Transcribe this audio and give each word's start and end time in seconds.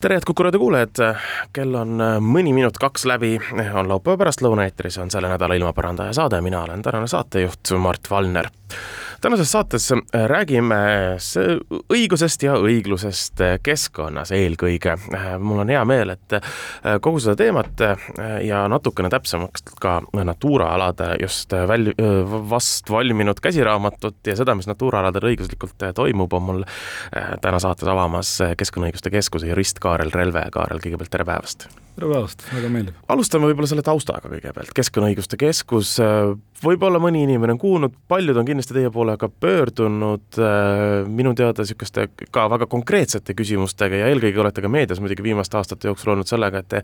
tere, 0.00 0.14
head 0.14 0.26
Kuku 0.28 0.42
raadio 0.44 0.60
kuulajad, 0.60 1.00
kell 1.56 1.74
on 1.78 1.96
mõni 2.20 2.52
minut 2.52 2.76
kaks 2.80 3.06
läbi, 3.08 3.36
on 3.72 3.88
laupäeva 3.88 4.18
pärastlõuna, 4.20 4.66
eetris 4.68 4.98
on 5.00 5.10
selle 5.12 5.30
nädala 5.32 5.56
ilmaparandaja 5.56 6.12
saade, 6.16 6.40
mina 6.44 6.60
olen 6.66 6.84
tänane 6.84 7.08
saatejuht 7.08 7.72
Mart 7.80 8.10
Valner 8.10 8.50
tänases 9.20 9.52
saates 9.52 9.92
äh, 9.92 10.00
räägime 10.26 10.76
õigusest 11.92 12.42
ja 12.46 12.56
õiglusest 12.60 13.42
keskkonnas 13.62 14.32
eelkõige. 14.36 14.96
Äh, 15.14 15.28
mul 15.38 15.62
on 15.64 15.72
hea 15.72 15.84
meel, 15.88 16.12
et 16.16 16.36
äh, 16.36 16.50
kogu 17.02 17.20
seda 17.22 17.36
teemat 17.38 17.82
ja 18.44 18.64
natukene 18.70 19.10
täpsemaks 19.12 19.64
ka 19.80 19.98
Natura 20.26 20.70
alade 20.74 21.12
just 21.22 21.52
väl-, 21.52 21.92
vast 22.50 22.90
valminud 22.90 23.40
käsiraamatut 23.42 24.20
ja 24.26 24.36
seda, 24.38 24.54
mis 24.58 24.68
Natura 24.70 25.02
aladel 25.02 25.30
õiguslikult 25.32 25.88
toimub, 25.94 26.32
on 26.36 26.46
mul 26.50 26.62
täna 27.42 27.60
saates 27.62 27.88
avamas 27.88 28.36
Keskkonnaõiguste 28.58 29.12
Keskuse 29.14 29.50
jurist 29.50 29.82
Kaarel 29.82 30.14
Relve. 30.14 30.46
Kaarel, 30.52 30.82
kõigepealt 30.82 31.12
tere 31.12 31.28
päevast! 31.28 31.68
Tere 31.96 32.10
päevast, 32.10 32.42
väga 32.52 32.68
meeldib. 32.72 32.96
alustame 33.08 33.48
võib-olla 33.48 33.68
selle 33.70 33.82
taustaga 33.84 34.28
kõigepealt, 34.28 34.72
Keskkonnaõiguste 34.76 35.38
Keskus, 35.40 35.94
äh, 36.04 36.34
võib-olla 36.60 37.00
mõni 37.00 37.22
inimene 37.24 37.54
on 37.54 37.60
kuulnud, 37.60 37.94
paljud 38.08 38.36
on 38.36 38.44
kindlasti 38.48 38.76
teie 38.76 38.90
poole 38.92 39.14
ka 39.20 39.30
pöördunud 39.32 40.36
äh, 40.36 41.08
minu 41.08 41.32
teada 41.38 41.64
niisuguste 41.64 42.08
ka 42.34 42.46
väga 42.52 42.68
konkreetsete 42.68 43.36
küsimustega 43.38 44.02
ja 44.02 44.10
eelkõige 44.12 44.42
olete 44.44 44.64
ka 44.64 44.72
meedias 44.72 45.00
muidugi 45.00 45.24
viimaste 45.24 45.56
aastate 45.56 45.88
jooksul 45.88 46.12
olnud 46.12 46.28
sellega, 46.28 46.60
et 46.60 46.68
te 46.74 46.82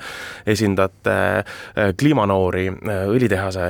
esindate 0.54 1.18
äh, 1.42 1.92
kliimanoori 2.00 2.70
õlitehase 3.12 3.68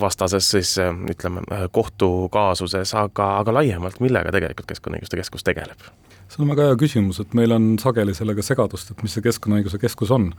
vastases 0.00 0.50
siis 0.56 0.74
ütleme, 0.82 1.46
kohtukaasuses, 1.72 2.94
aga, 2.98 3.36
aga 3.44 3.54
laiemalt, 3.60 4.02
millega 4.02 4.34
tegelikult 4.34 4.74
Keskkonnaõiguste 4.74 5.22
Keskus 5.22 5.46
tegeleb? 5.46 5.86
See 6.30 6.42
on 6.42 6.50
väga 6.50 6.70
hea 6.70 6.78
küsimus, 6.80 7.20
et 7.22 7.34
meil 7.38 7.54
on 7.54 7.74
sageli 7.80 8.14
sellega 8.16 8.42
segadust, 8.44 8.90
et 8.90 9.02
mis 9.04 9.14
see 9.14 9.24
Keskkonnaõiguse 9.24 9.78
Keskus 9.82 10.12
on. 10.14 10.32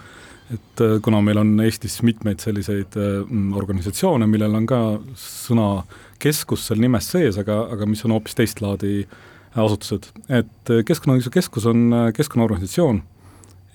et 0.54 0.82
äh, 0.84 0.98
kuna 1.04 1.20
meil 1.22 1.42
on 1.42 1.50
Eestis 1.60 2.00
mitmeid 2.08 2.40
selliseid 2.40 2.96
äh, 2.96 3.24
organisatsioone, 3.60 4.28
millel 4.32 4.56
on 4.56 4.68
ka 4.68 4.80
sõna 5.20 5.84
keskus 6.24 6.64
seal 6.68 6.80
nimes 6.80 7.10
sees, 7.12 7.36
aga, 7.38 7.66
aga 7.74 7.86
mis 7.86 8.04
on 8.08 8.16
hoopis 8.16 8.36
teist 8.36 8.62
laadi 8.64 9.02
asutused, 9.56 10.08
et 10.30 10.72
äh, 10.72 10.84
Keskkonnaõiguse 10.88 11.34
Keskus 11.34 11.68
on 11.68 11.92
keskkonnaorganisatsioon 12.16 13.02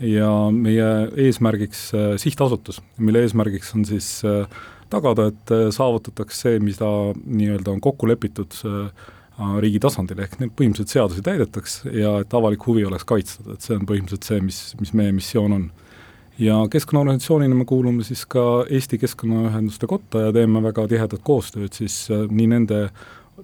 ja 0.09 0.29
meie 0.53 0.89
eesmärgiks 1.29 1.91
sihtasutus, 2.19 2.81
mille 2.99 3.21
eesmärgiks 3.23 3.75
on 3.77 3.85
siis 3.87 4.09
tagada, 4.91 5.29
et 5.31 5.53
saavutatakse 5.77 6.49
see, 6.49 6.63
mida 6.65 6.89
nii-öelda 7.21 7.77
on 7.77 7.85
kokku 7.85 8.09
lepitud 8.11 8.57
äh, 8.67 8.89
Äh, 8.89 9.22
riigi 9.62 9.80
tasandil, 9.83 10.20
ehk 10.25 10.38
need 10.41 10.52
põhimõtteliselt 10.56 10.92
seadusi 10.92 11.22
täidetaks 11.25 11.78
ja 11.92 12.19
et 12.22 12.34
avalik 12.36 12.66
huvi 12.66 12.84
oleks 12.84 13.06
kaitstud, 13.08 13.55
et 13.55 13.64
see 13.64 13.78
on 13.78 13.86
põhimõtteliselt 13.88 14.28
see, 14.28 14.42
mis, 14.44 14.61
mis 14.80 14.92
meie 14.98 15.14
missioon 15.16 15.56
on. 15.56 15.70
ja 16.38 16.58
keskkonnaorganisatsioonina 16.70 17.55
me 17.55 17.64
kuulume 17.69 18.05
siis 18.05 18.25
ka 18.27 18.64
Eesti 18.70 18.98
Keskkonnaühenduste 18.98 19.86
Kotta 19.86 20.27
ja 20.27 20.33
teeme 20.33 20.62
väga 20.62 20.86
tihedat 20.88 21.25
koostööd 21.25 21.72
siis 21.76 22.06
äh, 22.10 22.26
nii 22.31 22.48
nende 22.54 22.82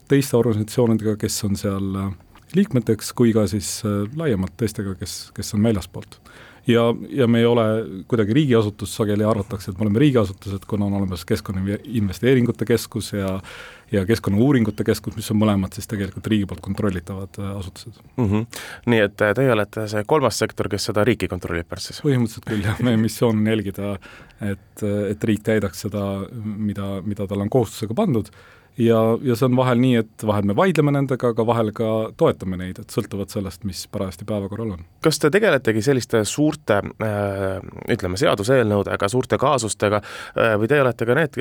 teiste 0.09 0.37
organisatsioonidega, 0.37 1.17
kes 1.17 1.45
on 1.49 1.57
seal 1.57 1.97
äh, 1.97 2.13
liikmeteks, 2.57 3.13
kui 3.13 3.33
ka 3.37 3.47
siis 3.49 3.83
laiemalt 4.17 4.57
teistega, 4.57 4.95
kes, 5.01 5.31
kes 5.37 5.55
on 5.57 5.65
väljaspoolt 5.69 6.21
ja, 6.69 6.85
ja 7.11 7.27
me 7.27 7.41
ei 7.43 7.47
ole 7.49 7.65
kuidagi 8.09 8.37
riigiasutus, 8.37 8.95
sageli 8.97 9.25
arvatakse, 9.25 9.71
et 9.71 9.81
me 9.81 9.87
oleme 9.87 10.05
riigiasutused, 10.05 10.69
kuna 10.69 10.87
on 10.87 11.01
olemas 11.01 11.25
Keskkonnainvesteeringute 11.25 12.69
Keskus 12.69 13.13
ja 13.13 13.39
ja 13.93 14.07
Keskkonnauuringute 14.07 14.85
Keskus, 14.85 15.17
mis 15.17 15.31
on 15.33 15.39
mõlemad 15.41 15.73
siis 15.73 15.89
tegelikult 15.89 16.27
riigi 16.29 16.47
poolt 16.49 16.61
kontrollitavad 16.61 17.39
äh, 17.41 17.55
asutused 17.57 17.95
mm. 18.17 18.27
-hmm. 18.27 18.61
nii 18.93 19.01
et 19.01 19.23
äh, 19.25 19.33
teie 19.35 19.53
olete 19.53 19.87
see 19.89 20.05
kolmas 20.07 20.39
sektor, 20.39 20.69
kes 20.69 20.91
seda 20.91 21.05
riiki 21.09 21.29
kontrollib 21.29 21.69
pärast 21.69 21.93
siis? 21.93 22.03
põhimõtteliselt 22.05 22.51
küll 22.51 22.69
jah, 22.69 22.83
meie 22.85 23.01
missioon 23.01 23.41
on 23.41 23.47
jälgida, 23.49 23.95
et, 24.41 24.85
et 24.85 25.25
riik 25.25 25.43
täidaks 25.49 25.87
seda, 25.87 26.05
mida, 26.45 26.91
mida 27.05 27.27
talle 27.27 27.49
on 27.49 27.55
kohustusega 27.57 27.97
pandud 27.97 28.29
ja, 28.79 28.99
ja 29.23 29.37
see 29.37 29.47
on 29.49 29.57
vahel 29.59 29.81
nii, 29.83 30.03
et 30.03 30.25
vahel 30.27 30.47
me 30.49 30.55
vaidleme 30.57 30.93
nendega, 30.95 31.33
aga 31.33 31.47
vahel 31.47 31.71
ka 31.77 31.89
toetame 32.19 32.59
neid, 32.61 32.79
et 32.81 32.95
sõltuvalt 32.95 33.33
sellest, 33.35 33.65
mis 33.69 33.85
parajasti 33.93 34.27
päevakorral 34.29 34.75
on. 34.77 34.85
kas 35.05 35.19
te 35.19 35.31
tegeletegi 35.35 35.83
selliste 35.85 36.23
suurte 36.29 36.79
äh, 36.79 37.59
ütleme, 37.91 38.19
seaduseelnõudega, 38.21 39.11
suurte 39.11 39.39
kaasustega 39.41 40.01
äh, 40.01 40.55
või 40.61 40.71
te 40.71 40.81
olete 40.83 41.09
ka 41.09 41.17
need, 41.19 41.39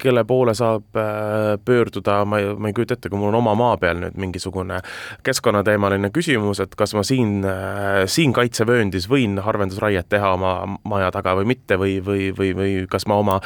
kelle 0.00 0.24
poole 0.28 0.54
saab 0.56 0.96
äh, 0.96 1.54
pöörduda, 1.64 2.22
ma 2.24 2.40
ei, 2.40 2.50
ma 2.56 2.70
ei 2.70 2.76
kujuta 2.76 2.96
ette, 2.96 3.12
kui 3.12 3.20
mul 3.20 3.32
on 3.32 3.40
oma 3.42 3.54
maa 3.58 3.76
peal 3.80 4.00
nüüd 4.00 4.18
mingisugune 4.20 4.80
keskkonnateemaline 5.26 6.12
küsimus, 6.14 6.62
et 6.64 6.74
kas 6.78 6.94
ma 6.96 7.04
siin, 7.06 7.44
siin 8.10 8.32
kaitsevööndis 8.36 9.08
võin 9.10 9.38
harvendusraiet 9.44 10.08
teha 10.10 10.34
oma 10.36 10.54
maja 10.88 11.10
taga 11.14 11.36
või 11.38 11.50
mitte 11.52 11.76
või, 11.80 11.98
või, 12.04 12.30
või, 12.36 12.52
või 12.56 12.72
kas 12.90 13.06
ma 13.10 13.20
oma 13.20 13.40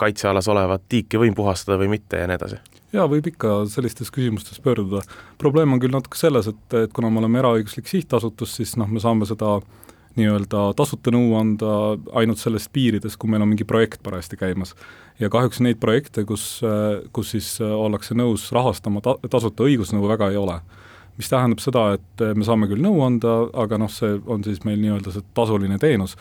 kaitsealas 0.00 0.48
olevat 0.52 0.86
tiiki 0.88 1.20
võin 1.20 1.36
puhastada 1.36 1.78
või 1.80 1.92
mitte 1.96 2.20
ja 2.20 2.28
nii 2.30 2.38
edasi? 2.38 2.53
Jaa, 2.94 3.06
võib 3.10 3.26
ikka 3.30 3.62
sellistes 3.70 4.12
küsimustes 4.14 4.60
pöörduda. 4.62 5.02
probleem 5.38 5.72
on 5.72 5.80
küll 5.82 5.94
natuke 5.94 6.18
selles, 6.18 6.48
et, 6.50 6.76
et 6.84 6.92
kuna 6.94 7.10
me 7.10 7.22
oleme 7.22 7.40
eraõiguslik 7.42 7.90
sihtasutus, 7.90 8.54
siis 8.60 8.76
noh, 8.80 8.90
me 8.90 9.02
saame 9.02 9.26
seda 9.28 9.58
nii-öelda 10.14 10.68
tasuta 10.78 11.10
nõu 11.10 11.34
anda 11.38 11.72
ainult 12.14 12.38
sellest 12.38 12.70
piirides, 12.72 13.16
kui 13.18 13.32
meil 13.32 13.42
on 13.42 13.50
mingi 13.50 13.66
projekt 13.66 14.02
parajasti 14.02 14.38
käimas. 14.38 14.74
ja 15.18 15.30
kahjuks 15.30 15.60
neid 15.60 15.80
projekte, 15.82 16.24
kus, 16.24 16.62
kus 17.12 17.34
siis 17.34 17.58
ollakse 17.60 18.14
nõus 18.14 18.50
rahastama 18.54 19.02
ta-, 19.02 19.18
tasuta 19.30 19.66
õigusnõu 19.66 20.08
väga 20.08 20.30
ei 20.30 20.40
ole 20.40 20.60
mis 21.18 21.30
tähendab 21.30 21.60
seda, 21.62 21.84
et 21.94 22.22
me 22.34 22.42
saame 22.46 22.66
küll 22.70 22.82
nõu 22.82 22.98
anda, 23.06 23.34
aga 23.62 23.78
noh, 23.78 23.90
see 23.92 24.16
on 24.26 24.42
siis 24.46 24.64
meil 24.66 24.80
nii-öelda 24.82 25.12
see 25.14 25.22
tasuline 25.36 25.78
teenus. 25.78 26.16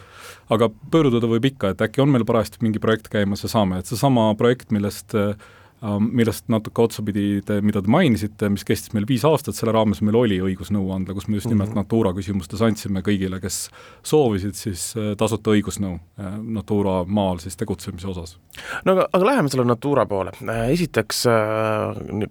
aga 0.54 0.70
pöörduda 0.94 1.26
võib 1.30 1.48
ikka, 1.50 1.72
et 1.74 1.82
äkki 1.82 2.04
on 2.04 2.12
meil 2.14 2.26
parajasti 2.30 2.62
mingi 2.62 2.82
projekt 2.82 3.10
käimas 3.10 3.42
ja 3.42 3.50
saame, 3.50 3.80
et 3.80 3.90
seesama 3.90 4.28
projekt, 4.38 4.70
millest 4.76 5.16
äh, 5.18 5.34
millest 5.84 6.48
natuke 6.52 6.82
otsapidi 6.86 7.42
te, 7.46 7.60
mida 7.66 7.82
te 7.84 7.92
mainisite, 7.92 8.48
mis 8.52 8.64
kestis 8.68 8.94
meil 8.96 9.08
viis 9.08 9.26
aastat, 9.28 9.58
selle 9.58 9.74
raames 9.76 10.00
meil 10.06 10.16
oli 10.16 10.40
õigus 10.44 10.72
nõu 10.72 10.94
anda, 10.96 11.16
kus 11.16 11.28
me 11.28 11.38
just 11.38 11.50
nimelt 11.50 11.70
mm 11.70 11.76
-hmm. 11.76 11.84
Natura 11.84 12.14
küsimustes 12.16 12.62
andsime 12.62 13.02
kõigile, 13.04 13.42
kes 13.42 13.70
soovisid 14.04 14.56
siis 14.56 14.94
äh, 14.98 15.16
tasuta 15.18 15.52
õigusnõu 15.52 15.94
äh, 15.96 16.38
Natura 16.40 17.04
maal 17.04 17.40
siis 17.44 17.58
tegutsemise 17.58 18.08
osas. 18.08 18.38
no 18.86 18.92
aga, 18.92 19.08
aga 19.14 19.26
läheme 19.26 19.50
selle 19.50 19.66
Natura 19.66 20.06
poole. 20.06 20.32
Äh, 20.50 20.70
esiteks, 20.72 21.24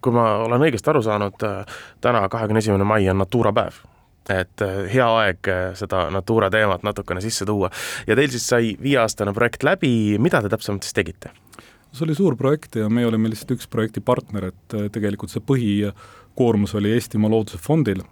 kui 0.00 0.12
ma 0.12 0.36
olen 0.36 0.60
õigesti 0.60 0.90
aru 0.90 1.02
saanud, 1.02 1.44
täna, 2.00 2.28
kahekümne 2.28 2.58
esimene 2.58 2.84
mai 2.84 3.08
on 3.08 3.18
Natura 3.18 3.52
päev 3.52 3.82
et 4.30 4.62
hea 4.92 5.06
aeg 5.18 5.48
seda 5.74 6.10
Natura 6.10 6.50
teemat 6.50 6.82
natukene 6.82 7.20
sisse 7.20 7.44
tuua 7.44 7.70
ja 8.06 8.16
teil 8.16 8.30
siis 8.30 8.48
sai 8.48 8.76
viieaastane 8.82 9.32
projekt 9.32 9.62
läbi, 9.62 10.18
mida 10.18 10.42
te 10.42 10.48
täpsemalt 10.48 10.82
siis 10.82 10.94
tegite? 10.94 11.30
See 11.92 12.06
oli 12.06 12.16
suur 12.16 12.36
projekt 12.40 12.76
ja 12.80 12.88
me 12.92 13.04
olime 13.06 13.30
lihtsalt 13.32 13.56
üks 13.56 13.68
projekti 13.70 14.02
partner, 14.04 14.50
et 14.52 14.76
äh, 14.76 14.88
tegelikult 14.92 15.32
see 15.32 15.44
põhikoormus 15.44 16.76
oli 16.78 16.94
Eestimaa 16.96 17.30
Looduse 17.32 17.60
Fondil, 17.60 18.02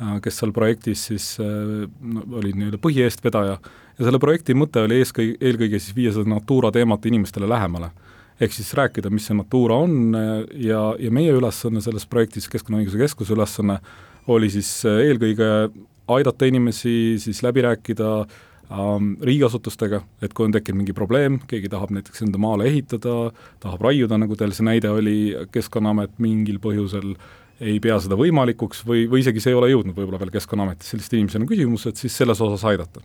äh, 0.00 0.16
kes 0.24 0.40
seal 0.40 0.54
projektis 0.56 1.06
siis 1.10 1.32
äh, 1.42 1.86
no, 1.86 2.26
oli 2.40 2.52
nii-öelda 2.56 2.80
põhieestvedaja 2.82 3.56
ja 3.56 4.06
selle 4.06 4.20
projekti 4.22 4.56
mõte 4.58 4.82
oli 4.86 5.00
eeskõi-, 5.02 5.36
eelkõige 5.38 5.78
siis 5.78 5.96
viia 5.96 6.14
seda 6.14 6.30
Natura 6.30 6.72
teemat 6.74 7.06
inimestele 7.06 7.48
lähemale. 7.48 7.92
ehk 8.40 8.54
siis 8.56 8.72
rääkida, 8.74 9.10
mis 9.12 9.26
see 9.28 9.36
Natura 9.36 9.76
on 9.76 10.14
ja, 10.56 10.94
ja 10.98 11.10
meie 11.12 11.32
ülesanne 11.36 11.82
selles 11.84 12.06
projektis, 12.06 12.48
Keskkonnaõiguse 12.48 12.98
Keskuse 12.98 13.34
ülesanne, 13.36 13.78
oli 14.26 14.48
siis 14.50 14.70
eelkõige 14.88 15.70
aidata 16.10 16.48
inimesi 16.48 17.18
siis 17.20 17.42
läbi 17.44 17.62
rääkida 17.62 18.08
äh, 18.22 18.38
ähm, 18.70 19.12
riigiasutustega, 19.26 20.02
et 20.22 20.34
kui 20.36 20.46
on 20.46 20.54
tekkinud 20.54 20.82
mingi 20.82 20.94
probleem, 20.96 21.40
keegi 21.50 21.70
tahab 21.72 21.92
näiteks 21.94 22.24
enda 22.26 22.40
maale 22.42 22.68
ehitada, 22.70 23.16
tahab 23.62 23.84
raiuda, 23.86 24.18
nagu 24.20 24.38
teil 24.38 24.54
see 24.56 24.66
näide 24.66 24.92
oli, 24.92 25.18
Keskkonnaamet 25.52 26.18
mingil 26.22 26.60
põhjusel 26.62 27.14
ei 27.60 27.76
pea 27.82 27.98
seda 28.00 28.16
võimalikuks 28.16 28.84
või, 28.88 29.04
või 29.10 29.20
isegi 29.24 29.42
see 29.42 29.52
ei 29.52 29.58
ole 29.58 29.68
jõudnud 29.72 29.96
võib-olla 29.96 30.20
veel 30.22 30.32
Keskkonnaametisse, 30.36 30.94
selliste 30.94 31.18
inimestel 31.18 31.44
on 31.44 31.50
küsimus, 31.50 31.86
et 31.90 32.00
siis 32.00 32.16
selles 32.16 32.40
osas 32.40 32.64
aidata. 32.70 33.02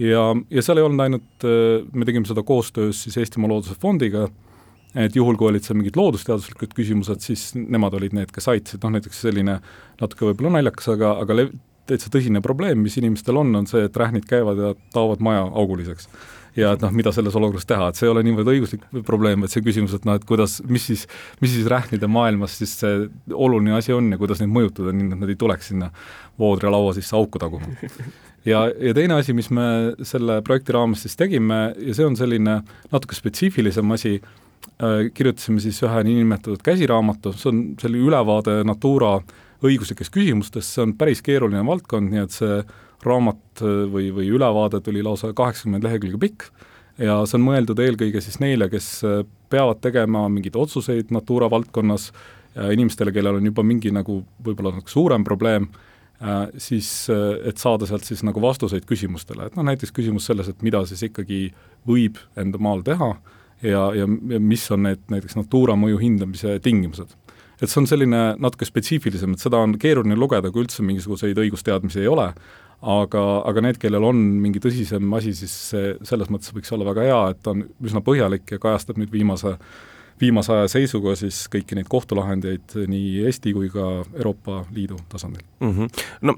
ja, 0.00 0.32
ja 0.50 0.64
seal 0.64 0.80
ei 0.80 0.88
olnud 0.88 1.04
ainult, 1.06 1.48
me 1.92 2.08
tegime 2.08 2.26
seda 2.26 2.42
koostöös 2.42 3.04
siis 3.04 3.20
Eestimaa 3.22 3.52
Looduse 3.52 3.78
Fondiga, 3.78 4.26
et 4.98 5.16
juhul, 5.16 5.36
kui 5.38 5.50
olid 5.50 5.64
seal 5.66 5.78
mingid 5.78 5.96
loodusteaduslikud 5.98 6.72
küsimused, 6.74 7.22
siis 7.22 7.50
nemad 7.54 7.94
olid 7.98 8.16
need, 8.16 8.32
kes 8.34 8.48
aitasid, 8.50 8.80
noh 8.82 8.96
näiteks 8.96 9.20
selline 9.26 9.58
natuke 10.00 10.30
võib-olla 10.30 10.56
naljakas, 10.58 10.88
aga, 10.94 11.12
aga 11.22 11.36
lev-, 11.36 11.54
täitsa 11.88 12.10
tõsine 12.12 12.42
probleem, 12.44 12.82
mis 12.84 12.98
inimestel 13.00 13.40
on, 13.40 13.54
on 13.58 13.68
see, 13.70 13.84
et 13.88 13.96
rähnid 13.96 14.28
käivad 14.28 14.60
ja 14.60 14.74
taovad 14.94 15.24
maja 15.24 15.46
auguliseks 15.48 16.10
ja 16.58 16.72
et 16.74 16.82
noh, 16.82 16.92
mida 16.94 17.12
selles 17.14 17.36
olukorras 17.38 17.66
teha, 17.68 17.88
et 17.90 17.98
see 17.98 18.06
ei 18.08 18.12
ole 18.12 18.22
niivõrd 18.26 18.50
õiguslik 18.52 18.86
probleem, 19.06 19.42
vaid 19.44 19.52
see 19.52 19.64
küsimus, 19.64 19.94
et 19.96 20.06
noh, 20.08 20.18
et 20.18 20.24
kuidas, 20.28 20.58
mis 20.68 20.86
siis, 20.90 21.04
mis 21.42 21.52
siis 21.54 21.68
rähnide 21.70 22.08
maailmas 22.10 22.56
siis 22.60 22.74
see 22.80 23.04
oluline 23.34 23.76
asi 23.78 23.94
on 23.94 24.10
ja 24.12 24.18
kuidas 24.20 24.42
neid 24.42 24.52
mõjutada, 24.54 24.94
nii 24.94 25.12
et 25.12 25.22
nad 25.22 25.32
ei 25.32 25.38
tuleks 25.38 25.70
sinna 25.72 25.90
voodrilaua 26.40 26.94
sisse 26.96 27.16
auku 27.18 27.40
taguma. 27.42 27.70
ja, 28.48 28.66
ja 28.70 28.94
teine 28.96 29.18
asi, 29.20 29.36
mis 29.36 29.50
me 29.54 29.68
selle 30.06 30.40
projekti 30.46 30.74
raames 30.76 31.04
siis 31.06 31.18
tegime 31.18 31.62
ja 31.76 31.96
see 31.96 32.08
on 32.08 32.18
selline 32.18 32.60
natuke 32.92 33.18
spetsiifilisem 33.18 33.96
asi, 33.96 34.18
äh, 34.82 35.10
kirjutasime 35.14 35.62
siis 35.64 35.82
ühe 35.86 36.06
niinimetatud 36.10 36.64
käsiraamatu, 36.66 37.36
see 37.36 37.52
on 37.52 37.62
selline 37.80 38.08
ülevaade 38.10 38.62
Natura 38.66 39.18
õiguslikest 39.64 40.12
küsimustest, 40.14 40.74
see 40.74 40.84
on 40.84 40.94
päris 40.98 41.22
keeruline 41.24 41.64
valdkond, 41.66 42.12
nii 42.12 42.22
et 42.22 42.34
see 42.34 42.60
raamat 43.06 43.62
äh, 43.62 43.84
või, 43.92 44.10
või 44.14 44.30
ülevaade 44.34 44.80
tuli 44.84 45.02
lausa 45.06 45.32
kaheksakümmend 45.36 45.86
lehekülge 45.86 46.20
pikk 46.22 46.48
ja 46.98 47.20
see 47.26 47.38
on 47.38 47.46
mõeldud 47.46 47.78
eelkõige 47.82 48.22
siis 48.24 48.40
neile, 48.42 48.70
kes 48.72 48.90
äh, 49.06 49.22
peavad 49.50 49.82
tegema 49.84 50.26
mingeid 50.32 50.58
otsuseid 50.58 51.14
Natura 51.14 51.48
valdkonnas, 51.50 52.10
inimestele, 52.72 53.12
kellel 53.14 53.36
on 53.38 53.44
juba 53.46 53.62
mingi 53.62 53.92
nagu 53.94 54.16
võib-olla 54.42 54.72
nagu 54.74 54.90
suurem 54.90 55.22
probleem, 55.24 55.68
äh, 56.18 56.48
siis 56.58 56.90
et 57.10 57.60
saada 57.60 57.86
sealt 57.86 58.08
siis 58.08 58.24
nagu 58.26 58.42
vastuseid 58.42 58.86
küsimustele, 58.88 59.46
et 59.46 59.58
noh, 59.58 59.66
näiteks 59.68 59.94
küsimus 59.94 60.26
selles, 60.26 60.50
et 60.50 60.64
mida 60.66 60.82
siis 60.88 61.04
ikkagi 61.06 61.52
võib 61.86 62.18
enda 62.40 62.58
maal 62.62 62.82
teha 62.86 63.12
ja, 63.62 63.84
ja, 63.94 64.06
ja 64.06 64.42
mis 64.42 64.66
on 64.74 64.86
need 64.88 65.06
näiteks 65.12 65.38
Natura 65.38 65.78
mõju 65.78 66.00
hindamise 66.02 66.58
tingimused 66.64 67.14
et 67.58 67.66
see 67.66 67.80
on 67.82 67.88
selline 67.90 68.22
natuke 68.38 68.68
spetsiifilisem, 68.68 69.34
et 69.34 69.42
seda 69.42 69.60
on 69.64 69.74
keeruline 69.80 70.16
lugeda, 70.18 70.52
kui 70.54 70.64
üldse 70.64 70.84
mingisuguseid 70.86 71.38
õigusteadmisi 71.42 72.02
ei 72.04 72.10
ole, 72.10 72.30
aga, 72.78 73.24
aga 73.50 73.64
need, 73.66 73.78
kellel 73.82 74.06
on 74.06 74.18
mingi 74.42 74.62
tõsisem 74.62 75.14
asi, 75.18 75.34
siis 75.34 75.54
see 75.72 75.92
selles 76.06 76.30
mõttes 76.30 76.54
võiks 76.54 76.72
olla 76.74 76.86
väga 76.92 77.06
hea, 77.08 77.20
et 77.32 77.42
ta 77.42 77.54
on 77.56 77.64
üsna 77.84 78.02
põhjalik 78.06 78.54
ja 78.54 78.62
kajastab 78.62 79.00
nüüd 79.02 79.10
viimase 79.14 79.56
viimase 80.20 80.52
aja 80.52 80.68
seisuga 80.68 81.14
siis 81.18 81.44
kõiki 81.52 81.78
neid 81.78 81.88
kohtulahendeid 81.90 82.76
nii 82.90 83.24
Eesti 83.28 83.52
kui 83.56 83.70
ka 83.72 83.88
Euroopa 84.16 84.64
Liidu 84.74 84.98
tasandil 85.08 85.44
mm. 85.60 85.74
-hmm. 85.74 86.04
No 86.20 86.34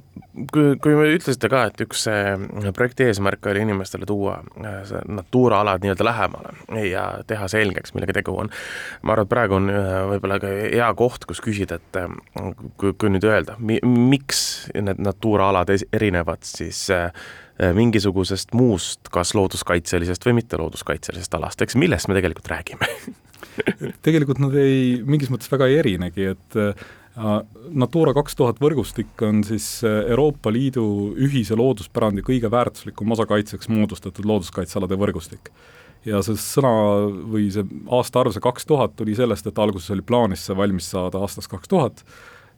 kui, 0.53 0.77
kui 0.83 0.95
me 0.95 1.09
ütlesite 1.15 1.51
ka, 1.51 1.65
et 1.71 1.83
üks 1.85 2.07
projekti 2.77 3.07
eesmärk 3.09 3.47
oli 3.51 3.65
inimestele 3.65 4.07
tuua 4.07 4.39
äh, 4.65 4.95
Natura 5.09 5.61
alad 5.61 5.85
nii-öelda 5.85 6.05
lähemale 6.05 6.55
ja 6.89 7.05
teha 7.27 7.49
selgeks, 7.49 7.95
millega 7.95 8.17
tegu 8.21 8.37
on. 8.39 8.51
ma 9.03 9.13
arvan, 9.13 9.29
et 9.29 9.33
praegu 9.35 9.59
on 9.59 9.71
äh, 9.73 9.93
võib-olla 10.15 10.41
ka 10.43 10.53
hea 10.63 10.91
koht, 10.99 11.27
kus 11.29 11.43
küsida, 11.45 11.81
et 11.81 12.01
äh, 12.01 12.11
kui, 12.77 12.93
kui 12.93 13.13
nüüd 13.13 13.27
öelda, 13.27 13.57
mi-, 13.59 13.83
miks 13.85 14.71
need 14.75 15.03
Natura 15.03 15.51
alad 15.51 15.73
erinevad 15.93 16.45
siis 16.47 16.89
mingisugusest 17.77 18.55
muust, 18.57 19.11
kas 19.13 19.35
looduskaitselisest 19.37 20.25
või 20.25 20.39
mitte 20.39 20.57
looduskaitselisest 20.57 21.35
alast, 21.37 21.61
eks 21.61 21.77
millest 21.77 22.09
me 22.09 22.17
tegelikult 22.17 22.49
räägime 22.49 22.89
tegelikult 24.07 24.41
nad 24.43 24.55
ei, 24.59 25.01
mingis 25.07 25.31
mõttes 25.33 25.51
väga 25.53 25.69
ei 25.71 25.79
erinegi, 25.81 26.31
et 26.35 26.59
äh, 26.61 26.89
Natura 27.75 28.15
kaks 28.17 28.37
tuhat 28.39 28.61
võrgustik 28.63 29.21
on 29.27 29.43
siis 29.45 29.67
äh, 29.85 30.07
Euroopa 30.13 30.53
Liidu 30.55 30.85
ühise 31.19 31.59
looduspärandi 31.59 32.23
kõige 32.25 32.51
väärtuslikum 32.53 33.13
osa 33.17 33.27
kaitseks 33.29 33.69
moodustatud 33.69 34.25
looduskaitsealade 34.25 34.99
võrgustik. 35.01 35.51
ja 36.05 36.23
see 36.25 36.39
sõna 36.41 36.71
või 37.29 37.51
see 37.53 37.67
aastaarv, 37.93 38.33
see 38.33 38.41
kaks 38.41 38.65
tuhat, 38.65 38.95
tuli 38.97 39.13
sellest, 39.19 39.47
et 39.47 39.59
alguses 39.59 39.91
oli 39.93 40.07
plaanis 40.07 40.47
see 40.47 40.57
valmis 40.57 40.87
saada 40.95 41.21
aastaks 41.21 41.51
kaks 41.51 41.69
tuhat, 41.69 42.05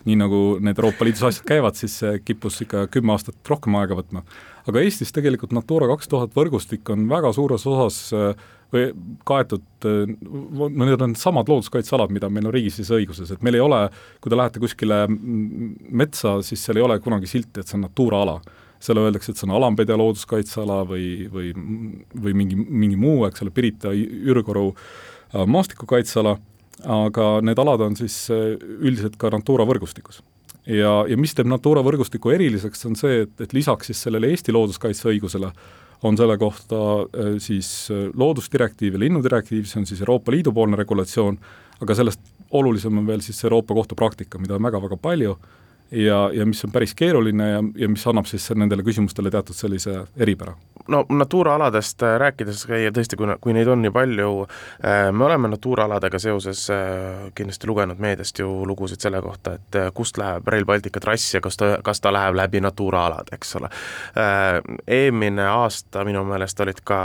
nii 0.05 0.21
nagu 0.21 0.43
need 0.61 0.79
Euroopa 0.79 1.09
Liidus 1.09 1.25
asjad 1.27 1.49
käivad, 1.49 1.75
siis 1.75 1.97
see 1.99 2.21
kippus 2.23 2.61
ikka 2.63 2.87
kümme 2.93 3.17
aastat 3.17 3.51
rohkem 3.51 3.75
aega 3.81 3.99
võtma. 3.99 4.23
Aga 4.69 4.83
Eestis 4.83 5.13
tegelikult 5.15 5.55
Natura 5.57 5.89
kaks 5.91 6.11
tuhat 6.11 6.35
võrgustik 6.37 6.91
on 6.95 7.07
väga 7.11 7.33
suures 7.37 7.67
osas 7.69 8.03
äh, 8.17 8.35
või 8.73 8.89
kaetud, 9.29 9.65
no 9.85 10.69
need 10.73 11.03
on 11.05 11.15
samad 11.19 11.51
looduskaitsealad, 11.51 12.13
mida 12.15 12.31
meil 12.33 12.49
on 12.49 12.55
riigis 12.55 12.79
siis 12.81 12.91
õiguses, 12.95 13.29
et 13.35 13.43
meil 13.45 13.59
ei 13.59 13.65
ole, 13.65 13.83
kui 14.23 14.33
te 14.33 14.39
lähete 14.39 14.63
kuskile 14.63 15.05
metsa, 15.13 16.39
siis 16.47 16.63
seal 16.65 16.81
ei 16.81 16.87
ole 16.87 16.97
kunagi 17.05 17.29
silti, 17.29 17.61
et 17.61 17.69
see 17.69 17.77
on 17.77 17.85
Natura 17.89 18.23
ala. 18.25 18.39
seal 18.83 18.99
öeldakse, 18.99 19.31
et 19.31 19.39
see 19.39 19.47
on 19.47 19.55
Alampedja 19.55 19.95
looduskaitseala 19.95 20.81
või, 20.89 21.29
või, 21.31 21.53
või 22.25 22.33
mingi, 22.35 22.57
mingi 22.57 22.97
muu, 22.99 23.27
eks 23.29 23.45
ole, 23.45 23.53
Pirita, 23.55 23.93
Jürgoru 23.95 24.73
äh, 24.73 25.45
maastikukaitseala, 25.47 26.35
aga 26.91 27.29
need 27.47 27.61
alad 27.63 27.85
on 27.87 27.95
siis 28.01 28.25
äh, 28.33 28.57
üldiselt 28.59 29.21
ka 29.21 29.31
Natura 29.31 29.69
võrgustikus 29.69 30.23
ja, 30.67 30.93
ja 31.09 31.19
mis 31.19 31.35
teeb 31.35 31.51
Natura 31.51 31.83
võrgustiku 31.85 32.33
eriliseks, 32.35 32.87
on 32.89 32.99
see, 32.99 33.23
et, 33.27 33.35
et 33.41 33.55
lisaks 33.57 33.91
siis 33.91 34.03
sellele 34.07 34.31
Eesti 34.33 34.55
looduskaitseõigusele 34.55 35.53
on 36.03 36.19
selle 36.19 36.37
kohta 36.39 36.83
äh, 37.03 37.35
siis 37.43 37.91
äh, 37.95 38.09
loodusdirektiiv 38.19 38.97
ja 38.97 39.03
linnudirektiiv, 39.05 39.67
see 39.71 39.83
on 39.83 39.89
siis 39.89 40.03
Euroopa 40.03 40.35
Liidu 40.35 40.55
poolne 40.55 40.79
regulatsioon, 40.81 41.39
aga 41.83 41.99
sellest 41.99 42.33
olulisem 42.53 42.99
on 42.99 43.07
veel 43.07 43.23
siis 43.25 43.39
Euroopa 43.47 43.75
Kohtu 43.75 43.97
praktika, 43.99 44.41
mida 44.43 44.59
on 44.59 44.67
väga-väga 44.67 44.99
palju 45.03 45.37
ja, 45.93 46.31
ja 46.33 46.47
mis 46.47 46.65
on 46.65 46.73
päris 46.73 46.95
keeruline 46.95 47.49
ja, 47.51 47.63
ja 47.77 47.89
mis 47.89 48.07
annab 48.07 48.27
siis 48.27 48.49
nendele 48.57 48.83
küsimustele 48.83 49.31
teatud 49.31 49.57
sellise 49.57 50.05
eripära. 50.17 50.55
no 50.89 51.05
Natura 51.09 51.55
aladest 51.55 52.03
äh, 52.03 52.17
rääkides 52.19 52.65
tõesti, 52.67 53.17
kui, 53.17 53.29
kui 53.41 53.53
neid 53.53 53.69
on 53.69 53.83
nii 53.85 53.93
palju, 53.95 54.31
äh, 54.85 55.11
me 55.13 55.25
oleme 55.29 55.51
Natura 55.53 55.85
aladega 55.85 56.19
seoses 56.19 56.65
äh, 56.73 57.29
kindlasti 57.35 57.69
lugenud 57.69 58.01
meediast 58.01 58.39
ju 58.39 58.49
lugusid 58.67 59.05
selle 59.05 59.21
kohta, 59.23 59.55
et 59.59 59.79
kust 59.95 60.19
läheb 60.19 60.49
Rail 60.49 60.65
Baltica 60.65 61.01
trass 61.01 61.35
ja 61.35 61.41
kas 61.45 61.61
ta, 61.61 61.77
kas 61.85 62.01
ta 62.01 62.13
läheb 62.13 62.37
läbi 62.37 62.61
Natura 62.61 63.07
alad, 63.07 63.29
eks 63.33 63.57
ole. 63.57 63.69
Eelmine 64.87 65.45
aasta 65.49 66.05
minu 66.05 66.25
meelest 66.25 66.61
olid 66.61 66.81
ka 66.85 66.99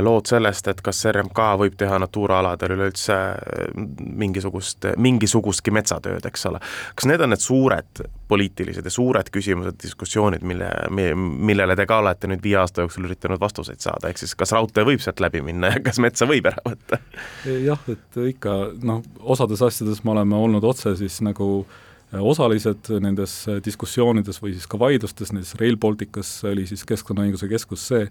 lood 0.00 0.28
sellest, 0.28 0.68
et 0.68 0.80
kas 0.84 1.04
RMK 1.10 1.44
võib 1.58 1.76
teha 1.78 1.98
Natura 2.02 2.38
aladel 2.42 2.76
üleüldse 2.76 3.18
mingisugust, 3.98 4.86
mingisugustki 4.96 5.74
metsatööd, 5.74 6.24
eks 6.28 6.46
ole. 6.50 6.60
kas 6.94 7.08
need 7.08 7.20
on 7.24 7.32
need 7.32 7.42
suured 7.42 7.71
suured 7.72 8.08
poliitilised 8.28 8.84
ja 8.84 8.90
suured 8.90 9.28
küsimused, 9.32 9.76
diskussioonid, 9.82 10.42
mille, 10.42 10.68
millele 10.90 11.76
te 11.76 11.86
ka 11.86 11.98
olete 12.00 12.30
nüüd 12.30 12.42
viie 12.44 12.56
aasta 12.60 12.84
jooksul 12.84 13.04
üritanud 13.08 13.40
vastuseid 13.40 13.80
saada, 13.80 14.08
ehk 14.08 14.20
siis 14.20 14.34
kas 14.38 14.54
raudtee 14.56 14.84
võib 14.88 15.02
sealt 15.04 15.20
läbi 15.20 15.42
minna 15.44 15.72
ja 15.74 15.80
kas 15.84 16.00
metsa 16.02 16.28
võib 16.28 16.48
ära 16.48 16.62
võtta? 16.64 16.98
jah, 17.66 17.80
et 17.92 18.20
ikka 18.28 18.56
noh, 18.82 19.02
osades 19.20 19.62
asjades 19.62 20.04
me 20.04 20.14
oleme 20.14 20.36
olnud 20.36 20.64
otse 20.64 20.94
siis 20.96 21.20
nagu 21.24 21.48
äh, 21.66 22.22
osalised 22.22 22.92
nendes 23.04 23.36
diskussioonides 23.64 24.40
või 24.42 24.56
siis 24.56 24.68
ka 24.70 24.80
vaidlustes, 24.80 25.32
näiteks 25.32 25.58
Rail 25.60 25.76
Balticus 25.80 26.38
oli 26.48 26.66
siis 26.70 26.86
Keskkonnaõiguse 26.88 27.50
Keskus 27.52 27.88
see, 27.92 28.08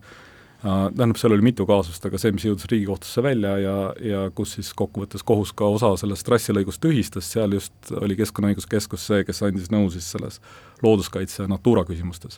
tähendab, 0.62 1.18
seal 1.18 1.34
oli 1.34 1.46
mitu 1.46 1.66
kaasust, 1.70 2.04
aga 2.06 2.20
see, 2.22 2.34
mis 2.36 2.46
jõudis 2.46 2.68
Riigikohtusse 2.70 3.24
välja 3.26 3.56
ja, 3.62 3.76
ja 4.06 4.24
kus 4.36 4.56
siis 4.58 4.72
kokkuvõttes 4.78 5.26
kohus 5.26 5.54
ka 5.58 5.70
osa 5.74 5.94
sellest 5.98 6.26
trassilõigust 6.28 6.82
tühistas, 6.84 7.30
seal 7.34 7.58
just 7.58 7.94
oli 7.98 8.18
Keskkonnaõiguskeskus 8.20 9.08
see, 9.10 9.26
kes 9.26 9.42
andis 9.48 9.72
nõu 9.74 9.90
siis 9.94 10.12
selles 10.14 10.38
looduskaitse 10.86 11.44
ja 11.44 11.50
Natura 11.50 11.86
küsimustes. 11.88 12.38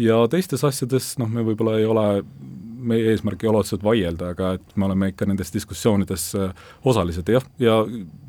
Ja 0.00 0.22
teistes 0.32 0.64
asjades 0.64 1.12
noh, 1.20 1.28
me 1.28 1.44
võib-olla 1.44 1.76
ei 1.80 1.88
ole, 1.88 2.06
meie 2.80 3.12
eesmärk 3.12 3.44
ei 3.44 3.50
ole 3.50 3.60
otseselt 3.62 3.84
vaielda, 3.84 4.32
aga 4.34 4.54
et 4.56 4.74
me 4.78 4.86
oleme 4.88 5.10
ikka 5.12 5.28
nendes 5.28 5.52
diskussioonides 5.54 6.26
äh, 6.38 6.66
osalised. 6.88 7.28
Jah, 7.32 7.46
ja 7.62 7.80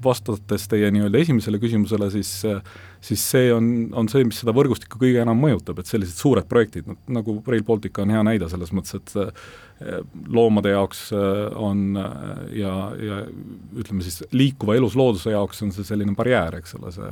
vastates 0.04 0.68
teie 0.72 0.92
nii-öelda 0.94 1.22
esimesele 1.22 1.62
küsimusele, 1.62 2.10
siis 2.14 2.34
äh, 2.50 2.62
siis 3.02 3.24
see 3.34 3.50
on, 3.54 3.68
on 3.98 4.10
see, 4.12 4.24
mis 4.28 4.42
seda 4.44 4.54
võrgustikku 4.56 5.00
kõige 5.02 5.24
enam 5.24 5.40
mõjutab, 5.42 5.82
et 5.82 5.90
sellised 5.90 6.20
suured 6.22 6.46
projektid, 6.50 6.90
nagu 7.10 7.40
Rail 7.48 7.66
Baltic 7.66 7.98
on 8.02 8.14
hea 8.14 8.22
näide 8.28 8.50
selles 8.52 8.74
mõttes, 8.76 9.00
et 9.00 9.16
äh, 9.18 10.02
loomade 10.30 10.76
jaoks 10.76 11.08
on 11.58 11.96
ja, 12.54 12.74
ja 13.02 13.16
ütleme 13.82 14.06
siis 14.06 14.20
liikuva 14.30 14.76
eluslooduse 14.78 15.34
jaoks 15.34 15.64
on 15.66 15.74
see 15.74 15.88
selline 15.88 16.14
barjäär, 16.14 16.60
eks 16.60 16.78
ole, 16.78 16.92
see 16.94 17.10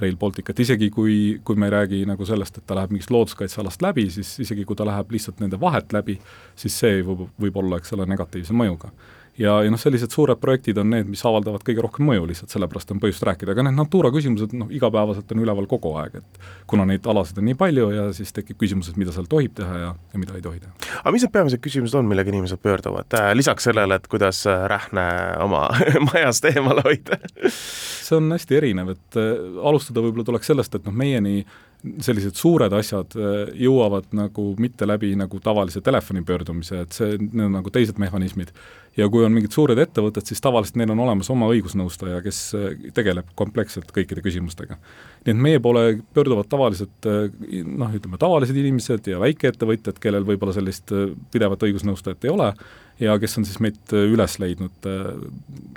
Rail 0.00 0.16
Baltic, 0.20 0.50
et 0.50 0.60
isegi 0.64 0.90
kui, 0.90 1.16
kui 1.44 1.56
me 1.60 1.68
ei 1.68 1.74
räägi 1.76 2.02
nagu 2.08 2.26
sellest, 2.26 2.58
et 2.58 2.66
ta 2.66 2.76
läheb 2.78 2.94
mingist 2.94 3.12
looduskaitsealast 3.14 3.82
läbi, 3.84 4.08
siis 4.10 4.32
isegi 4.46 4.64
kui 4.64 4.78
ta 4.78 4.86
läheb 4.88 5.12
lihtsalt 5.12 5.40
nende 5.42 5.60
vahet 5.60 5.92
läbi, 5.96 6.18
siis 6.56 6.76
see 6.82 7.00
võib, 7.06 7.26
võib 7.40 7.62
olla, 7.62 7.80
eks 7.80 7.96
ole, 7.96 8.08
negatiivse 8.10 8.56
mõjuga 8.56 8.92
ja, 9.40 9.56
ja 9.64 9.72
noh, 9.72 9.80
sellised 9.80 10.12
suured 10.14 10.40
projektid 10.40 10.78
on 10.80 10.90
need, 10.92 11.08
mis 11.10 11.22
avaldavad 11.26 11.64
kõige 11.66 11.84
rohkem 11.84 12.06
mõju, 12.08 12.26
lihtsalt 12.28 12.52
sellepärast 12.52 12.92
on 12.94 13.00
põhjust 13.02 13.24
rääkida, 13.26 13.54
aga 13.54 13.64
need 13.66 13.78
Natura 13.78 14.12
küsimused 14.14 14.52
noh, 14.56 14.70
igapäevaselt 14.74 15.32
on 15.34 15.42
üleval 15.44 15.68
kogu 15.70 15.94
aeg, 16.00 16.20
et 16.20 16.50
kuna 16.70 16.86
neid 16.88 17.06
alasid 17.10 17.40
on 17.40 17.48
nii 17.48 17.56
palju 17.60 17.88
ja 17.94 18.06
siis 18.16 18.34
tekib 18.36 18.60
küsimus, 18.60 18.90
et 18.90 19.00
mida 19.00 19.14
seal 19.16 19.28
tohib 19.30 19.54
teha 19.58 19.80
ja, 19.84 19.94
ja 20.12 20.20
mida 20.20 20.36
ei 20.36 20.44
tohi 20.44 20.60
teha. 20.62 20.74
aga 21.02 21.14
mis 21.14 21.24
need 21.26 21.34
peamised 21.36 21.64
küsimused 21.64 21.96
on, 21.98 22.08
millega 22.10 22.32
inimesed 22.32 22.62
pöörduvad? 22.62 23.08
Äh,, 23.16 23.32
lisaks 23.38 23.68
sellele, 23.70 24.00
et 24.00 24.10
kuidas 24.10 24.42
äh, 24.50 24.66
Rähne 24.70 25.06
oma 25.40 25.66
majast 26.10 26.46
eemale 26.50 26.84
hoida. 26.86 27.20
See 27.50 28.18
on 28.18 28.30
hästi 28.34 28.60
erinev, 28.60 28.94
et 28.96 29.20
äh, 29.20 29.34
alustada 29.64 30.04
võib-olla 30.04 30.28
tuleks 30.28 30.52
sellest, 30.52 30.76
et 30.76 30.86
noh, 30.88 30.96
meieni 30.96 31.44
sellised 31.80 32.36
suured 32.38 32.72
asjad 32.76 33.14
äh, 33.16 33.52
jõuavad 33.64 34.10
nagu 34.16 34.50
mitte 34.60 34.86
läbi 34.88 35.12
nagu 35.18 35.40
tavalise 35.42 35.82
telefoni 35.84 36.22
pöördumise, 36.26 36.82
et 36.84 36.96
see, 36.96 37.16
need 37.22 37.46
on 37.46 37.56
nagu 37.58 37.72
teised 37.72 38.00
mehhanismid. 38.00 38.52
ja 38.98 39.06
kui 39.08 39.22
on 39.24 39.32
mingid 39.32 39.54
suured 39.54 39.78
ettevõtted, 39.78 40.26
siis 40.26 40.42
tavaliselt 40.42 40.76
neil 40.76 40.90
on 40.92 41.00
olemas 41.06 41.30
oma 41.30 41.46
õigusnõustaja, 41.52 42.20
kes 42.24 42.40
äh, 42.58 42.92
tegeleb 42.94 43.32
kompleksselt 43.38 43.92
kõikide 43.96 44.24
küsimustega. 44.24 44.76
nii 45.24 45.34
et 45.34 45.42
meie 45.48 45.60
poole 45.60 45.84
pöörduvad 46.14 46.50
tavaliselt 46.52 47.08
äh, 47.08 47.28
noh, 47.64 47.92
ütleme 47.96 48.20
tavalised 48.20 48.56
inimesed 48.56 49.12
ja 49.12 49.20
väikeettevõtjad, 49.22 50.00
kellel 50.00 50.26
võib-olla 50.28 50.56
sellist 50.56 50.92
pidevat 51.32 51.68
õigusnõustajat 51.68 52.28
ei 52.28 52.34
ole 52.34 52.52
ja 53.00 53.16
kes 53.18 53.38
on 53.40 53.48
siis 53.48 53.60
meid 53.64 53.94
üles 53.96 54.36
leidnud 54.42 54.90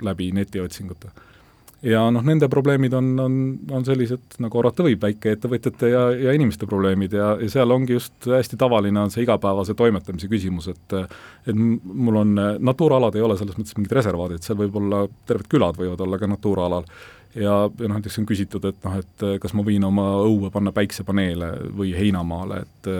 läbi 0.04 0.32
netiotsingute 0.36 1.14
ja 1.84 2.02
noh, 2.12 2.24
nende 2.24 2.48
probleemid 2.52 2.94
on, 2.96 3.10
on, 3.20 3.34
on 3.76 3.84
sellised, 3.86 4.38
nagu 4.42 4.60
arvata 4.60 4.86
võib, 4.86 5.02
väikeettevõtjate 5.04 5.90
ja, 5.92 6.04
ja 6.26 6.34
inimeste 6.36 6.68
probleemid 6.70 7.16
ja, 7.16 7.34
ja 7.40 7.50
seal 7.52 7.74
ongi 7.74 7.96
just 7.98 8.28
hästi 8.30 8.58
tavaline 8.60 9.02
on 9.02 9.12
see 9.12 9.24
igapäevase 9.26 9.76
toimetamise 9.78 10.30
küsimus, 10.32 10.70
et 10.72 10.96
et 11.44 11.54
mul 11.54 12.20
on, 12.22 12.32
Natura 12.64 12.98
alad 13.00 13.18
ei 13.18 13.24
ole 13.24 13.36
selles 13.40 13.58
mõttes 13.58 13.76
mingid 13.76 13.92
reservaadid, 13.98 14.44
seal 14.44 14.58
võib 14.58 14.78
olla, 14.80 15.04
terved 15.28 15.50
külad 15.52 15.78
võivad 15.80 16.00
olla 16.04 16.20
ka 16.20 16.30
Natura 16.30 16.68
alal 16.70 16.88
ja, 17.34 17.54
ja 17.66 17.88
noh, 17.88 17.98
näiteks 17.98 18.18
on 18.22 18.26
küsitud, 18.28 18.64
et 18.68 18.80
noh, 18.86 18.98
et 19.00 19.28
kas 19.42 19.54
ma 19.56 19.64
võin 19.66 19.84
oma 19.86 20.06
õue 20.24 20.50
panna 20.54 20.72
päiksepaneele 20.74 21.50
või 21.74 21.92
heinamaale, 21.96 22.64
et 22.64 22.90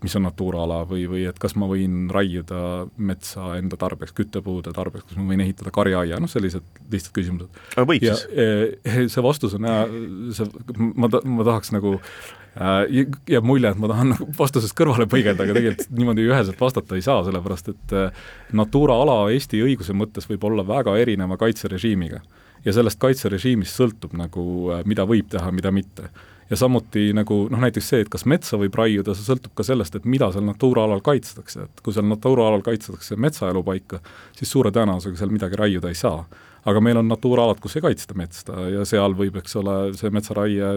mis 0.00 0.16
on 0.16 0.24
Natura 0.24 0.64
ala 0.64 0.80
või, 0.88 1.04
või 1.10 1.26
et 1.28 1.38
kas 1.40 1.54
ma 1.60 1.68
võin 1.68 2.06
raiuda 2.12 2.86
metsa 2.96 3.54
enda 3.58 3.76
tarbeks, 3.80 4.14
küttepuude 4.16 4.72
tarbeks, 4.76 5.10
kas 5.10 5.20
ma 5.20 5.28
võin 5.28 5.44
ehitada 5.44 5.72
karjaaia, 5.74 6.20
noh, 6.22 6.30
sellised 6.30 6.64
lihtsad 6.92 7.14
küsimused. 7.16 7.62
võib 7.76 8.06
ja, 8.06 8.16
siis? 8.16 8.28
E, 8.32 9.08
see 9.12 9.24
vastus 9.24 9.56
on 9.58 9.68
jah, 9.68 9.96
see, 10.36 10.48
ma 10.94 11.10
ta-, 11.12 11.22
ma 11.28 11.46
tahaks 11.50 11.74
nagu 11.76 11.96
äh, 11.98 13.02
jääb 13.28 13.46
mulje, 13.46 13.74
et 13.74 13.82
ma 13.82 13.92
tahan 13.92 14.14
nagu 14.14 14.30
vastusest 14.38 14.76
kõrvale 14.78 15.08
põigelda, 15.10 15.44
aga 15.44 15.58
tegelikult 15.58 15.96
niimoodi 15.98 16.28
üheselt 16.30 16.60
vastata 16.60 16.96
ei 16.96 17.04
saa, 17.04 17.20
sellepärast 17.26 17.74
et 17.74 17.96
Natura 18.56 18.96
ala 19.02 19.22
Eesti 19.34 19.60
õiguse 19.66 19.96
mõttes 19.96 20.30
võib 20.30 20.48
olla 20.48 20.64
väga 20.66 20.96
erineva 21.02 21.36
kaitserežiimiga 21.40 22.22
ja 22.64 22.74
sellest 22.76 23.00
kaitserežiimist 23.00 23.78
sõltub 23.78 24.16
nagu, 24.18 24.44
äh, 24.74 24.84
mida 24.88 25.06
võib 25.08 25.30
teha, 25.32 25.50
mida 25.54 25.72
mitte. 25.74 26.10
Ja 26.50 26.58
samuti 26.58 27.12
nagu 27.14 27.44
noh, 27.50 27.60
näiteks 27.62 27.88
see, 27.92 28.00
et 28.02 28.08
kas 28.10 28.24
metsa 28.26 28.58
võib 28.58 28.74
raiuda, 28.74 29.14
see 29.14 29.28
sõltub 29.28 29.52
ka 29.54 29.62
sellest, 29.62 29.94
et 29.94 30.06
mida 30.10 30.32
seal 30.34 30.42
Natura 30.42 30.82
alal 30.88 31.02
kaitstakse, 31.06 31.68
et 31.68 31.82
kui 31.84 31.94
seal 31.94 32.08
Natura 32.10 32.48
alal 32.48 32.64
kaitstakse 32.66 33.14
metsaelupaika, 33.22 34.00
siis 34.34 34.50
suure 34.50 34.72
tõenäosusega 34.74 35.20
seal 35.20 35.30
midagi 35.30 35.60
raiuda 35.60 35.92
ei 35.92 35.98
saa. 35.98 36.24
aga 36.60 36.80
meil 36.80 36.98
on 37.00 37.06
Natura 37.08 37.44
alad, 37.46 37.60
kus 37.60 37.76
ei 37.78 37.82
kaitsta 37.82 38.14
metsa 38.14 38.66
ja 38.68 38.82
seal 38.84 39.14
võib, 39.16 39.38
eks 39.40 39.54
ole, 39.56 39.76
see 39.96 40.10
metsaraie 40.12 40.72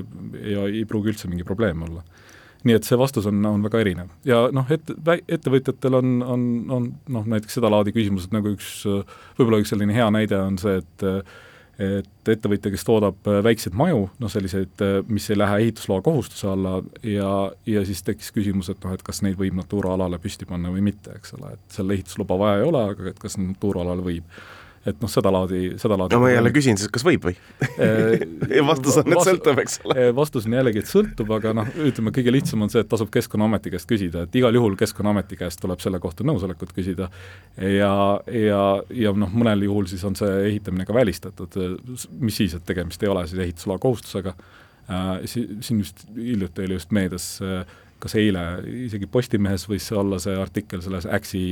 ja 0.54 0.68
ei 0.70 0.86
pruugi 0.88 1.12
üldse 1.12 1.28
mingi 1.28 1.44
probleem 1.44 1.82
olla. 1.84 2.04
Nii 2.64 2.78
et 2.78 2.86
see 2.88 2.96
vastus 2.96 3.26
on, 3.28 3.42
on 3.46 3.66
väga 3.66 3.82
erinev. 3.82 4.14
Ja 4.24 4.46
noh, 4.56 4.70
et 4.72 4.94
ettevõtjatel 5.28 5.98
on, 5.98 6.14
on, 6.24 6.46
on 6.72 6.86
noh, 7.12 7.26
näiteks 7.34 7.58
sedalaadi 7.60 7.92
küsimused 7.92 8.32
nagu 8.32 8.54
üks, 8.54 8.86
võib-olla 9.36 9.60
üks 9.60 9.74
selline 9.74 9.98
hea 9.98 10.08
näide 10.14 10.40
on 10.40 10.62
see, 10.62 10.78
et 10.80 11.08
et 11.82 12.30
ettevõtja, 12.30 12.70
kes 12.74 12.86
toodab 12.86 13.30
äh, 13.30 13.40
väikseid 13.46 13.74
maju, 13.78 14.06
noh 14.22 14.32
selliseid, 14.32 14.74
äh, 14.86 15.00
mis 15.10 15.26
ei 15.32 15.40
lähe 15.40 15.60
ehitusloa 15.66 16.04
kohustuse 16.06 16.48
alla 16.52 16.76
ja, 17.08 17.30
ja 17.66 17.86
siis 17.88 18.04
tekkis 18.06 18.30
küsimus, 18.36 18.70
et 18.70 18.84
noh, 18.86 18.94
et 18.94 19.06
kas 19.06 19.24
neid 19.26 19.40
võib 19.40 19.58
Natura 19.58 19.96
alale 19.98 20.20
püsti 20.22 20.46
panna 20.50 20.74
või 20.74 20.86
mitte, 20.86 21.16
eks 21.18 21.34
ole, 21.40 21.56
et 21.58 21.78
seal 21.78 21.96
ehitusluba 21.96 22.38
vaja 22.38 22.62
ei 22.62 22.68
ole, 22.70 22.84
aga 22.94 23.10
et 23.10 23.22
kas 23.22 23.40
Natura 23.42 23.82
alale 23.86 24.06
võib 24.06 24.44
et 24.88 25.00
noh, 25.00 25.10
sedalaadi, 25.12 25.62
sedalaadi 25.80 26.16
no 26.16 26.22
ma 26.24 26.30
jälle 26.34 26.52
küsin 26.56 26.80
siis, 26.80 26.92
kas 26.94 27.06
võib 27.08 27.30
või? 27.30 27.36
Ja 28.54 28.64
vastus 28.68 28.98
on, 29.00 29.08
et 29.14 29.26
sõltub, 29.26 29.60
eks 29.64 29.80
ole. 29.88 30.08
vastus 30.16 30.48
on 30.50 30.56
jällegi, 30.58 30.84
et 30.84 30.90
sõltub, 30.90 31.30
aga 31.38 31.54
noh, 31.56 31.70
ütleme, 31.88 32.12
kõige 32.16 32.34
lihtsam 32.36 32.66
on 32.66 32.72
see, 32.74 32.84
et 32.84 32.90
tasub 32.92 33.12
Keskkonnaameti 33.14 33.72
käest 33.74 33.88
küsida, 33.90 34.26
et 34.28 34.36
igal 34.40 34.56
juhul 34.56 34.76
Keskkonnaameti 34.80 35.40
käest 35.40 35.62
tuleb 35.64 35.82
selle 35.84 36.02
kohta 36.04 36.26
nõusolekut 36.28 36.74
küsida. 36.76 37.08
Ja, 37.58 37.94
ja, 38.28 38.64
ja 38.94 39.14
noh, 39.18 39.32
mõnel 39.32 39.66
juhul 39.70 39.88
siis 39.92 40.04
on 40.08 40.18
see 40.20 40.34
ehitamine 40.50 40.88
ka 40.90 40.96
välistatud, 40.96 41.56
mis 42.20 42.42
siis, 42.42 42.58
et 42.58 42.68
tegemist 42.68 43.04
ei 43.04 43.12
ole 43.14 43.26
siis 43.30 43.46
ehitusloa 43.48 43.80
kohustusega. 43.84 44.36
Äh,, 44.92 45.24
si-, 45.32 45.48
siin 45.64 45.80
just 45.80 46.04
hiljuti 46.12 46.66
oli 46.68 46.76
just 46.76 46.92
meedias 46.92 47.28
äh, 47.40 47.64
kas 48.04 48.18
eile 48.20 48.44
isegi 48.86 49.08
Postimehes 49.12 49.66
võis 49.70 49.88
olla 49.96 50.20
see 50.22 50.36
artikkel 50.40 50.84
selles 50.84 51.08
Äksi 51.08 51.44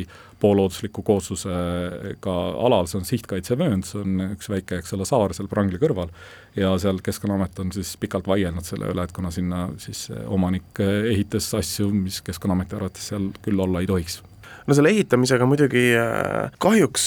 poolloodusliku 0.42 1.04
kooslusega 1.06 2.36
alal, 2.66 2.90
see 2.90 3.00
on 3.00 3.08
sihtkaitsevöönd, 3.08 3.88
see 3.88 4.02
on 4.02 4.26
üks 4.32 4.50
väike, 4.52 4.82
eks 4.82 4.96
ole, 4.98 5.08
saar 5.08 5.36
seal 5.38 5.50
Prangli 5.52 5.80
kõrval, 5.82 6.12
ja 6.58 6.74
seal 6.82 7.00
Keskkonnaamet 7.04 7.62
on 7.64 7.72
siis 7.76 7.94
pikalt 8.02 8.28
vaielnud 8.32 8.68
selle 8.68 8.90
üle, 8.92 9.06
et 9.06 9.16
kuna 9.16 9.32
sinna 9.34 9.68
siis 9.82 10.10
omanik 10.28 10.82
ehitas 10.82 11.52
asju, 11.58 11.92
mis 11.94 12.20
Keskkonnaameti 12.26 12.78
arvates 12.80 13.14
seal 13.14 13.32
küll 13.46 13.64
olla 13.64 13.84
ei 13.84 13.90
tohiks. 13.90 14.22
No 14.68 14.76
selle 14.78 14.92
ehitamisega 14.94 15.46
muidugi 15.50 15.88
äh, 15.98 16.52
kahjuks 16.62 17.06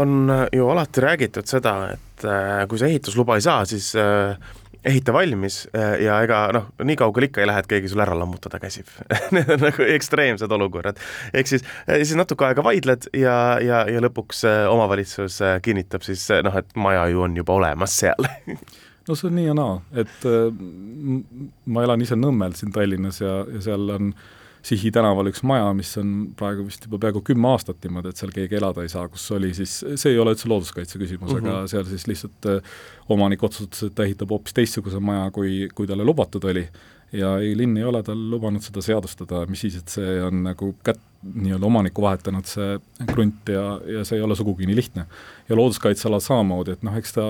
on 0.00 0.30
ju 0.52 0.68
alati 0.72 1.04
räägitud 1.04 1.46
seda, 1.48 1.76
et 1.94 2.26
äh, 2.26 2.64
kui 2.68 2.80
sa 2.80 2.88
ehitusluba 2.90 3.38
ei 3.38 3.44
saa, 3.46 3.64
siis 3.68 3.92
äh, 4.00 4.34
ehita 4.86 5.12
valmis 5.12 5.68
äh, 5.76 5.96
ja 6.04 6.18
ega 6.24 6.40
noh, 6.54 6.68
nii 6.84 6.96
kaugele 6.98 7.28
ikka 7.30 7.42
ei 7.42 7.50
lähe, 7.50 7.62
et 7.62 7.68
keegi 7.70 7.90
sul 7.92 8.02
ära 8.04 8.16
lammutada 8.18 8.60
käsib 8.62 8.90
Need 9.34 9.50
on 9.56 9.64
nagu 9.66 9.88
ekstreemsed 9.96 10.52
olukorrad. 10.58 11.00
ehk 11.34 11.50
siis, 11.50 11.66
äh, 11.88 12.02
siis 12.04 12.16
natuke 12.18 12.46
aega 12.48 12.64
vaidled 12.66 13.10
ja, 13.16 13.36
ja, 13.62 13.82
ja 13.90 14.02
lõpuks 14.04 14.44
äh, 14.48 14.62
omavalitsus 14.70 15.40
kinnitab 15.62 16.06
siis 16.06 16.26
noh, 16.46 16.56
et 16.58 16.70
maja 16.78 17.06
ju 17.12 17.26
on 17.26 17.36
juba 17.36 17.58
olemas 17.58 17.98
seal 18.04 18.30
no 19.08 19.14
see 19.14 19.30
on 19.30 19.38
nii 19.38 19.50
ja 19.50 19.54
naa, 19.56 19.76
et 20.02 20.24
ma 20.26 21.84
elan 21.86 22.02
ise 22.02 22.18
Nõmmel 22.18 22.56
siin 22.58 22.72
Tallinnas 22.74 23.20
ja, 23.22 23.38
ja 23.52 23.62
seal 23.68 23.90
on 23.94 24.10
äh, 24.10 24.32
Sihi 24.66 24.90
tänaval 24.90 25.30
üks 25.30 25.44
maja, 25.46 25.68
mis 25.78 25.92
on 26.00 26.12
praegu 26.38 26.64
vist 26.66 26.88
juba 26.88 26.98
peaaegu 27.04 27.20
kümme 27.28 27.52
aastat 27.52 27.84
niimoodi, 27.86 28.10
et 28.10 28.18
seal 28.18 28.32
keegi 28.34 28.58
elada 28.58 28.82
ei 28.82 28.90
saa, 28.90 29.04
kus 29.12 29.28
oli 29.36 29.52
siis, 29.54 29.76
see 29.94 30.10
ei 30.10 30.18
ole 30.18 30.32
üldse 30.34 30.50
looduskaitse 30.50 30.98
küsimus 30.98 31.30
mm, 31.30 31.36
-hmm. 31.38 31.46
aga 31.52 31.60
mhm. 31.60 31.70
seal 31.70 31.86
siis 31.86 32.06
lihtsalt 32.10 32.48
äh, 32.50 32.74
omanik 33.14 33.44
otsustas, 33.46 33.84
et 33.86 33.94
ta 33.94 34.06
ehitab 34.08 34.34
hoopis 34.34 34.56
teistsuguse 34.56 34.98
maja, 34.98 35.30
kui, 35.30 35.68
kui 35.74 35.86
talle 35.86 36.04
lubatud 36.04 36.44
oli. 36.50 36.66
ja 37.12 37.36
ei, 37.38 37.54
linn 37.56 37.76
ei 37.78 37.84
ole 37.86 38.02
tal 38.02 38.18
lubanud 38.30 38.64
seda 38.64 38.82
seadustada, 38.82 39.44
mis 39.46 39.60
siis, 39.62 39.76
et 39.78 39.88
see 39.88 40.16
on 40.26 40.42
nagu 40.42 40.72
kät-, 40.82 41.04
nii-öelda 41.22 41.66
omanikku 41.66 42.02
vahetanud 42.02 42.48
see 42.50 42.80
krunt 43.06 43.48
ja, 43.48 43.80
ja 43.86 44.02
see 44.04 44.18
ei 44.18 44.24
ole 44.26 44.36
sugugi 44.36 44.66
nii 44.66 44.76
lihtne. 44.76 45.06
ja 45.48 45.56
looduskaitsealal 45.56 46.20
samamoodi, 46.20 46.74
et 46.74 46.82
noh, 46.82 46.96
eks 46.98 47.14
ta 47.14 47.28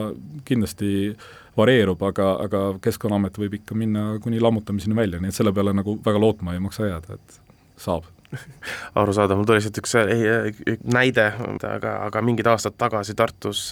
kindlasti 0.49 1.17
varieerub, 1.57 2.03
aga, 2.09 2.33
aga 2.47 2.61
Keskkonnaamet 2.85 3.39
võib 3.41 3.57
ikka 3.61 3.77
minna 3.79 4.19
kuni 4.23 4.41
lammutamiseni 4.43 4.97
välja, 4.97 5.21
nii 5.23 5.33
et 5.33 5.39
selle 5.39 5.55
peale 5.57 5.75
nagu 5.77 5.97
väga 6.05 6.21
lootma 6.23 6.55
ei 6.55 6.63
maksa 6.63 6.91
jääda, 6.91 7.19
et 7.19 7.41
saab. 7.81 8.09
Arusaadav, 9.01 9.39
mul 9.39 9.47
tuli 9.49 9.61
lihtsalt 9.61 9.81
üks 9.81 9.95
eh, 10.01 10.79
näide, 10.93 11.29
aga, 11.71 11.99
aga 12.09 12.23
mingid 12.27 12.49
aastad 12.51 12.75
tagasi 12.79 13.15
Tartus 13.17 13.69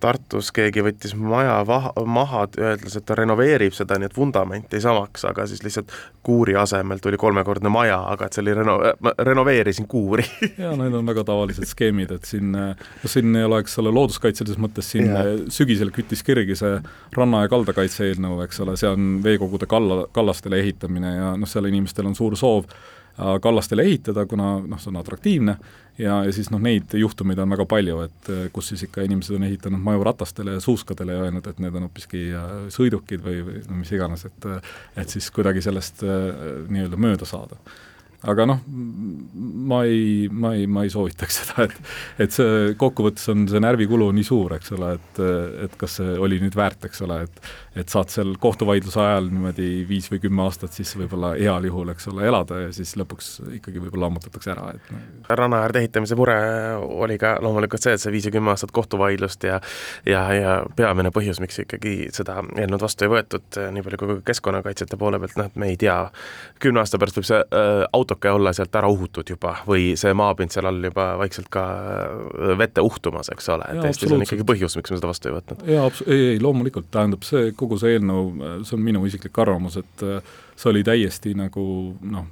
Tartus 0.00 0.50
keegi 0.54 0.82
võttis 0.84 1.14
maja 1.18 1.56
vaha, 1.66 1.92
maha, 2.06 2.44
öeldes, 2.58 2.96
et 2.98 3.06
ta 3.08 3.16
renoveerib 3.18 3.74
seda, 3.74 3.98
nii 3.98 4.08
et 4.10 4.16
vundament 4.16 4.72
jäi 4.72 4.82
samaks, 4.84 5.24
aga 5.26 5.46
siis 5.50 5.64
lihtsalt 5.64 5.94
kuuri 6.26 6.54
asemel 6.60 7.00
tuli 7.02 7.18
kolmekordne 7.20 7.72
maja, 7.72 7.98
aga 8.12 8.28
et 8.28 8.36
see 8.36 8.44
oli 8.44 8.54
reno-, 8.60 8.78
ma 9.04 9.14
renoveerisin 9.26 9.88
kuuri 9.90 10.26
jaa, 10.62 10.74
need 10.78 10.94
on 10.94 11.08
väga 11.08 11.24
tavalised 11.28 11.66
skeemid, 11.70 12.12
et 12.14 12.28
siin, 12.28 12.52
noh 12.54 13.08
siin 13.10 13.34
ei 13.38 13.48
ole, 13.48 13.62
eks 13.64 13.78
ole, 13.82 13.94
looduskaitselises 13.96 14.60
mõttes 14.62 14.92
siin 14.94 15.10
yeah. 15.10 15.32
sügisel 15.52 15.90
küttis 15.94 16.22
kirgi 16.26 16.56
see 16.58 16.78
ranna- 17.16 17.42
ja 17.46 17.52
kaldakaitse 17.52 18.06
eelnõu, 18.10 18.42
eks 18.46 18.62
ole, 18.64 18.76
see 18.80 18.90
on 18.90 19.18
veekogude 19.24 19.66
kalla, 19.70 20.04
kallastele 20.14 20.62
ehitamine 20.62 21.14
ja 21.16 21.34
noh, 21.38 21.50
seal 21.50 21.66
inimestel 21.70 22.06
on 22.10 22.16
suur 22.18 22.38
soov 22.38 22.70
kallastele 23.42 23.82
ehitada, 23.82 24.26
kuna 24.30 24.56
noh, 24.62 24.80
see 24.80 24.92
on 24.92 25.00
atraktiivne 25.00 25.56
ja, 25.98 26.20
ja 26.24 26.32
siis 26.34 26.52
noh, 26.54 26.62
neid 26.62 26.94
juhtumeid 26.94 27.40
on 27.42 27.50
väga 27.56 27.66
palju, 27.70 27.98
et 28.06 28.30
äh, 28.34 28.46
kus 28.54 28.70
siis 28.72 28.86
ikka 28.86 29.04
inimesed 29.06 29.38
on 29.38 29.48
ehitanud 29.48 29.82
maju 29.82 30.06
ratastele 30.10 30.56
ja 30.56 30.62
suuskadele 30.62 31.16
ja 31.16 31.26
öelnud, 31.26 31.46
et 31.50 31.60
need 31.62 31.78
on 31.78 31.88
hoopiski 31.88 32.24
äh, 32.38 32.54
sõidukid 32.74 33.24
või, 33.24 33.42
või 33.46 33.62
no 33.66 33.82
mis 33.82 33.92
iganes, 33.94 34.26
et 34.28 34.48
et 34.98 35.10
siis 35.10 35.30
kuidagi 35.34 35.62
sellest 35.64 36.02
nii-öelda 36.04 36.98
mööda 37.00 37.26
saada 37.28 37.58
aga 38.26 38.46
noh, 38.50 38.62
ma 39.68 39.84
ei, 39.86 40.26
ma 40.32 40.52
ei, 40.56 40.66
ma 40.66 40.82
ei 40.82 40.90
soovitaks 40.90 41.36
seda, 41.42 41.68
et 41.68 42.24
et 42.26 42.34
see 42.34 42.74
kokkuvõttes 42.78 43.28
on 43.30 43.46
see 43.50 43.62
närvikulu 43.62 44.10
nii 44.16 44.26
suur, 44.26 44.56
eks 44.56 44.74
ole, 44.74 44.96
et 44.98 45.22
et 45.68 45.78
kas 45.78 45.98
see 46.00 46.16
oli 46.18 46.40
nüüd 46.42 46.56
väärt, 46.58 46.88
eks 46.88 47.04
ole, 47.06 47.22
et 47.28 47.42
et 47.78 47.92
saad 47.92 48.10
seal 48.10 48.32
kohtuvaidluse 48.42 48.98
ajal 48.98 49.28
niimoodi 49.30 49.84
viis 49.86 50.08
või 50.10 50.18
kümme 50.24 50.42
aastat 50.42 50.74
siis 50.74 50.90
võib-olla 50.98 51.34
heal 51.38 51.68
juhul, 51.68 51.92
eks 51.92 52.08
ole, 52.10 52.24
elada 52.26 52.64
ja 52.64 52.72
siis 52.74 52.96
lõpuks 52.98 53.28
ikkagi 53.60 53.78
võib-olla 53.84 54.08
lammutatakse 54.08 54.50
ära, 54.50 54.72
et 54.74 54.90
no. 54.90 55.02
ranna 55.38 55.62
äärde 55.66 55.84
ehitamise 55.84 56.18
mure 56.18 56.34
oli 56.78 57.20
ka 57.22 57.36
loomulikult 57.44 57.86
see, 57.86 57.94
et 57.94 58.02
see 58.02 58.14
viis 58.14 58.26
ja 58.26 58.34
kümme 58.34 58.50
aastat 58.50 58.74
kohtuvaidlust 58.74 59.46
ja 59.46 59.60
ja, 60.08 60.24
ja 60.34 60.56
peamine 60.76 61.12
põhjus, 61.14 61.38
miks 61.44 61.62
ikkagi 61.62 62.10
seda 62.14 62.40
eelnõud 62.56 62.82
vastu 62.82 63.06
ei 63.06 63.14
võetud, 63.14 63.62
nii 63.76 63.86
palju 63.86 64.02
kui 64.02 64.18
keskkonnakaitsjate 64.26 64.98
poole 64.98 65.22
pealt, 65.22 65.38
noh, 65.38 65.50
et 65.52 65.62
me 65.62 65.70
ei 65.70 65.78
tea, 65.78 66.00
kümne 66.62 66.82
aasta 66.82 66.98
pärast 66.98 67.20
võib 67.20 67.30
see 67.30 67.38
äh, 67.38 67.84
auto 67.92 68.07
autoke 68.08 68.32
olla 68.32 68.54
sealt 68.56 68.74
ära 68.80 68.88
uhutud 68.88 69.28
juba 69.28 69.58
või 69.68 69.92
see 70.00 70.14
maapind 70.16 70.54
seal 70.54 70.70
all 70.70 70.88
juba 70.88 71.10
vaikselt 71.20 71.50
ka 71.52 71.64
vette 72.58 72.82
uhtumas, 72.84 73.28
eks 73.34 73.52
ole, 73.52 73.68
et 73.74 73.90
Eestis 73.90 74.14
on 74.14 74.24
ikkagi 74.24 74.46
põhjus, 74.48 74.78
miks 74.80 74.94
me 74.94 75.00
seda 75.00 75.10
vastu 75.10 75.30
ei 75.30 75.36
võtnud. 75.36 75.68
jaa, 75.68 75.90
ei, 76.06 76.24
ei 76.32 76.40
loomulikult, 76.42 76.88
tähendab 76.94 77.26
see, 77.28 77.52
kogu 77.58 77.78
see 77.80 77.98
eelnõu, 77.98 78.32
see 78.64 78.78
on 78.78 78.84
minu 78.88 79.04
isiklik 79.06 79.44
arvamus, 79.44 79.78
et 79.82 80.08
see 80.56 80.72
oli 80.72 80.84
täiesti 80.86 81.36
nagu 81.38 81.68
noh, 82.00 82.26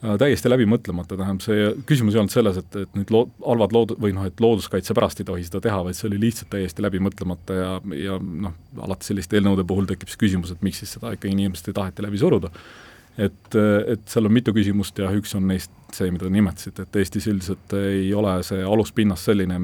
Äh, 0.00 0.14
täiesti 0.16 0.48
läbi 0.48 0.64
mõtlemata, 0.64 1.12
tähendab 1.12 1.42
see 1.44 1.64
küsimus 1.88 2.14
ei 2.14 2.22
olnud 2.22 2.32
selles, 2.32 2.56
et, 2.56 2.76
et 2.86 2.94
nüüd 2.96 3.10
loo-, 3.12 3.26
halvad 3.44 3.74
lood- 3.76 3.98
või 4.00 4.14
noh, 4.16 4.24
et 4.24 4.38
looduskaitse 4.40 4.94
pärast 4.96 5.20
ei 5.20 5.26
tohi 5.28 5.42
seda 5.44 5.60
teha, 5.66 5.82
vaid 5.84 5.98
see 5.98 6.06
oli 6.08 6.20
lihtsalt 6.22 6.48
täiesti 6.54 6.80
läbi 6.80 7.02
mõtlemata 7.04 7.56
ja, 7.58 7.74
ja 7.98 8.14
noh, 8.16 8.54
alati 8.80 9.10
selliste 9.10 9.36
eelnõude 9.36 9.66
puhul 9.68 9.90
tekib 9.90 10.08
siis 10.08 10.22
küsimus, 10.22 10.54
et 10.54 10.64
miks 10.64 10.80
siis 10.80 10.94
seda 10.96 11.12
ikkagi 11.12 11.34
inimestel 11.36 11.76
taheti 11.76 12.06
läbi 12.06 12.20
suruda. 12.22 12.48
Et, 13.20 13.56
et 13.94 14.04
seal 14.08 14.28
on 14.28 14.34
mitu 14.34 14.54
küsimust 14.56 14.98
ja 15.00 15.10
üks 15.16 15.34
on 15.38 15.46
neist 15.50 15.72
see, 15.94 16.10
mida 16.12 16.26
te 16.26 16.32
nimetasite, 16.34 16.86
et 16.86 17.00
Eestis 17.00 17.26
üldiselt 17.30 17.74
ei 17.78 18.12
ole 18.14 18.36
see 18.46 18.62
aluspinnas 18.64 19.24
selline, 19.30 19.58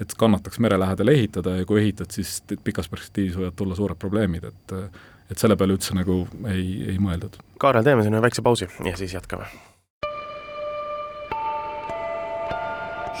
et 0.00 0.14
kannataks 0.18 0.60
mere 0.62 0.78
lähedal 0.80 1.12
ehitada 1.12 1.58
ja 1.58 1.66
kui 1.68 1.82
ehitad, 1.82 2.14
siis 2.14 2.38
pikas 2.64 2.90
perspektiivis 2.92 3.38
võivad 3.40 3.58
tulla 3.58 3.78
suured 3.78 4.00
probleemid, 4.00 4.48
et 4.52 4.78
et 5.24 5.40
selle 5.40 5.56
peale 5.56 5.72
üldse 5.72 5.94
nagu 5.96 6.26
ei, 6.52 6.66
ei 6.92 6.98
mõeldud. 7.00 7.38
Kaarel, 7.58 7.86
teeme 7.86 8.04
siin 8.04 8.12
ühe 8.12 8.20
väikse 8.26 8.44
pausi 8.44 8.68
ja 8.84 8.92
siis 9.00 9.16
jätkame 9.16 9.48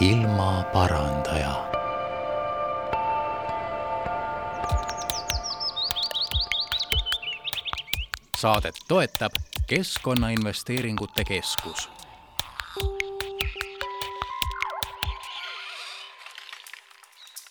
ilmaparandaja. 0.00 1.73
Saadet 8.44 8.74
toetab 8.88 9.32
Keskkonnainvesteeringute 9.66 11.24
Keskus. 11.24 11.88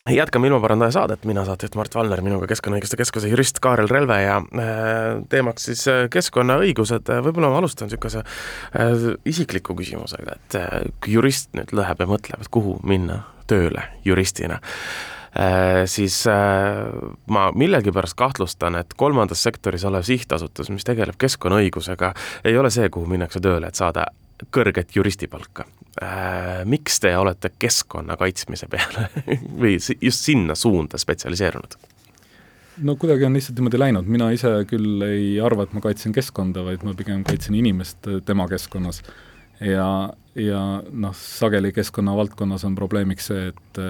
Jätkame 0.09 0.47
ilmaparandaja 0.47 0.91
saadet, 0.91 1.25
mina 1.25 1.45
saatejuht 1.45 1.75
Mart 1.79 1.95
Valner, 1.95 2.21
minuga 2.21 2.45
Keskkonnaõiguste 2.51 2.99
Keskuse 2.99 3.31
jurist 3.31 3.57
Kaarel 3.63 3.89
Relve 3.89 4.19
ja 4.21 4.35
äh, 4.37 4.67
teemaks 5.33 5.65
siis 5.71 5.81
äh, 5.89 6.03
keskkonnaõigused, 6.13 7.09
võib-olla 7.25 7.49
ma 7.49 7.63
alustan 7.63 7.89
niisuguse 7.89 8.21
äh, 8.21 9.07
isikliku 9.25 9.73
küsimusega, 9.79 10.37
et 10.37 10.59
kui 11.01 11.17
jurist 11.17 11.55
nüüd 11.57 11.73
läheb 11.73 12.05
ja 12.05 12.09
mõtleb, 12.13 12.45
et 12.45 12.53
kuhu 12.53 12.77
minna 12.85 13.23
tööle 13.49 13.87
juristina, 14.05 14.61
siis 15.89 16.19
ma 17.33 17.43
millegipärast 17.57 18.13
kahtlustan, 18.13 18.75
et 18.77 18.93
kolmandas 18.97 19.43
sektoris 19.43 19.85
olev 19.89 20.05
sihtasutus, 20.05 20.69
mis 20.69 20.85
tegeleb 20.85 21.17
keskkonnaõigusega, 21.17 22.11
ei 22.45 22.57
ole 22.57 22.69
see, 22.73 22.89
kuhu 22.93 23.09
minnakse 23.09 23.41
tööle, 23.41 23.71
et 23.71 23.79
saada 23.79 24.05
kõrget 24.51 24.95
juristipalka 24.95 25.65
äh,. 26.01 26.65
miks 26.65 26.99
te 26.99 27.13
olete 27.17 27.51
keskkonna 27.59 28.17
kaitsmise 28.17 28.67
peale 28.71 29.09
või 29.61 29.77
just 29.77 30.25
sinna 30.25 30.55
suunda 30.55 30.97
spetsialiseerunud? 30.97 31.77
no 32.83 32.95
kuidagi 32.95 33.25
on 33.25 33.37
lihtsalt 33.37 33.59
niimoodi 33.59 33.79
läinud, 33.79 34.09
mina 34.09 34.31
ise 34.33 34.49
küll 34.69 35.03
ei 35.05 35.37
arva, 35.41 35.67
et 35.67 35.75
ma 35.77 35.83
kaitsen 35.83 36.15
keskkonda, 36.15 36.63
vaid 36.65 36.83
ma 36.87 36.95
pigem 36.97 37.21
kaitsen 37.27 37.55
inimest 37.55 38.09
tema 38.25 38.47
keskkonnas. 38.49 39.03
ja, 39.61 39.87
ja 40.35 40.63
noh, 40.89 41.15
sageli 41.15 41.71
keskkonna 41.71 42.15
valdkonnas 42.17 42.65
on 42.65 42.75
probleemiks 42.75 43.29
see, 43.29 43.51
et 43.53 43.81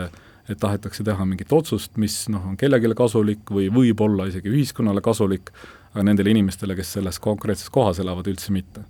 et 0.49 0.59
tahetakse 0.59 1.05
teha 1.07 1.25
mingit 1.25 1.51
otsust, 1.55 1.95
mis 2.01 2.25
noh, 2.31 2.43
on 2.49 2.57
kellelegi 2.59 2.97
kasulik 2.97 3.51
või 3.53 3.69
võib 3.71 4.01
olla 4.03 4.27
isegi 4.27 4.51
ühiskonnale 4.51 5.03
kasulik, 5.03 5.53
aga 5.93 6.03
nendele 6.09 6.33
inimestele, 6.33 6.75
kes 6.75 6.97
selles 6.97 7.19
konkreetses 7.23 7.71
kohas 7.73 8.01
elavad, 8.03 8.27
üldse 8.27 8.51
mitte. 8.55 8.83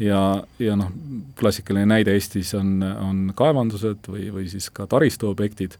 Ja, 0.00 0.20
ja 0.62 0.76
noh, 0.78 0.92
klassikaline 1.38 1.88
näide 1.90 2.14
Eestis 2.16 2.54
on, 2.58 2.78
on 2.82 3.26
kaevandused 3.36 4.08
või, 4.08 4.30
või 4.32 4.46
siis 4.50 4.70
ka 4.72 4.86
taristuobjektid, 4.90 5.76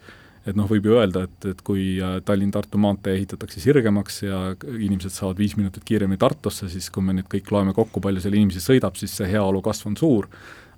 et 0.47 0.59
noh, 0.59 0.67
võib 0.69 0.89
ju 0.89 0.97
öelda, 0.99 1.25
et, 1.29 1.47
et 1.53 1.63
kui 1.65 1.85
äh, 2.03 2.19
Tallinn-Tartu 2.27 2.81
maantee 2.83 3.15
ehitatakse 3.21 3.63
sirgemaks 3.63 4.23
ja 4.25 4.41
inimesed 4.75 5.15
saavad 5.15 5.39
viis 5.39 5.55
minutit 5.59 5.87
kiiremini 5.87 6.21
Tartusse, 6.21 6.69
siis 6.73 6.91
kui 6.93 7.05
me 7.07 7.15
nüüd 7.17 7.31
kõik 7.31 7.53
loeme 7.55 7.75
kokku, 7.77 8.03
palju 8.03 8.25
seal 8.25 8.37
inimesi 8.37 8.63
sõidab, 8.65 8.99
siis 8.99 9.15
see 9.17 9.31
heaolu 9.31 9.63
kasv 9.65 9.93
on 9.93 9.97
suur, 9.99 10.29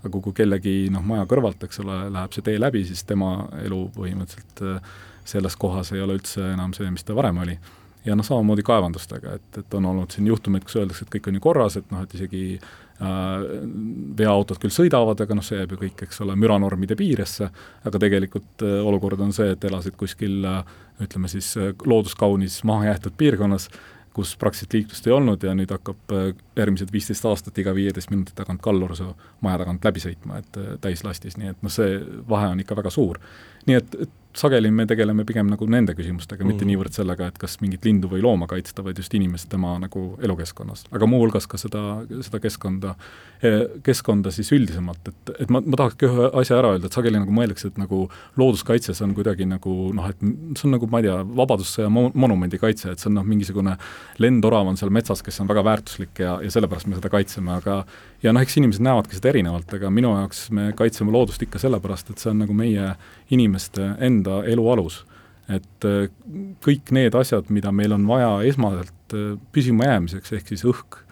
aga 0.04 0.20
kui 0.26 0.36
kellegi 0.36 0.74
noh, 0.92 1.04
maja 1.06 1.24
kõrvalt, 1.30 1.64
eks 1.66 1.80
ole, 1.84 2.02
läheb 2.14 2.36
see 2.36 2.44
tee 2.46 2.60
läbi, 2.60 2.84
siis 2.88 3.04
tema 3.08 3.36
elu 3.64 3.80
põhimõtteliselt 3.96 4.64
äh, 4.68 4.92
selles 5.24 5.56
kohas 5.56 5.94
ei 5.94 6.04
ole 6.04 6.18
üldse 6.18 6.52
enam 6.52 6.74
see, 6.76 6.90
mis 6.92 7.06
ta 7.06 7.16
varem 7.16 7.40
oli. 7.44 7.56
Ja 8.04 8.12
noh, 8.12 8.26
samamoodi 8.26 8.60
kaevandustega, 8.66 9.38
et, 9.38 9.60
et 9.62 9.74
on 9.74 9.86
olnud 9.88 10.12
siin 10.12 10.26
juhtumeid, 10.28 10.66
kus 10.66 10.76
öeldakse, 10.76 11.06
et 11.06 11.14
kõik 11.14 11.30
on 11.30 11.38
ju 11.38 11.44
korras, 11.46 11.78
et 11.80 11.86
noh, 11.92 12.02
et 12.04 12.16
isegi 12.18 12.42
Äh, 13.02 13.44
veoautod 14.14 14.60
küll 14.62 14.70
sõidavad, 14.70 15.18
aga 15.18 15.34
noh, 15.34 15.42
see 15.42 15.56
jääb 15.58 15.72
ju 15.74 15.80
kõik, 15.80 16.04
eks 16.06 16.20
ole, 16.22 16.36
müranormide 16.38 16.94
piiresse, 16.94 17.48
aga 17.82 18.00
tegelikult 18.00 18.62
äh, 18.62 18.76
olukord 18.86 19.18
on 19.24 19.34
see, 19.34 19.48
et 19.56 19.66
elasid 19.66 19.96
kuskil 19.98 20.46
ütleme 21.02 21.26
siis 21.32 21.48
looduskaunis 21.82 22.60
mahajäetud 22.62 23.16
piirkonnas, 23.18 23.66
kus 24.14 24.36
praktiliselt 24.38 24.76
liiklust 24.78 25.06
ei 25.08 25.14
olnud 25.14 25.42
ja 25.42 25.54
nüüd 25.58 25.70
hakkab 25.74 26.12
järgmised 26.56 26.92
viisteist 26.94 27.24
aastat 27.26 27.58
iga 27.58 27.74
viieteist 27.74 28.12
minuti 28.14 28.34
tagant 28.36 28.62
kallur 28.62 28.94
su 28.96 29.08
maja 29.42 29.62
tagant 29.64 29.84
läbi 29.84 30.02
sõitma, 30.02 30.38
et 30.38 30.58
täislastis, 30.84 31.38
nii 31.40 31.50
et 31.50 31.64
noh, 31.66 31.72
see 31.72 31.98
vahe 32.28 32.52
on 32.54 32.62
ikka 32.62 32.78
väga 32.78 32.94
suur. 32.94 33.18
nii 33.66 33.80
et, 33.80 33.96
et 34.06 34.20
sageli 34.38 34.70
me 34.74 34.86
tegeleme 34.90 35.24
pigem 35.26 35.48
nagu 35.50 35.66
nende 35.70 35.94
küsimustega 35.96 36.42
mm., 36.42 36.50
mitte 36.50 36.66
niivõrd 36.68 36.94
sellega, 36.96 37.28
et 37.30 37.38
kas 37.40 37.56
mingit 37.62 37.86
lindu 37.86 38.10
või 38.10 38.22
looma 38.24 38.48
kaitsta, 38.50 38.84
vaid 38.84 38.98
just 38.98 39.14
inimest 39.14 39.48
tema 39.52 39.74
nagu 39.82 40.04
elukeskkonnas. 40.22 40.86
aga 40.94 41.08
muuhulgas 41.10 41.46
ka 41.50 41.60
seda, 41.60 41.82
seda 42.26 42.40
keskkonda, 42.42 42.94
keskkonda 43.86 44.32
siis 44.34 44.50
üldisemalt, 44.56 45.10
et, 45.10 45.34
et 45.46 45.52
ma, 45.54 45.62
ma 45.64 45.80
tahaks 45.80 45.98
ka 46.00 46.08
ühe 46.08 46.30
asja 46.42 46.58
ära 46.58 46.74
öelda, 46.74 46.90
et 46.90 46.98
sageli 46.98 47.20
nagu 47.20 47.34
mõeldakse, 47.34 47.70
et 47.72 47.80
nagu 47.80 48.04
looduskaitse, 48.40 48.94
see 48.94 49.06
on 49.06 49.14
kuidagi 49.16 49.46
nagu 49.48 49.76
noh, 49.96 50.10
et 50.10 50.24
see 50.58 50.68
on 50.68 50.76
nagu 50.78 50.90
ma 50.90 51.02
ei 51.02 51.08
tea, 51.08 51.20
Vabadussõja 51.44 51.90
monumendi 51.92 52.60
kaitse, 52.60 52.92
et 52.92 53.02
see 53.02 53.10
on 53.10 53.18
noh, 53.20 53.28
mingisugune 53.28 53.76
lendorav 54.22 54.70
on 54.70 54.80
seal 54.80 54.92
metsas, 54.94 55.22
kes 55.24 55.40
on 55.42 55.50
väga 55.50 55.64
väärtuslik 55.66 56.24
ja, 56.24 56.38
ja 56.42 56.50
sellepärast 56.52 56.90
me 56.90 56.98
seda 56.98 57.12
kaitseme, 57.12 57.58
aga 57.60 57.82
ja 58.24 58.32
noh, 58.32 58.44
eks 58.44 58.56
inimesed 58.58 58.84
näevadki 58.84 59.18
seda 59.18 59.30
erinevalt, 59.32 59.72
aga 59.76 59.90
minu 59.92 60.14
jaoks 60.16 60.46
me 60.54 60.70
kaitseme 60.76 61.12
loodust 61.14 61.42
ikka 61.44 61.60
sellepärast, 61.62 62.10
et 62.10 62.22
see 62.22 62.32
on 62.32 62.40
nagu 62.44 62.56
meie 62.56 62.94
inimeste 63.34 63.94
enda 64.04 64.42
elu 64.50 64.68
alus. 64.76 65.04
et 65.44 65.84
äh, 65.84 66.06
kõik 66.64 66.88
need 66.96 67.12
asjad, 67.12 67.50
mida 67.52 67.68
meil 67.68 67.92
on 67.92 68.06
vaja 68.08 68.38
esmaselt 68.48 69.12
äh, 69.12 69.34
püsima 69.52 69.90
jäämiseks, 69.90 70.32
ehk 70.32 70.48
siis 70.48 70.62
õhk, 70.64 71.02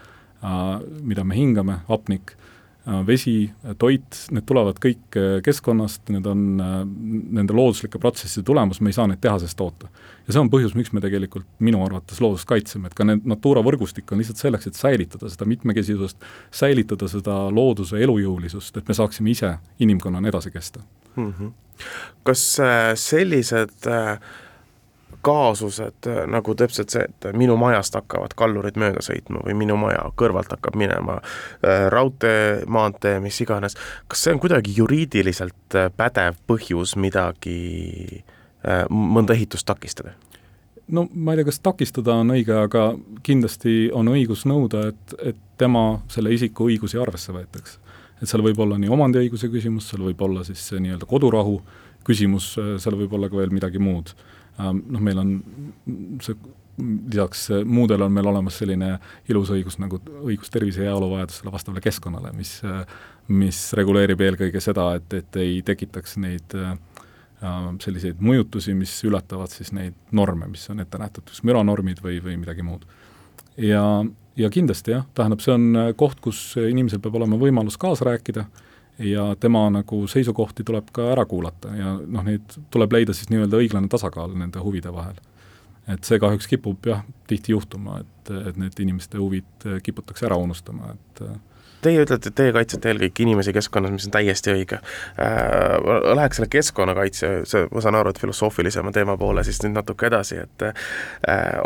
äh, 0.41 0.79
mida 1.05 1.21
me 1.25 1.37
hingame, 1.37 1.83
hapnik 1.85 2.33
vesi, 3.07 3.35
toit, 3.79 4.17
need 4.35 4.47
tulevad 4.49 4.79
kõik 4.83 5.17
äh, 5.19 5.37
keskkonnast, 5.45 6.09
need 6.11 6.27
on 6.27 6.43
äh, 6.63 6.75
nende 7.39 7.55
looduslike 7.55 8.01
protsesside 8.03 8.45
tulemus, 8.49 8.81
me 8.83 8.91
ei 8.91 8.97
saa 8.97 9.07
neid 9.11 9.23
tehasest 9.23 9.57
toota. 9.59 9.91
ja 10.27 10.35
see 10.35 10.43
on 10.43 10.51
põhjus, 10.51 10.75
miks 10.79 10.93
me 10.93 11.03
tegelikult 11.05 11.47
minu 11.63 11.85
arvates 11.85 12.21
loodust 12.23 12.49
kaitseme, 12.51 12.91
et 12.91 12.99
ka 12.99 13.07
need 13.07 13.27
Natura 13.29 13.63
võrgustik 13.63 14.11
on 14.13 14.23
lihtsalt 14.23 14.43
selleks, 14.43 14.67
et 14.67 14.79
säilitada 14.79 15.31
seda 15.31 15.47
mitmekesisust, 15.51 16.27
säilitada 16.51 17.09
seda 17.11 17.39
looduse 17.55 18.03
elujõulisust, 18.03 18.77
et 18.77 18.89
me 18.91 18.99
saaksime 18.99 19.31
ise 19.31 19.57
inimkonnana 19.79 20.33
edasi 20.33 20.51
kesta 20.51 20.83
mm. 21.17 21.33
-hmm. 21.33 21.53
kas 22.27 22.47
sellised 23.07 23.87
äh 23.87 24.19
kaasused 25.23 26.09
nagu 26.31 26.55
täpselt 26.59 26.91
see, 26.93 27.05
et 27.07 27.27
minu 27.39 27.55
majast 27.61 27.95
hakkavad 27.95 28.35
kallurid 28.39 28.79
mööda 28.81 29.03
sõitma 29.05 29.43
või 29.47 29.55
minu 29.63 29.77
maja 29.81 30.09
kõrvalt 30.19 30.51
hakkab 30.55 30.77
minema 30.79 31.19
äh, 31.21 31.87
raudtee, 31.93 32.63
maantee, 32.67 33.19
mis 33.23 33.39
iganes, 33.45 33.79
kas 34.11 34.25
see 34.25 34.35
on 34.35 34.43
kuidagi 34.43 34.75
juriidiliselt 34.77 35.79
äh, 35.79 35.89
pädev 35.97 36.41
põhjus 36.51 36.97
midagi, 37.01 38.23
äh, 38.67 38.83
mõnda 38.91 39.37
ehitust 39.39 39.69
takistada? 39.69 40.17
no 40.93 41.07
ma 41.15 41.33
ei 41.33 41.41
tea, 41.41 41.49
kas 41.53 41.63
takistada 41.63 42.19
on 42.25 42.35
õige, 42.35 42.57
aga 42.59 42.89
kindlasti 43.23 43.77
on 43.95 44.11
õigus 44.13 44.43
nõuda, 44.51 44.89
et, 44.91 45.17
et 45.33 45.41
tema, 45.61 46.03
selle 46.11 46.35
isiku 46.35 46.67
õigusi 46.67 46.99
arvesse 47.01 47.33
võetakse. 47.33 47.79
et 48.19 48.29
seal 48.29 48.43
võib 48.43 48.59
olla 48.67 48.79
nii 48.79 48.91
omandiõiguse 48.91 49.51
küsimus, 49.51 49.89
seal 49.91 50.03
võib 50.11 50.27
olla 50.27 50.43
siis 50.45 50.67
see 50.69 50.83
nii-öelda 50.83 51.07
kodurahu 51.07 51.61
küsimus, 52.03 52.57
seal 52.83 52.99
võib 52.99 53.15
olla 53.15 53.31
ka 53.31 53.39
veel 53.39 53.55
midagi 53.55 53.79
muud 53.79 54.11
noh, 54.59 55.01
meil 55.01 55.23
on 55.23 55.39
see 56.23 56.37
lisaks 57.13 57.49
muudele 57.65 58.05
on 58.05 58.13
meil 58.13 58.27
olemas 58.27 58.57
selline 58.59 58.95
ilus 59.29 59.51
õigus 59.53 59.77
nagu 59.81 59.99
õigus 60.25 60.51
tervise 60.51 60.83
ja 60.83 60.91
heaolu 60.91 61.11
vajadustele 61.13 61.53
vastavale 61.53 61.83
keskkonnale, 61.85 62.33
mis, 62.37 62.55
mis 63.29 63.61
reguleerib 63.77 64.25
eelkõige 64.25 64.61
seda, 64.65 64.89
et, 64.99 65.19
et 65.21 65.39
ei 65.43 65.61
tekitaks 65.67 66.17
neid 66.23 66.57
äh, 66.57 66.73
selliseid 67.83 68.25
mõjutusi, 68.25 68.75
mis 68.79 68.95
ületavad 69.05 69.53
siis 69.53 69.73
neid 69.77 69.97
norme, 70.15 70.49
mis 70.51 70.65
on 70.73 70.81
ette 70.83 71.01
nähtud, 71.01 71.27
kas 71.29 71.43
müranormid 71.47 72.03
või, 72.05 72.19
või 72.25 72.39
midagi 72.41 72.65
muud. 72.67 72.87
ja, 73.61 73.85
ja 74.37 74.51
kindlasti 74.51 74.97
jah, 74.97 75.07
tähendab, 75.15 75.45
see 75.45 75.55
on 75.55 75.95
koht, 75.99 76.21
kus 76.25 76.55
inimesel 76.57 77.03
peab 77.05 77.21
olema 77.21 77.39
võimalus 77.41 77.77
kaasa 77.81 78.09
rääkida 78.13 78.47
ja 78.99 79.37
tema 79.41 79.67
nagu 79.73 80.07
seisukohti 80.07 80.65
tuleb 80.65 80.91
ka 80.93 81.13
ära 81.15 81.25
kuulata 81.29 81.75
ja 81.77 81.95
noh, 82.01 82.25
neid 82.27 82.59
tuleb 82.71 82.93
leida 82.93 83.15
siis 83.17 83.31
nii-öelda 83.33 83.61
õiglane 83.63 83.89
tasakaal 83.93 84.35
nende 84.37 84.61
huvide 84.63 84.93
vahel. 84.93 85.17
et 85.89 86.05
see 86.05 86.21
kahjuks 86.23 86.47
kipub 86.47 86.87
jah, 86.87 87.01
tihti 87.27 87.53
juhtuma, 87.53 88.01
et, 88.05 88.31
et 88.49 88.59
need 88.61 88.79
inimeste 88.85 89.19
huvid 89.19 89.67
kiputakse 89.83 90.29
ära 90.29 90.37
unustama, 90.39 90.93
et 90.93 91.25
teie 91.83 92.03
ütlete, 92.05 92.31
et 92.31 92.37
teie 92.39 92.53
kaitsete 92.55 92.93
eelkõige 92.93 93.25
inimesi 93.25 93.53
keskkonnas, 93.55 93.93
mis 93.95 94.07
on 94.09 94.15
täiesti 94.15 94.53
õige 94.55 94.79
äh,. 94.79 95.33
Läheks 96.13 96.39
selle 96.39 96.49
keskkonnakaitse, 96.53 97.31
see, 97.49 97.67
ma 97.73 97.83
saan 97.83 97.97
aru, 97.99 98.13
et 98.13 98.21
filosoofilisema 98.23 98.93
teema 98.95 99.17
poole 99.19 99.45
siis 99.47 99.61
nüüd 99.65 99.75
natuke 99.77 100.07
edasi, 100.09 100.39
et 100.45 100.67
äh, 100.69 100.75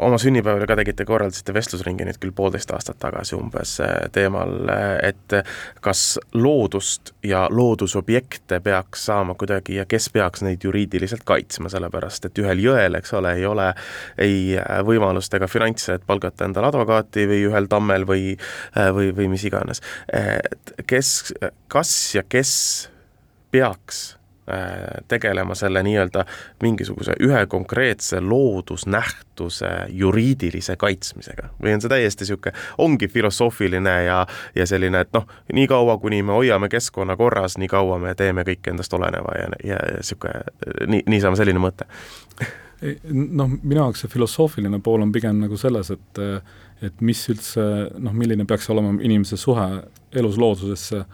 oma 0.02 0.18
sünnipäeval 0.20 0.66
ka 0.68 0.78
tegite, 0.80 1.06
korraldasite 1.08 1.54
vestlusringi 1.56 2.06
nüüd 2.08 2.20
küll 2.22 2.34
poolteist 2.36 2.72
aastat 2.74 2.98
tagasi 3.02 3.36
umbes 3.36 3.76
äh, 3.84 3.94
teemal, 4.14 4.70
et 5.04 5.36
kas 5.84 6.04
loodust 6.34 7.12
ja 7.26 7.46
loodusobjekte 7.50 8.60
peaks 8.64 9.06
saama 9.10 9.36
kuidagi 9.38 9.80
ja 9.80 9.86
kes 9.88 10.08
peaks 10.14 10.44
neid 10.46 10.64
juriidiliselt 10.64 11.26
kaitsma, 11.28 11.70
sellepärast 11.72 12.30
et 12.30 12.40
ühel 12.42 12.62
jõel, 12.62 12.98
eks 13.00 13.14
ole, 13.18 13.34
ei 13.36 13.46
ole 13.46 13.68
ei 14.22 14.56
võimalust 14.86 15.34
ega 15.36 15.48
finantse, 15.50 15.98
et 15.98 16.06
palgata 16.06 16.46
endale 16.48 16.70
advokaati 16.70 17.26
või 17.28 17.42
ühel 17.50 17.68
tammel 17.70 18.06
või, 18.08 18.36
või, 18.96 19.12
või 19.16 19.28
mis 19.34 19.44
iganes 19.48 19.82
kes, 20.86 21.34
kas 21.68 22.14
ja 22.14 22.22
kes 22.28 22.90
peaks 23.50 24.18
äh, 24.50 25.04
tegelema 25.08 25.54
selle 25.54 25.82
nii-öelda 25.82 26.24
mingisuguse 26.62 27.16
ühe 27.20 27.46
konkreetse 27.46 28.20
loodusnähtuse 28.20 29.70
juriidilise 29.88 30.76
kaitsmisega. 30.76 31.48
või 31.62 31.74
on 31.74 31.80
see 31.80 31.90
täiesti 31.90 32.24
niisugune, 32.24 32.54
ongi 32.78 33.08
filosoofiline 33.08 33.96
ja, 34.04 34.26
ja 34.54 34.66
selline, 34.66 35.00
et 35.00 35.12
noh, 35.16 35.26
niikaua, 35.52 35.98
kuni 35.98 36.22
me 36.22 36.36
hoiame 36.38 36.68
keskkonna 36.68 37.16
korras, 37.16 37.58
nii 37.58 37.68
kaua 37.68 37.98
me 37.98 38.14
teeme 38.14 38.44
kõik 38.46 38.70
endast 38.70 38.94
oleneva 38.94 39.34
ja, 39.38 39.50
ja 39.64 39.80
niisugune, 39.96 40.44
nii, 40.86 41.02
niisama 41.06 41.36
selline 41.36 41.62
mõte. 41.62 41.88
Noh, 43.08 43.48
minu 43.62 43.80
jaoks 43.80 44.04
see 44.04 44.12
filosoofiline 44.12 44.78
pool 44.84 45.02
on 45.02 45.12
pigem 45.12 45.40
nagu 45.40 45.56
selles, 45.56 45.90
et 45.90 46.24
et 46.84 47.00
mis 47.00 47.22
üldse 47.32 47.62
noh, 48.02 48.12
milline 48.12 48.44
peaks 48.48 48.68
olema 48.72 48.92
inimese 49.00 49.38
suhe 49.40 49.66
elus 50.16 50.36
loodusesse, 50.40 51.04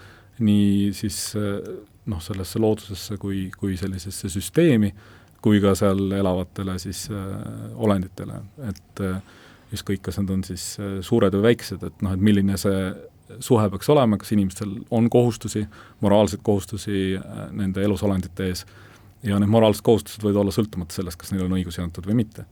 nii 0.42 0.90
siis 0.96 1.18
noh, 2.10 2.22
sellesse 2.24 2.58
loodusesse 2.58 3.18
kui, 3.22 3.44
kui 3.58 3.76
sellisesse 3.78 4.30
süsteemi, 4.32 4.90
kui 5.42 5.60
ka 5.62 5.76
seal 5.78 6.16
elavatele 6.18 6.78
siis 6.82 7.04
äh, 7.14 7.30
olenditele, 7.74 8.40
et 8.70 9.06
ükskõik, 9.72 10.02
kas 10.04 10.18
nad 10.20 10.30
on 10.34 10.42
siis 10.44 10.74
suured 11.06 11.34
või 11.38 11.52
väiksed, 11.52 11.82
et 11.86 12.04
noh, 12.04 12.12
et 12.14 12.22
milline 12.22 12.58
see 12.60 12.90
suhe 13.40 13.68
peaks 13.70 13.88
olema, 13.88 14.18
kas 14.18 14.32
inimestel 14.32 14.72
on 14.90 15.10
kohustusi, 15.10 15.66
moraalseid 16.00 16.42
kohustusi 16.42 17.16
äh, 17.16 17.44
nende 17.52 17.84
elusolendite 17.84 18.48
ees 18.50 18.64
ja 19.22 19.38
need 19.38 19.52
moraalsed 19.52 19.84
kohustused 19.86 20.24
võivad 20.24 20.42
olla 20.42 20.54
sõltumata 20.54 20.96
sellest, 20.96 21.20
kas 21.20 21.32
neil 21.32 21.46
on 21.46 21.56
õigusi 21.58 21.82
antud 21.82 22.06
või 22.08 22.18
mitte. 22.22 22.46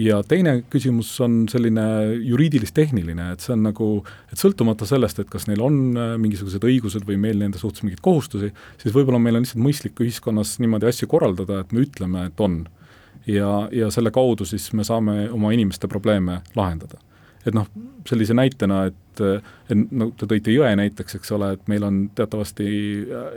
Ja 0.00 0.20
teine 0.26 0.56
küsimus 0.70 1.12
on 1.24 1.44
selline 1.50 1.84
juriidilis-tehniline, 2.18 3.30
et 3.34 3.44
see 3.44 3.54
on 3.54 3.64
nagu, 3.68 3.88
et 4.32 4.40
sõltumata 4.40 4.88
sellest, 4.88 5.20
et 5.22 5.30
kas 5.30 5.46
neil 5.50 5.62
on 5.64 5.80
äh, 5.94 6.12
mingisugused 6.20 6.64
õigused 6.66 7.06
või 7.08 7.18
meil 7.20 7.40
nende 7.42 7.60
suhtes 7.60 7.84
mingeid 7.86 8.02
kohustusi, 8.04 8.50
siis 8.82 8.94
võib-olla 8.94 9.22
meil 9.22 9.38
on 9.38 9.46
lihtsalt 9.46 9.62
mõistlik 9.62 10.04
ühiskonnas 10.04 10.56
niimoodi 10.62 10.90
asju 10.90 11.10
korraldada, 11.10 11.62
et 11.62 11.74
me 11.74 11.86
ütleme, 11.86 12.28
et 12.30 12.44
on. 12.44 12.64
ja, 13.26 13.68
ja 13.72 13.90
selle 13.94 14.10
kaudu 14.10 14.44
siis 14.44 14.72
me 14.72 14.84
saame 14.84 15.30
oma 15.32 15.52
inimeste 15.54 15.88
probleeme 15.88 16.42
lahendada 16.56 17.00
et 17.44 17.54
noh, 17.54 17.66
sellise 18.08 18.34
näitena, 18.36 18.84
et, 18.88 19.20
et 19.68 19.90
no 19.92 20.10
te 20.16 20.28
tõite 20.28 20.52
jõe 20.52 20.70
näiteks, 20.80 21.18
eks 21.18 21.32
ole, 21.36 21.50
et 21.56 21.68
meil 21.68 21.84
on 21.84 21.98
teatavasti 22.16 22.66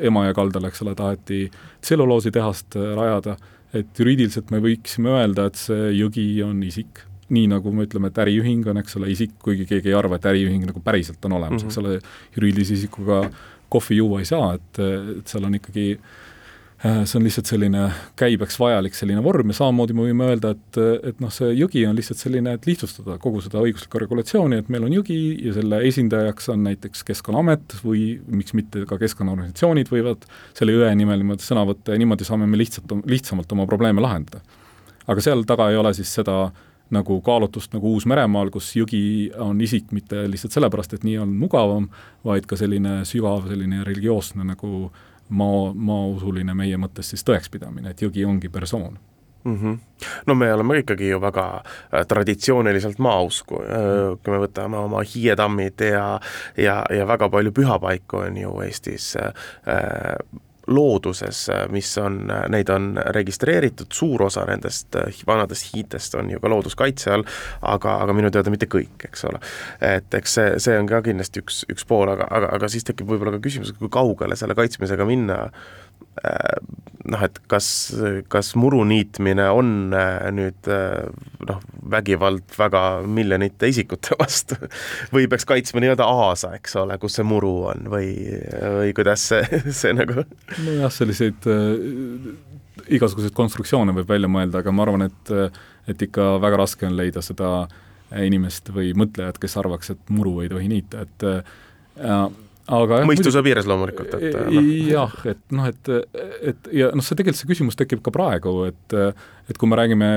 Emajõe 0.07 0.35
kaldal, 0.37 0.67
eks 0.69 0.83
ole, 0.85 0.95
taheti 0.95 1.41
tselluloositehast 1.83 2.79
rajada, 2.95 3.35
et 3.75 3.99
juriidiliselt 3.99 4.51
me 4.53 4.61
võiksime 4.63 5.11
öelda, 5.17 5.47
et 5.49 5.59
see 5.59 5.91
jõgi 5.97 6.29
on 6.45 6.63
isik. 6.63 7.03
nii 7.27 7.49
nagu 7.51 7.71
me 7.75 7.83
ütleme, 7.83 8.07
et 8.07 8.19
äriühing 8.23 8.69
on, 8.71 8.77
eks 8.79 8.95
ole, 8.95 9.09
isik, 9.11 9.33
kuigi 9.43 9.65
keegi 9.67 9.89
ei 9.91 9.95
arva, 9.97 10.15
et 10.15 10.25
äriühing 10.29 10.63
nagu 10.63 10.79
päriselt 10.79 11.25
on 11.27 11.33
olemas 11.35 11.63
mm, 11.63 11.67
-hmm. 11.67 11.73
eks 11.73 11.77
ole, 11.77 11.99
juriidilise 12.37 12.73
isikuga 12.73 13.29
kohvi 13.69 13.97
juua 13.97 14.21
ei 14.23 14.25
saa, 14.25 14.53
et, 14.55 14.79
et 15.19 15.27
seal 15.27 15.43
on 15.43 15.55
ikkagi 15.59 15.89
äh, 15.97 15.99
Äh, 15.99 16.36
see 16.77 17.17
on 17.17 17.23
lihtsalt 17.25 17.49
selline 17.49 17.87
käibeks 18.19 18.59
vajalik 18.61 18.93
selline 18.93 19.21
vorm 19.25 19.49
ja 19.49 19.55
samamoodi 19.57 19.95
me 19.97 20.03
võime 20.05 20.27
öelda, 20.29 20.51
et, 20.53 20.77
et 21.09 21.23
noh, 21.23 21.31
see 21.33 21.49
jõgi 21.57 21.81
on 21.89 21.97
lihtsalt 21.97 22.21
selline, 22.21 22.53
et 22.53 22.67
lihtsustada 22.69 23.15
kogu 23.21 23.41
seda 23.41 23.63
õiguslikku 23.65 24.01
regulatsiooni, 24.03 24.59
et 24.61 24.69
meil 24.73 24.85
on 24.85 24.93
jõgi 24.99 25.17
ja 25.47 25.55
selle 25.55 25.81
esindajaks 25.89 26.51
on 26.53 26.67
näiteks 26.67 27.01
Keskkonnaamet 27.07 27.79
või 27.81 28.03
miks 28.29 28.53
mitte 28.57 28.85
ka 28.89 28.99
keskkonnaorganisatsioonid 29.01 29.89
võivad 29.89 30.29
selle 30.57 30.77
jõe 30.77 30.93
nimel 30.99 31.23
niimoodi 31.23 31.47
sõna 31.47 31.65
võtta 31.65 31.97
ja 31.97 32.03
niimoodi 32.03 32.29
saame 32.29 32.45
me 32.45 32.61
lihtsalt, 32.61 32.93
lihtsamalt 33.09 33.57
oma 33.57 33.65
probleeme 33.65 34.03
lahendada. 34.03 34.45
aga 35.07 35.21
seal 35.23 35.43
taga 35.49 35.71
ei 35.71 35.81
ole 35.81 35.95
siis 35.97 36.13
seda 36.13 36.51
nagu 36.93 37.19
kaalutlust 37.25 37.73
nagu 37.73 37.89
Uus-Meremaal, 37.97 38.53
kus 38.53 38.69
jõgi 38.77 39.31
on 39.43 39.59
isik 39.61 39.89
mitte 39.91 40.27
lihtsalt 40.29 40.53
sellepärast, 40.53 40.93
et 40.93 41.03
nii 41.03 41.17
on 41.19 41.33
mugavam, 41.35 41.89
vaid 42.23 42.45
ka 42.47 42.55
selline 42.55 43.01
sügav 43.03 43.49
selline 43.49 43.81
religioosne 43.83 44.45
nagu 44.47 44.85
äh, 44.85 45.16
maa, 45.29 45.73
maausuline 45.73 46.53
meie 46.53 46.77
mõttes 46.77 47.13
siis 47.13 47.25
tõekspidamine, 47.27 47.91
et 47.91 48.01
jõgi 48.01 48.25
ongi 48.25 48.49
persoon 48.49 48.97
mm. 49.47 49.57
-hmm. 49.57 49.77
no 50.25 50.35
me 50.35 50.53
oleme 50.53 50.77
ikkagi 50.77 51.09
ju 51.09 51.21
väga 51.21 51.63
äh, 51.93 52.05
traditsiooniliselt 52.07 52.99
maausku 52.99 53.61
äh,, 53.61 54.17
kui 54.23 54.33
me 54.33 54.41
võtame 54.47 54.77
oma 54.77 55.01
hiietammid 55.01 55.81
ja 55.91 56.19
ja, 56.57 56.83
ja 56.89 57.07
väga 57.07 57.29
palju 57.29 57.51
pühapaiku 57.51 58.17
on 58.17 58.37
ju 58.37 58.59
Eestis 58.61 59.15
äh, 59.15 59.33
looduses, 60.67 61.45
mis 61.71 61.89
on, 62.01 62.19
neid 62.51 62.69
on 62.73 62.91
registreeritud, 63.15 63.91
suur 63.93 64.27
osa 64.27 64.45
nendest 64.49 64.95
äh, 64.99 65.23
vanadest 65.27 65.73
hiidest 65.73 66.15
on 66.19 66.31
ju 66.33 66.41
ka 66.43 66.51
looduskaitse 66.51 67.13
all, 67.13 67.25
aga, 67.61 67.97
aga 68.03 68.15
minu 68.17 68.31
teada 68.33 68.53
mitte 68.53 68.69
kõik, 68.71 69.07
eks 69.09 69.27
ole. 69.29 69.41
et 69.81 70.19
eks 70.19 70.37
see, 70.39 70.53
see 70.63 70.77
on 70.79 70.89
ka 70.89 71.01
kindlasti 71.05 71.43
üks, 71.43 71.63
üks 71.71 71.87
pool, 71.87 72.11
aga, 72.13 72.29
aga, 72.31 72.53
aga 72.59 72.71
siis 72.71 72.87
tekib 72.87 73.09
võib-olla 73.11 73.37
ka 73.37 73.43
küsimus, 73.43 73.73
kui 73.79 73.91
kaugele 73.91 74.35
selle 74.39 74.57
kaitsmisega 74.57 75.07
minna 75.07 75.45
Äh, 75.47 75.86
noh, 77.07 77.23
et 77.23 77.39
kas, 77.51 77.67
kas 78.31 78.51
muru 78.59 78.81
niitmine 78.87 79.47
on 79.55 79.93
äh, 79.95 80.27
nüüd 80.35 80.69
äh, 80.71 81.07
noh, 81.47 81.61
vägivald 81.93 82.45
väga 82.57 82.83
miljonite 83.07 83.69
isikute 83.71 84.17
vastu 84.21 84.57
või 85.13 85.29
peaks 85.31 85.47
kaitsma 85.47 85.83
nii-öelda 85.83 86.07
aasa, 86.07 86.53
eks 86.57 86.77
ole, 86.81 86.97
kus 87.01 87.19
see 87.19 87.27
muru 87.27 87.53
on 87.71 87.87
või, 87.93 88.11
või 88.79 88.93
kuidas 88.97 89.29
see, 89.31 89.61
see 89.81 89.95
nagu 89.97 90.25
nojah, 90.65 90.91
selliseid 90.93 91.49
äh, 91.51 92.29
igasuguseid 92.97 93.35
konstruktsioone 93.35 93.95
võib 93.95 94.09
välja 94.09 94.29
mõelda, 94.31 94.61
aga 94.61 94.73
ma 94.75 94.85
arvan, 94.87 95.07
et 95.09 95.35
et 95.87 96.01
ikka 96.03 96.33
väga 96.43 96.57
raske 96.59 96.83
on 96.83 96.97
leida 96.99 97.21
seda 97.23 97.67
inimest 98.23 98.69
või 98.75 98.91
mõtlejat, 98.95 99.39
kes 99.39 99.55
arvaks, 99.59 99.93
et 99.93 100.11
muru 100.11 100.41
ei 100.43 100.49
tohi 100.51 100.67
niita, 100.71 101.05
et 101.07 101.25
äh, 101.27 102.27
aga 102.67 102.99
mõistuse 103.07 103.41
piires 103.45 103.67
loomulikult, 103.69 104.13
et 104.19 104.35
no. 104.35 104.61
jah, 104.89 105.13
et 105.29 105.41
noh, 105.55 105.67
et, 105.71 105.91
et 106.51 106.69
ja 106.75 106.91
noh, 106.95 107.05
see 107.05 107.17
tegelikult, 107.17 107.41
see 107.41 107.51
küsimus 107.53 107.79
tekib 107.79 108.03
ka 108.05 108.13
praegu, 108.15 108.59
et 108.69 108.97
et 109.47 109.55
kui 109.55 109.69
me 109.71 109.77
räägime 109.79 110.07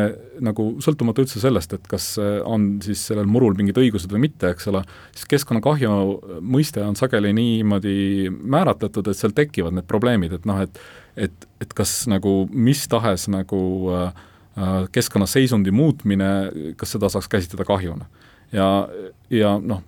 nagu 0.42 0.64
sõltumata 0.82 1.22
üldse 1.22 1.38
sellest, 1.38 1.76
et 1.76 1.84
kas 1.90 2.16
on 2.18 2.80
siis 2.82 3.04
sellel 3.12 3.28
murul 3.30 3.54
mingid 3.58 3.78
õigused 3.78 4.10
või 4.10 4.24
mitte, 4.24 4.50
eks 4.50 4.66
ole, 4.72 4.80
siis 5.14 5.28
keskkonnakahju 5.30 6.40
mõiste 6.42 6.82
on 6.82 6.98
sageli 6.98 7.30
niimoodi 7.36 8.26
määratletud, 8.30 9.06
et 9.06 9.20
seal 9.20 9.36
tekivad 9.36 9.76
need 9.76 9.86
probleemid, 9.90 10.34
et 10.40 10.50
noh, 10.50 10.64
et 10.66 10.82
et, 11.20 11.46
et 11.60 11.72
kas 11.76 12.06
nagu 12.10 12.32
mis 12.50 12.80
tahes 12.90 13.26
nagu 13.30 13.60
äh, 13.94 14.26
keskkonnaseisundi 14.92 15.72
muutmine, 15.74 16.30
kas 16.78 16.94
seda 16.96 17.10
saaks 17.12 17.28
käsitleda 17.30 17.66
kahjuna. 17.68 18.06
ja, 18.52 18.88
ja 19.30 19.58
noh, 19.62 19.82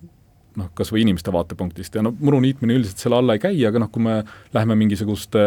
noh, 0.59 0.69
kas 0.77 0.91
või 0.93 1.03
inimeste 1.03 1.31
vaatepunktist 1.33 1.95
ja 1.97 2.03
no 2.05 2.13
muru 2.19 2.39
niitmine 2.43 2.75
üldiselt 2.77 3.01
selle 3.01 3.19
alla 3.19 3.37
ei 3.37 3.41
käi, 3.43 3.55
aga 3.67 3.81
noh, 3.83 3.89
kui 3.93 4.03
me 4.05 4.19
läheme 4.55 4.77
mingisuguste 4.79 5.45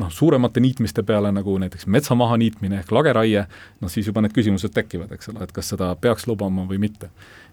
noh, 0.00 0.10
suuremate 0.12 0.62
niitmiste 0.64 1.04
peale, 1.06 1.32
nagu 1.34 1.56
näiteks 1.62 1.88
metsamaha 1.90 2.38
niitmine 2.40 2.82
ehk 2.82 2.92
lageraie, 2.94 3.46
noh 3.80 3.92
siis 3.92 4.10
juba 4.10 4.24
need 4.24 4.36
küsimused 4.36 4.74
tekivad, 4.74 5.14
eks 5.16 5.32
ole, 5.32 5.44
et 5.46 5.54
kas 5.54 5.72
seda 5.74 5.94
peaks 6.00 6.28
lubama 6.30 6.66
või 6.70 6.80
mitte. 6.82 7.10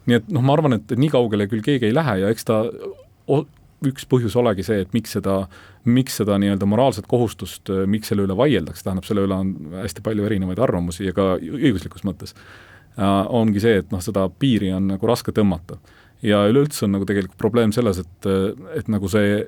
nii 0.10 0.20
et 0.20 0.30
noh, 0.34 0.44
ma 0.44 0.58
arvan, 0.58 0.80
et 0.80 0.94
nii 0.98 1.12
kaugele 1.14 1.48
küll 1.52 1.64
keegi 1.66 1.90
ei 1.90 1.96
lähe 1.96 2.22
ja 2.24 2.32
eks 2.34 2.48
ta 2.48 2.64
üks 3.88 4.06
põhjus 4.06 4.36
olegi 4.38 4.66
see, 4.66 4.82
et 4.84 4.92
miks 4.94 5.16
seda, 5.18 5.46
miks 5.90 6.20
seda 6.22 6.38
nii-öelda 6.42 6.68
moraalset 6.70 7.08
kohustust, 7.10 7.72
miks 7.90 8.12
selle 8.12 8.28
üle 8.28 8.36
vaieldakse, 8.38 8.84
tähendab, 8.86 9.08
selle 9.08 9.26
üle 9.26 9.38
on 9.38 9.80
hästi 9.82 10.04
palju 10.06 10.28
erinevaid 10.28 10.62
arvamusi 10.62 11.08
ja 11.08 11.16
ka 11.18 11.34
õiguslikus 11.40 12.06
mõttes 12.06 12.36
äh,, 12.36 13.26
ongi 13.30 13.64
see, 13.64 13.80
et 13.82 13.90
noh, 13.94 14.04
seda 14.04 14.28
piiri 14.30 14.70
on 14.78 14.92
nagu 14.94 15.10
raske 15.10 15.34
tõmmata 15.34 15.80
ja 16.26 16.44
üleüldse 16.50 16.86
on 16.86 16.96
nagu 16.98 17.08
tegelikult 17.10 17.40
probleem 17.40 17.74
selles, 17.76 18.02
et, 18.04 18.30
et 18.78 18.92
nagu 18.92 19.10
see 19.12 19.42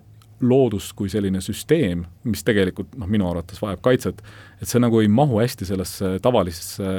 loodus 0.44 0.90
kui 0.98 1.10
selline 1.12 1.42
süsteem, 1.44 2.04
mis 2.28 2.44
tegelikult 2.46 2.96
noh, 3.00 3.08
minu 3.10 3.28
arvates 3.30 3.62
vajab 3.62 3.82
kaitset, 3.86 4.22
et 4.62 4.70
see 4.70 4.82
nagu 4.82 5.00
ei 5.02 5.10
mahu 5.12 5.40
hästi 5.40 5.68
sellesse 5.70 6.10
tavalisesse 6.24 6.90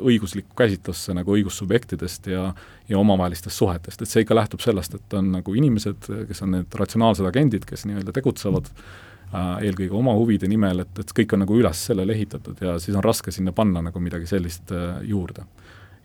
õiguslikku 0.00 0.56
käsitlusse 0.58 1.14
nagu 1.16 1.36
õigussubjektidest 1.36 2.30
ja 2.32 2.50
ja 2.86 3.00
omavahelistest 3.00 3.58
suhetest, 3.58 4.02
et 4.02 4.10
see 4.10 4.22
ikka 4.22 4.36
lähtub 4.38 4.62
sellest, 4.62 4.94
et 4.94 5.14
on 5.18 5.32
nagu 5.34 5.54
inimesed, 5.58 6.06
kes 6.28 6.42
on 6.46 6.52
need 6.54 6.76
ratsionaalsed 6.78 7.26
agendid, 7.26 7.66
kes 7.66 7.82
nii-öelda 7.88 8.14
tegutsevad 8.14 8.70
äh, 8.70 9.64
eelkõige 9.66 9.96
oma 9.98 10.14
huvide 10.14 10.46
nimel, 10.50 10.84
et, 10.84 11.00
et 11.02 11.14
kõik 11.20 11.34
on 11.34 11.42
nagu 11.42 11.58
üles 11.58 11.82
sellele 11.90 12.14
ehitatud 12.14 12.62
ja 12.62 12.76
siis 12.82 12.94
on 12.94 13.04
raske 13.04 13.34
sinna 13.34 13.50
panna 13.56 13.82
nagu 13.88 14.02
midagi 14.02 14.30
sellist 14.30 14.70
äh, 14.70 15.00
juurde 15.10 15.48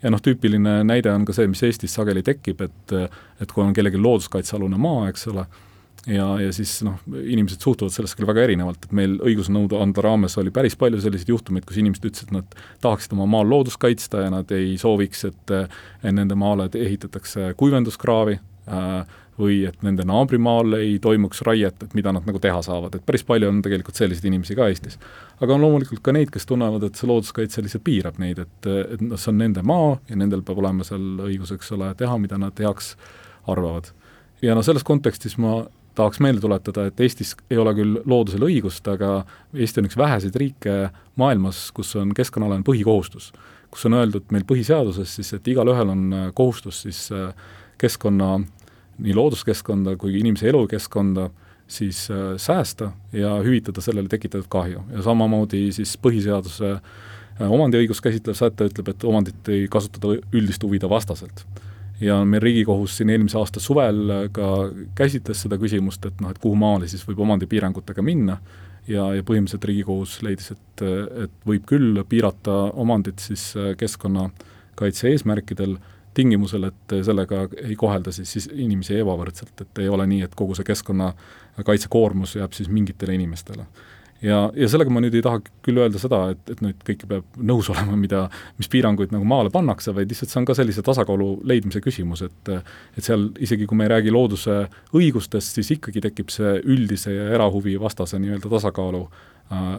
ja 0.03 0.11
noh, 0.13 0.21
tüüpiline 0.23 0.81
näide 0.87 1.11
on 1.13 1.25
ka 1.27 1.35
see, 1.35 1.49
mis 1.51 1.63
Eestis 1.67 1.93
sageli 1.97 2.23
tekib, 2.25 2.63
et 2.65 2.95
et 3.41 3.51
kui 3.51 3.63
on 3.63 3.73
kellelgi 3.73 4.01
looduskaitsealune 4.01 4.77
maa, 4.81 5.07
eks 5.09 5.27
ole, 5.31 5.45
ja, 6.07 6.27
ja 6.41 6.51
siis 6.53 6.79
noh, 6.85 6.99
inimesed 7.09 7.61
suhtuvad 7.63 7.93
sellesse 7.93 8.17
küll 8.17 8.29
väga 8.29 8.45
erinevalt, 8.47 8.85
et 8.85 8.95
meil 8.97 9.17
õigusnõude 9.21 9.79
anda 9.81 10.03
raames 10.05 10.37
oli 10.41 10.53
päris 10.53 10.77
palju 10.79 11.01
selliseid 11.01 11.33
juhtumeid, 11.33 11.65
kus 11.67 11.79
inimesed 11.81 12.05
ütlesid, 12.09 12.29
et 12.29 12.37
nad 12.39 12.61
tahaksid 12.85 13.15
oma 13.17 13.27
maal 13.29 13.49
loodust 13.49 13.81
kaitsta 13.81 14.25
ja 14.25 14.33
nad 14.33 14.51
ei 14.55 14.75
sooviks, 14.81 15.25
et 15.29 15.55
nende 16.05 16.37
maale 16.37 16.69
ehitatakse 16.77 17.53
kuivenduskraavi 17.57 18.37
äh,, 18.37 19.19
või 19.39 19.61
et 19.67 19.83
nende 19.85 20.03
naabrimaal 20.07 20.75
ei 20.77 20.97
toimuks 21.01 21.41
raiet, 21.47 21.83
et 21.83 21.93
mida 21.97 22.11
nad 22.13 22.25
nagu 22.27 22.39
teha 22.41 22.59
saavad, 22.65 22.95
et 22.95 23.05
päris 23.05 23.23
palju 23.27 23.49
on 23.49 23.61
tegelikult 23.63 23.99
selliseid 23.99 24.27
inimesi 24.27 24.57
ka 24.57 24.67
Eestis. 24.71 24.99
aga 25.41 25.55
on 25.55 25.63
loomulikult 25.63 26.01
ka 26.03 26.13
neid, 26.15 26.29
kes 26.33 26.45
tunnevad, 26.49 26.83
et 26.83 26.99
see 26.99 27.09
looduskaitse 27.09 27.63
lihtsalt 27.63 27.83
piirab 27.83 28.19
neid, 28.21 28.39
et, 28.43 28.67
et 28.67 29.01
noh, 29.01 29.19
see 29.19 29.31
on 29.31 29.39
nende 29.41 29.63
maa 29.65 29.95
ja 30.09 30.19
nendel 30.19 30.43
peab 30.45 30.59
olema 30.61 30.85
seal 30.87 31.23
õigus, 31.27 31.53
eks 31.55 31.71
ole, 31.77 31.93
teha, 31.97 32.17
mida 32.21 32.39
nad 32.41 32.59
heaks 32.59 32.95
arvavad. 33.49 33.93
ja 34.41 34.57
noh, 34.57 34.65
selles 34.65 34.83
kontekstis 34.83 35.37
ma 35.41 35.61
tahaks 35.95 36.21
meelde 36.23 36.43
tuletada, 36.43 36.85
et 36.87 36.99
Eestis 36.99 37.35
ei 37.51 37.59
ole 37.59 37.73
küll 37.75 38.01
loodusel 38.05 38.43
õigust, 38.47 38.85
aga 38.87 39.23
Eesti 39.53 39.81
on 39.81 39.89
üks 39.89 39.97
väheseid 39.99 40.35
riike 40.39 40.75
maailmas, 41.19 41.69
kus 41.75 41.95
on 41.99 42.13
keskkonnaalane 42.15 42.67
põhikohustus. 42.67 43.31
kus 43.71 43.85
on 43.87 43.93
öeldud 43.95 44.33
meil 44.35 44.43
põhiseaduses 44.43 45.13
siis, 45.15 45.29
et 45.33 45.45
igalühel 45.47 45.89
on 45.93 46.31
kohustus 46.35 46.81
siis 46.83 47.05
keskkonna 47.79 48.41
nii 49.01 49.15
looduskeskkonda 49.17 49.95
kui 49.99 50.19
inimese 50.19 50.49
elukeskkonda 50.49 51.29
siis 51.71 52.11
äh, 52.11 52.17
säästa 52.37 52.91
ja 53.13 53.35
hüvitada 53.43 53.81
sellele 53.81 54.09
tekitatud 54.09 54.49
kahju 54.49 54.83
ja 54.91 55.01
samamoodi 55.05 55.69
siis 55.71 55.93
põhiseaduse 56.03 56.71
äh, 56.75 57.51
omandiõigust 57.51 58.03
käsitlev 58.03 58.35
säte 58.35 58.67
ütleb, 58.67 58.91
et 58.91 59.05
omandit 59.07 59.51
ei 59.51 59.67
kasutada 59.71 60.17
üldist 60.33 60.63
huvide 60.63 60.89
vastaselt. 60.89 61.45
ja 62.01 62.15
meil 62.25 62.41
Riigikohus 62.41 62.97
siin 62.97 63.09
eelmise 63.13 63.37
aasta 63.37 63.59
suvel 63.59 64.09
äh, 64.09 64.25
ka 64.35 64.49
käsitles 64.95 65.45
seda 65.45 65.57
küsimust, 65.61 66.05
et 66.05 66.21
noh, 66.21 66.33
et 66.33 66.41
kuhu 66.43 66.55
maale 66.55 66.91
siis 66.91 67.07
võib 67.07 67.23
omandipiirangutega 67.27 68.01
minna 68.01 68.37
ja, 68.87 69.13
ja 69.15 69.23
põhimõtteliselt 69.23 69.69
Riigikohus 69.71 70.19
leidis, 70.27 70.51
et, 70.51 70.85
et 71.23 71.47
võib 71.47 71.65
küll 71.69 72.03
piirata 72.09 72.57
omandit 72.73 73.23
siis 73.23 73.53
keskkonnakaitse 73.77 75.07
eesmärkidel 75.13 75.77
tingimusel, 76.13 76.67
et 76.71 76.97
sellega 77.05 77.45
ei 77.63 77.77
kohelda 77.79 78.11
siis, 78.15 78.31
siis 78.35 78.49
inimesi 78.51 78.99
ebavõrdselt, 78.99 79.53
et 79.63 79.81
ei 79.83 79.89
ole 79.91 80.07
nii, 80.09 80.25
et 80.27 80.35
kogu 80.37 80.57
see 80.57 80.67
keskkonnakaitsekoormus 80.67 82.35
jääb 82.39 82.53
siis 82.57 82.69
mingitele 82.69 83.15
inimestele. 83.15 83.65
ja, 84.21 84.41
ja 84.55 84.67
sellega 84.69 84.93
ma 84.93 85.01
nüüd 85.01 85.15
ei 85.17 85.23
taha 85.25 85.39
küll 85.65 85.81
öelda 85.81 85.99
seda, 86.01 86.19
et, 86.35 86.43
et 86.53 86.59
nüüd 86.61 86.83
kõike 86.85 87.07
peab 87.09 87.39
nõus 87.51 87.71
olema, 87.73 87.95
mida, 87.97 88.25
mis 88.59 88.69
piiranguid 88.69 89.15
nagu 89.15 89.25
maale 89.25 89.49
pannakse, 89.53 89.95
vaid 89.95 90.11
lihtsalt 90.11 90.33
see 90.33 90.41
on 90.43 90.49
ka 90.49 90.57
sellise 90.57 90.83
tasakaalu 90.85 91.31
leidmise 91.47 91.81
küsimus, 91.81 92.21
et 92.27 92.53
et 92.53 93.03
seal 93.03 93.29
isegi, 93.39 93.65
kui 93.65 93.79
me 93.79 93.87
ei 93.87 93.95
räägi 93.95 94.13
looduse 94.13 94.61
õigustest, 94.93 95.57
siis 95.57 95.73
ikkagi 95.77 96.03
tekib 96.03 96.29
see 96.33 96.57
üldise 96.61 97.15
ja 97.15 97.31
erahuvi 97.39 97.79
vastase 97.81 98.19
nii-öelda 98.21 98.51
tasakaalu 98.51 99.07
äh, 99.07 99.30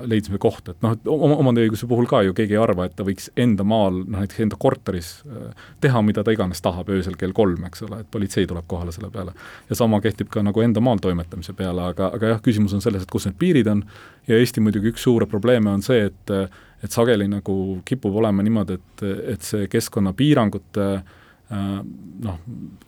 leidmise 0.04 0.38
koht, 0.42 0.66
et 0.68 0.82
noh, 0.84 0.92
et 0.92 1.06
omandiõiguse 1.08 1.86
puhul 1.88 2.08
ka 2.10 2.20
ju 2.26 2.34
keegi 2.36 2.56
ei 2.56 2.60
arva, 2.60 2.84
et 2.86 2.96
ta 2.96 3.06
võiks 3.06 3.30
enda 3.40 3.64
maal, 3.64 4.02
noh 4.04 4.20
näiteks 4.20 4.42
enda 4.44 4.58
korteris 4.60 5.12
äh, 5.24 5.70
teha, 5.80 6.02
mida 6.04 6.24
ta 6.24 6.34
iganes 6.34 6.60
tahab 6.64 6.90
öösel 6.92 7.16
kell 7.20 7.32
kolm, 7.36 7.64
eks 7.68 7.86
ole, 7.86 8.02
et 8.02 8.10
politsei 8.12 8.48
tuleb 8.50 8.66
kohale 8.68 8.92
selle 8.92 9.08
peale. 9.14 9.32
ja 9.70 9.78
sama 9.78 10.02
kehtib 10.04 10.28
ka 10.32 10.44
nagu 10.44 10.60
enda 10.60 10.82
maal 10.84 11.00
toimetamise 11.02 11.56
peale, 11.56 11.88
aga, 11.94 12.10
aga 12.18 12.34
jah, 12.34 12.44
küsimus 12.44 12.76
on 12.76 12.84
selles, 12.84 13.06
et 13.06 13.12
kus 13.12 13.28
need 13.28 13.38
piirid 13.40 13.72
on 13.72 13.82
ja 14.28 14.36
Eesti 14.36 14.60
muidugi 14.60 14.92
üks 14.92 15.08
suure 15.08 15.26
probleeme 15.30 15.72
on 15.72 15.82
see, 15.84 16.10
et 16.10 16.36
et 16.82 16.90
sageli 16.90 17.28
nagu 17.30 17.54
kipub 17.86 18.16
olema 18.18 18.42
niimoodi, 18.42 18.74
et, 18.74 19.02
et 19.36 19.44
see 19.46 19.68
keskkonnapiirangute 19.70 20.86
äh, 20.98 21.76
noh, 22.26 22.40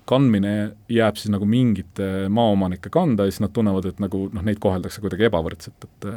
kandmine 0.05 0.55
jääb 0.91 1.21
siis 1.21 1.31
nagu 1.33 1.47
mingite 1.49 2.27
maaomanike 2.29 2.91
kanda 2.93 3.25
ja 3.29 3.33
siis 3.33 3.45
nad 3.45 3.55
tunnevad, 3.55 3.87
et 3.89 4.03
nagu 4.03 4.27
noh, 4.33 4.45
neid 4.45 4.59
koheldakse 4.61 5.01
kuidagi 5.05 5.31
ebavõrdselt, 5.31 5.87
et 5.87 6.11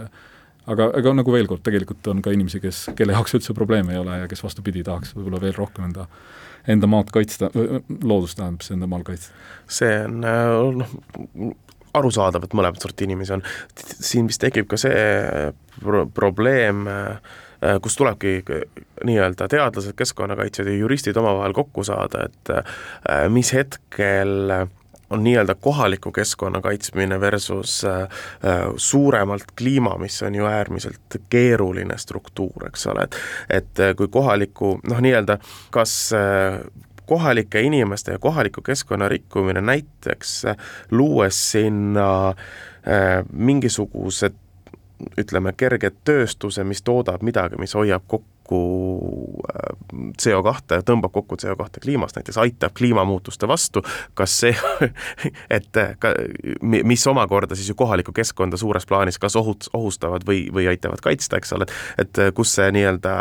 aga, 0.68 0.90
aga 1.00 1.14
nagu 1.20 1.34
veel 1.34 1.48
kord, 1.50 1.64
tegelikult 1.66 2.08
on 2.12 2.24
ka 2.26 2.34
inimesi, 2.36 2.62
kes, 2.64 2.88
kelle 2.98 3.16
jaoks 3.16 3.38
üldse 3.40 3.56
probleeme 3.58 3.96
ei 3.96 4.02
ole 4.02 4.22
ja 4.24 4.28
kes 4.32 4.44
vastupidi, 4.46 4.86
tahaks 4.88 5.16
võib-olla 5.18 5.42
veel 5.44 5.58
rohkem 5.58 5.90
enda 5.90 6.08
enda 6.68 6.88
maad 6.92 7.12
kaitsta, 7.16 7.48
loodust 8.04 8.36
tähendab 8.40 8.64
siis 8.66 8.76
enda 8.76 8.90
maal 8.92 9.06
kaitsta. 9.08 9.32
see 9.72 9.94
on 10.04 10.82
noh, 10.82 10.96
arusaadav, 11.98 12.46
et 12.46 12.56
mõlemat 12.58 12.84
sorti 12.84 13.08
inimesi 13.08 13.36
on. 13.38 13.44
siin 13.76 14.28
vist 14.30 14.42
tekib 14.44 14.68
ka 14.70 14.80
see 14.80 15.52
pro 15.80 16.06
probleem, 16.14 16.86
kus 17.82 17.98
tulebki 17.98 18.42
nii-öelda 19.08 19.48
teadlased, 19.50 19.96
keskkonnakaitsjad 19.98 20.70
ja 20.70 20.76
juristid 20.78 21.18
omavahel 21.18 21.56
kokku 21.58 21.86
saada, 21.88 22.28
et 22.28 23.32
mis 23.34 23.54
hetkel 23.56 24.52
on 25.10 25.24
nii-öelda 25.24 25.56
kohaliku 25.56 26.12
keskkonna 26.12 26.62
kaitsmine 26.62 27.20
versus 27.22 27.86
äh, 27.86 28.02
äh, 28.02 28.10
suuremalt 28.78 29.44
kliima, 29.58 29.98
mis 29.98 30.22
on 30.24 30.36
ju 30.36 30.46
äärmiselt 30.46 31.18
keeruline 31.30 31.98
struktuur, 31.98 32.68
eks 32.68 32.88
ole, 32.88 33.04
et 33.04 33.16
et 33.50 33.80
äh, 33.80 33.96
kui 33.96 34.08
kohaliku 34.08 34.80
noh, 34.90 35.00
nii-öelda 35.02 35.38
kas 35.72 36.12
kohalike 37.06 37.62
inimeste 37.62 38.12
ja 38.12 38.20
kohaliku 38.20 38.62
keskkonna 38.62 39.10
rikkumine 39.10 39.62
näiteks 39.62 40.44
luues 40.92 41.52
sinna 41.52 42.34
mingisugused 43.32 44.36
ütleme, 45.18 45.54
kerge 45.58 45.92
tööstuse, 46.06 46.64
mis 46.68 46.82
toodab 46.86 47.24
midagi, 47.26 47.60
mis 47.62 47.76
hoiab 47.78 48.06
kokku 48.10 48.62
äh, 49.54 49.72
CO2, 50.22 50.82
tõmbab 50.88 51.14
kokku 51.14 51.38
CO2 51.42 51.84
kliimast, 51.84 52.18
näiteks 52.18 52.40
aitab 52.42 52.76
kliimamuutuste 52.78 53.48
vastu, 53.48 53.84
kas 54.18 54.40
see 54.44 54.56
et 55.60 55.82
ka, 56.00 56.14
mis 56.62 57.08
omakorda 57.08 57.56
siis 57.56 57.70
ju 57.70 57.78
kohalikku 57.78 58.16
keskkonda 58.16 58.58
suures 58.58 58.90
plaanis 58.90 59.20
kas 59.22 59.38
ohut-, 59.40 59.70
ohustavad 59.74 60.26
või, 60.28 60.48
või 60.54 60.70
aitavad 60.72 61.04
kaitsta, 61.04 61.42
eks 61.42 61.54
ole, 61.58 61.70
et 61.98 62.08
et 62.08 62.34
kus 62.36 62.56
see 62.58 62.72
nii-öelda 62.74 63.14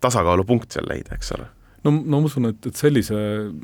tasakaalupunkt 0.00 0.76
seal 0.76 0.88
leida, 0.88 1.14
eks 1.16 1.32
ole 1.36 1.46
no, 1.84 1.92
no 1.92 2.20
ma 2.20 2.24
usun, 2.30 2.50
et, 2.52 2.70
et 2.70 2.78
sellise 2.78 3.18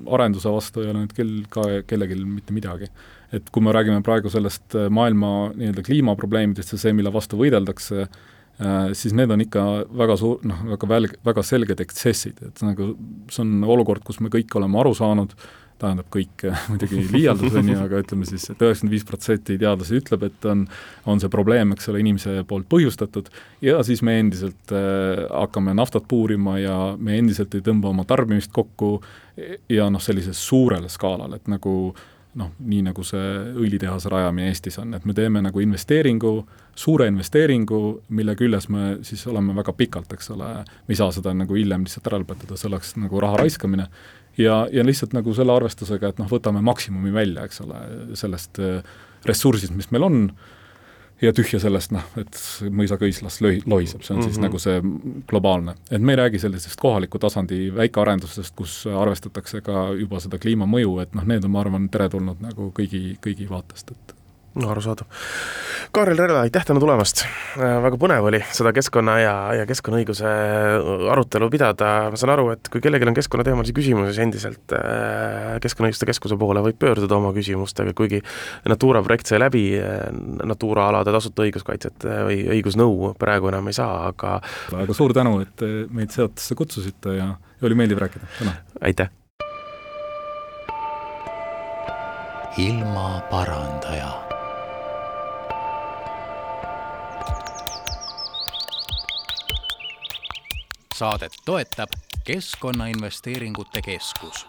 arenduse 0.07 0.53
vastu 0.53 0.83
ei 0.83 0.90
ole 0.92 1.05
nüüd 1.05 1.16
küll 1.16 1.40
ka 1.53 1.64
kellelgi 1.88 2.20
mitte 2.27 2.57
midagi. 2.57 2.90
et 3.33 3.48
kui 3.48 3.64
me 3.64 3.72
räägime 3.72 4.03
praegu 4.05 4.29
sellest 4.33 4.77
maailma 4.92 5.53
nii-öelda 5.57 5.87
kliimaprobleemidest 5.87 6.75
ja 6.75 6.83
see, 6.83 6.92
mille 6.96 7.12
vastu 7.14 7.38
võideldakse, 7.40 8.09
Äh, 8.61 8.92
siis 8.92 9.14
need 9.16 9.33
on 9.33 9.40
ikka 9.40 9.62
väga 9.96 10.16
suur, 10.20 10.42
noh, 10.46 10.61
väga 10.75 10.88
välg-, 10.90 11.16
väga 11.25 11.44
selged 11.46 11.81
eksessid, 11.83 12.42
et 12.44 12.61
nagu 12.66 12.92
see 13.33 13.42
on 13.46 13.62
olukord, 13.64 14.05
kus 14.05 14.20
me 14.20 14.31
kõik 14.33 14.53
oleme 14.59 14.79
aru 14.83 14.92
saanud, 14.98 15.33
tähendab 15.83 16.09
kõik 16.14 16.47
muidugi 16.71 17.03
liialdus, 17.12 17.57
on 17.59 17.73
ju, 17.73 17.79
aga 17.83 18.03
ütleme 18.05 18.29
siis 18.29 18.47
et, 18.49 18.57
et 18.57 18.64
üheksakümmend 18.66 18.97
viis 18.97 19.07
protsenti 19.09 19.59
teadlasi 19.61 19.99
ütleb, 20.01 20.29
et 20.29 20.49
on, 20.53 20.64
on 21.11 21.23
see 21.23 21.33
probleem, 21.33 21.75
eks 21.77 21.90
ole, 21.92 22.03
inimese 22.05 22.38
poolt 22.49 22.68
põhjustatud. 22.73 23.33
Ja 23.64 23.83
siis 23.87 24.05
me 24.07 24.18
endiselt 24.21 24.75
äh, 24.75 25.27
hakkame 25.29 25.75
naftat 25.79 26.09
puurima 26.11 26.59
ja 26.62 26.79
me 26.99 27.18
endiselt 27.18 27.55
ei 27.59 27.64
tõmba 27.66 27.92
oma 27.92 28.07
tarbimist 28.09 28.53
kokku 28.55 28.97
ja 29.73 29.88
noh, 29.90 30.03
sellisel 30.03 30.37
suurel 30.37 30.88
skaalal, 30.92 31.38
et 31.38 31.49
nagu 31.51 31.95
noh, 32.38 32.53
nii 32.64 32.81
nagu 32.87 33.05
see 33.05 33.29
õlitehase 33.61 34.11
rajamine 34.12 34.49
Eestis 34.49 34.79
on, 34.81 34.95
et 34.97 35.05
me 35.09 35.14
teeme 35.16 35.42
nagu 35.45 35.61
investeeringu, 35.61 36.33
suure 36.79 37.07
investeeringu, 37.11 37.81
mille 38.16 38.35
küljes 38.38 38.71
me 38.73 38.97
siis 39.05 39.25
oleme 39.29 39.57
väga 39.59 39.75
pikalt, 39.77 40.12
eks 40.16 40.33
ole, 40.33 40.49
me 40.64 40.95
ei 40.95 40.99
saa 40.99 41.12
seda 41.12 41.35
nagu 41.37 41.57
hiljem 41.59 41.85
lihtsalt 41.85 42.09
ära 42.09 42.23
lõpetada, 42.23 42.57
see 42.57 42.71
oleks 42.71 42.95
nagu 43.01 43.21
raha 43.23 43.42
raiskamine, 43.42 43.88
ja, 44.38 44.66
ja 44.73 44.85
lihtsalt 44.85 45.12
nagu 45.16 45.35
selle 45.35 45.55
arvestusega, 45.55 46.12
et 46.12 46.18
noh, 46.23 46.31
võtame 46.31 46.62
maksimumi 46.64 47.12
välja, 47.14 47.47
eks 47.49 47.62
ole, 47.64 47.81
sellest 48.18 48.61
äh, 48.62 48.83
ressursist, 49.29 49.75
mis 49.77 49.90
meil 49.95 50.07
on, 50.09 50.21
ja 51.23 51.33
tühja 51.37 51.61
sellest, 51.62 51.92
noh, 51.95 52.07
et 52.18 52.38
mõisaköislas 52.75 53.38
löi-, 53.45 53.61
lohiseb, 53.66 54.03
see 54.03 54.14
on 54.14 54.21
mm 54.21 54.23
-hmm. 54.23 54.31
siis 54.31 54.38
mhm. 54.38 54.47
nagu 54.47 54.59
see 54.59 55.23
globaalne. 55.31 55.75
et 55.90 56.03
me 56.03 56.12
ei 56.12 56.16
räägi 56.16 56.38
sellisest 56.38 56.81
kohaliku 56.81 57.18
tasandi 57.18 57.75
väikearendustest, 57.75 58.55
kus 58.57 58.87
arvestatakse 58.87 59.61
ka 59.61 59.92
juba 59.99 60.21
seda 60.21 60.38
kliimamõju, 60.38 60.99
et 61.03 61.14
noh, 61.14 61.25
need 61.25 61.45
on, 61.45 61.51
ma 61.51 61.61
arvan, 61.61 61.88
teretulnud 61.88 62.40
nagu 62.40 62.73
kõigi, 62.79 63.18
kõigi 63.27 63.49
vaatest, 63.51 63.90
et 63.90 64.21
no 64.55 64.71
arusaadav. 64.73 65.07
Kaarel 65.93 66.17
Relva, 66.17 66.43
aitäh 66.47 66.65
täna 66.65 66.81
tulemast, 66.81 67.25
äh, 67.59 67.77
väga 67.85 67.99
põnev 68.01 68.27
oli 68.29 68.41
seda 68.55 68.73
keskkonna 68.73 69.19
ja, 69.21 69.35
ja 69.59 69.67
keskkonnaõiguse 69.69 70.33
arutelu 71.12 71.49
pidada, 71.53 71.91
ma 72.12 72.21
saan 72.21 72.33
aru, 72.35 72.49
et 72.55 72.71
kui 72.73 72.81
kellelgi 72.85 73.09
on 73.09 73.17
keskkonnateemalisi 73.17 73.75
küsimusi, 73.77 74.12
siis 74.12 74.25
endiselt 74.25 74.77
äh, 74.77 75.59
Keskkonnaõiguste 75.62 76.09
Keskuse 76.09 76.38
poole 76.41 76.65
võib 76.65 76.81
pöörduda 76.81 77.19
oma 77.19 77.33
küsimustega, 77.37 77.93
kuigi 77.97 78.23
Natura 78.69 79.03
projekt 79.05 79.33
sai 79.33 79.41
läbi, 79.43 79.67
äh, 79.81 80.09
Natura 80.49 80.88
alade 80.91 81.15
tasuta 81.15 81.45
õiguskaitset 81.47 82.09
või 82.29 82.43
õigusnõu 82.57 83.12
praegu 83.21 83.53
enam 83.53 83.69
ei 83.73 83.77
saa, 83.77 84.07
aga 84.12 84.38
aga 84.73 84.97
suur 84.97 85.17
tänu, 85.17 85.41
et 85.45 85.67
meid 85.93 86.15
saatesse 86.15 86.57
kutsusite 86.59 87.19
ja, 87.19 87.33
ja 87.37 87.69
oli 87.69 87.79
meeldiv 87.79 88.01
rääkida, 88.05 88.33
tänan! 88.38 88.62
aitäh! 88.81 89.12
ilmaparandaja 92.57 94.21
saadet 101.03 101.33
toetab 101.45 101.88
Keskkonnainvesteeringute 102.25 103.83
Keskus 103.83 104.47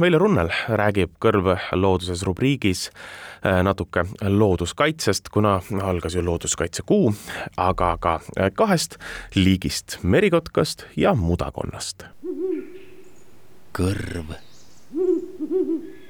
Veljo 0.00 0.18
Runnel 0.18 0.52
räägib 0.68 1.16
Kõrv 1.18 1.56
looduses 1.72 2.22
rubriigis 2.22 2.84
äh, 2.92 3.64
natuke 3.66 4.04
looduskaitsest, 4.22 5.32
kuna 5.34 5.56
algas 5.82 6.14
ju 6.14 6.22
looduskaitsekuu, 6.22 7.10
aga 7.56 7.90
ka 7.98 8.20
kahest 8.54 9.00
liigist, 9.34 9.98
merikotkast 10.02 10.86
ja 10.96 11.14
mudakonnast. 11.18 12.06
kõrv 13.74 14.36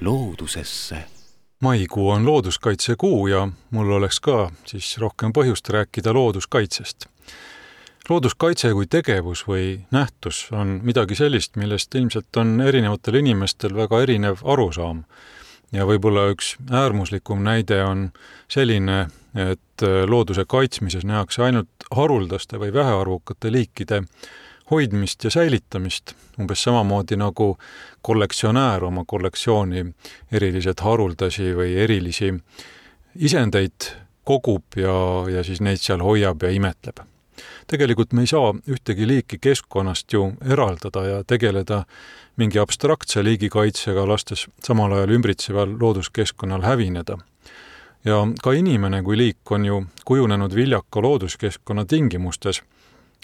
loodusesse. 0.01 1.16
Maikuu 1.61 2.11
on 2.11 2.27
looduskaitsekuu 2.27 3.27
ja 3.27 3.49
mul 3.71 3.91
oleks 3.91 4.21
ka 4.21 4.51
siis 4.65 4.99
rohkem 4.99 5.33
põhjust 5.33 5.69
rääkida 5.73 6.13
looduskaitsest 6.13 7.09
looduskaitse 8.11 8.73
kui 8.73 8.87
tegevus 8.87 9.45
või 9.49 9.81
nähtus 9.91 10.47
on 10.53 10.81
midagi 10.87 11.17
sellist, 11.19 11.57
millest 11.57 11.95
ilmselt 11.95 12.37
on 12.37 12.61
erinevatel 12.61 13.21
inimestel 13.23 13.75
väga 13.75 14.03
erinev 14.03 14.45
arusaam. 14.45 15.05
ja 15.73 15.87
võib-olla 15.87 16.29
üks 16.31 16.57
äärmuslikum 16.71 17.43
näide 17.43 17.83
on 17.85 18.11
selline, 18.49 19.09
et 19.35 19.83
looduse 20.07 20.45
kaitsmises 20.49 21.05
nähakse 21.05 21.43
ainult 21.43 21.89
haruldaste 21.91 22.59
või 22.59 22.73
vähearvukate 22.73 23.53
liikide 23.53 24.03
hoidmist 24.71 25.25
ja 25.25 25.31
säilitamist, 25.31 26.15
umbes 26.41 26.63
samamoodi 26.63 27.17
nagu 27.17 27.57
kollektsionäär 28.03 28.85
oma 28.85 29.05
kollektsiooni 29.07 29.85
eriliselt 30.33 30.81
haruldasi 30.81 31.53
või 31.55 31.77
erilisi 31.85 32.33
isendeid 33.17 33.93
kogub 34.25 34.77
ja, 34.77 34.97
ja 35.31 35.45
siis 35.47 35.61
neid 35.61 35.83
seal 35.83 36.03
hoiab 36.03 36.43
ja 36.43 36.51
imetleb 36.51 37.05
tegelikult 37.67 38.13
me 38.13 38.25
ei 38.25 38.31
saa 38.31 38.53
ühtegi 38.71 39.07
liiki 39.09 39.39
keskkonnast 39.43 40.13
ju 40.13 40.33
eraldada 40.45 41.05
ja 41.07 41.25
tegeleda 41.25 41.85
mingi 42.37 42.59
abstraktse 42.59 43.25
liigikaitsega, 43.25 44.07
lastes 44.09 44.47
samal 44.65 44.93
ajal 44.93 45.15
ümbritseval 45.17 45.77
looduskeskkonnal 45.81 46.63
hävineda. 46.63 47.19
ja 48.05 48.21
ka 48.43 48.53
inimene 48.53 49.03
kui 49.03 49.17
liik 49.17 49.51
on 49.51 49.65
ju 49.65 49.85
kujunenud 50.05 50.55
viljaka 50.55 51.03
looduskeskkonna 51.03 51.85
tingimustes, 51.85 52.63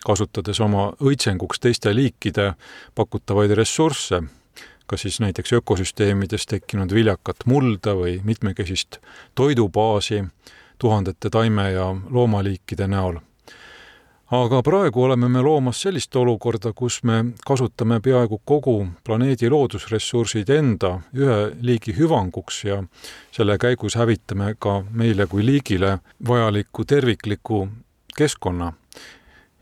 kasutades 0.05 0.61
oma 0.61 0.91
õitsenguks 1.01 1.61
teiste 1.61 1.95
liikide 1.95 2.53
pakutavaid 2.95 3.51
ressursse, 3.59 4.23
kas 4.87 5.07
siis 5.07 5.21
näiteks 5.21 5.53
ökosüsteemides 5.61 6.47
tekkinud 6.47 6.95
viljakat 6.95 7.47
mulda 7.47 7.95
või 7.99 8.21
mitmekesist 8.25 8.99
toidubaasi 9.35 10.25
tuhandete 10.79 11.31
taime- 11.31 11.73
ja 11.73 11.95
loomaliikide 12.11 12.87
näol 12.87 13.21
aga 14.33 14.63
praegu 14.65 15.03
oleme 15.05 15.29
me 15.29 15.43
loomas 15.45 15.83
sellist 15.85 16.17
olukorda, 16.17 16.73
kus 16.73 17.03
me 17.05 17.19
kasutame 17.47 18.01
peaaegu 18.01 18.41
kogu 18.49 18.77
planeedi 19.05 19.51
loodusressursid 19.53 20.49
enda 20.55 20.95
ühe 21.17 21.39
liigi 21.61 21.93
hüvanguks 21.99 22.63
ja 22.65 22.81
selle 23.33 23.59
käigus 23.61 23.99
hävitame 24.01 24.55
ka 24.59 24.81
meile 24.91 25.27
kui 25.27 25.45
liigile 25.47 25.99
vajaliku 26.29 26.85
tervikliku 26.85 27.67
keskkonna. 28.17 28.73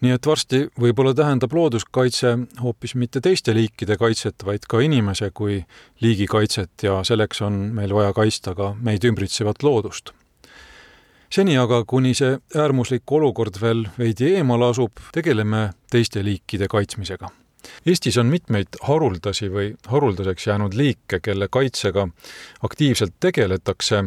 Nii 0.01 0.15
et 0.17 0.27
varsti 0.27 0.63
võib-olla 0.81 1.13
tähendab 1.17 1.53
looduskaitse 1.53 2.37
hoopis 2.63 2.95
mitte 2.95 3.21
teiste 3.21 3.55
liikide 3.55 3.97
kaitset, 4.01 4.47
vaid 4.47 4.65
ka 4.69 4.81
inimese 4.81 5.31
kui 5.35 5.61
liigi 6.01 6.27
kaitset 6.31 6.87
ja 6.87 7.03
selleks 7.05 7.43
on 7.45 7.61
meil 7.77 7.95
vaja 7.95 8.15
kaitsta 8.17 8.55
ka 8.57 8.75
meid 8.81 9.05
ümbritsevat 9.05 9.63
loodust 9.67 10.15
seni 11.31 11.57
aga, 11.59 11.85
kuni 11.87 12.13
see 12.17 12.39
äärmuslik 12.59 13.13
olukord 13.15 13.61
veel 13.63 13.85
veidi 13.99 14.35
eemal 14.35 14.65
asub, 14.71 14.99
tegeleme 15.15 15.71
teiste 15.91 16.25
liikide 16.27 16.69
kaitsmisega. 16.71 17.31
Eestis 17.87 18.17
on 18.19 18.31
mitmeid 18.33 18.81
haruldasi 18.87 19.51
või 19.53 19.75
haruldaseks 19.89 20.47
jäänud 20.49 20.75
liike, 20.75 21.21
kelle 21.23 21.49
kaitsega 21.53 22.09
aktiivselt 22.67 23.19
tegeletakse 23.21 24.03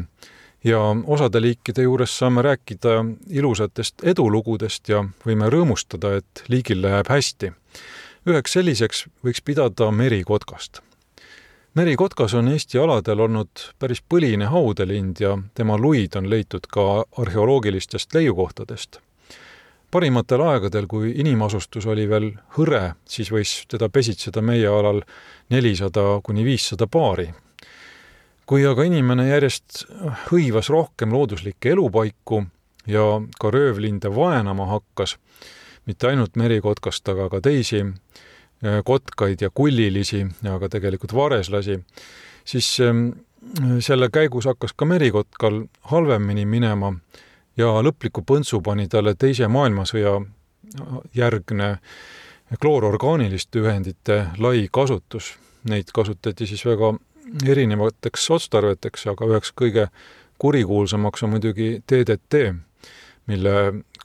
ja 0.63 0.79
osade 1.05 1.41
liikide 1.41 1.83
juures 1.83 2.17
saame 2.17 2.41
rääkida 2.41 3.03
ilusatest 3.29 4.03
edulugudest 4.03 4.89
ja 4.89 5.03
võime 5.25 5.49
rõõmustada, 5.49 6.17
et 6.17 6.43
liigil 6.47 6.81
läheb 6.81 7.09
hästi. 7.09 7.51
üheks 8.27 8.51
selliseks 8.53 9.05
võiks 9.23 9.41
pidada 9.43 9.91
merikotkast 9.91 10.81
merikotkas 11.73 12.33
on 12.33 12.47
Eesti 12.47 12.77
aladel 12.77 13.19
olnud 13.19 13.63
päris 13.79 14.01
põline 14.09 14.45
haudelind 14.45 15.19
ja 15.19 15.37
tema 15.53 15.77
luid 15.77 16.15
on 16.15 16.29
leitud 16.29 16.67
ka 16.69 17.05
arheoloogilistest 17.17 18.13
leiukohtadest. 18.13 18.99
parimatel 19.91 20.41
aegadel, 20.41 20.87
kui 20.87 21.11
inimasustus 21.21 21.85
oli 21.85 22.07
veel 22.09 22.31
hõre, 22.57 22.95
siis 23.05 23.29
võis 23.31 23.65
teda 23.69 23.89
pesitseda 23.89 24.41
meie 24.41 24.67
alal 24.67 25.01
nelisada 25.49 26.19
kuni 26.23 26.45
viissada 26.45 26.87
paari. 26.87 27.33
Kui 28.45 28.65
aga 28.67 28.83
inimene 28.83 29.27
järjest 29.29 29.85
hõivas 30.27 30.69
rohkem 30.69 31.13
looduslikke 31.13 31.71
elupaiku 31.71 32.43
ja 32.87 33.21
ka 33.39 33.51
röövlinde 33.51 34.11
vaenama 34.15 34.65
hakkas, 34.67 35.17
mitte 35.85 36.07
ainult 36.07 36.35
merikotkast, 36.35 37.07
aga 37.09 37.29
ka 37.29 37.41
teisi, 37.41 37.85
Äh, 38.65 38.83
kotkaid 38.85 39.41
ja 39.41 39.49
kullilisi 39.53 40.27
ja 40.43 40.59
ka 40.59 40.69
tegelikult 40.69 41.13
vareslasi, 41.13 41.79
siis 42.45 42.79
ähm, 42.79 43.09
selle 43.79 44.07
käigus 44.09 44.45
hakkas 44.47 44.71
ka 44.73 44.85
merikotkal 44.87 45.65
halvemini 45.91 46.45
minema 46.47 46.93
ja 47.59 47.73
lõpliku 47.83 48.23
põntsu 48.23 48.61
pani 48.63 48.87
talle 48.87 49.17
Teise 49.19 49.49
maailmasõja 49.51 50.13
järgne 51.15 51.67
kloororgaaniliste 52.61 53.59
ühendite 53.59 54.21
lai 54.39 54.69
kasutus. 54.71 55.33
Neid 55.67 55.91
kasutati 55.93 56.47
siis 56.47 56.63
väga 56.65 56.93
erinevateks 57.41 58.29
otstarveteks, 58.35 59.07
aga 59.11 59.29
üheks 59.31 59.53
kõige 59.57 59.87
kurikuulsamaks 60.41 61.23
on 61.23 61.33
muidugi 61.35 61.69
DDT, 61.89 62.43
mille 63.31 63.55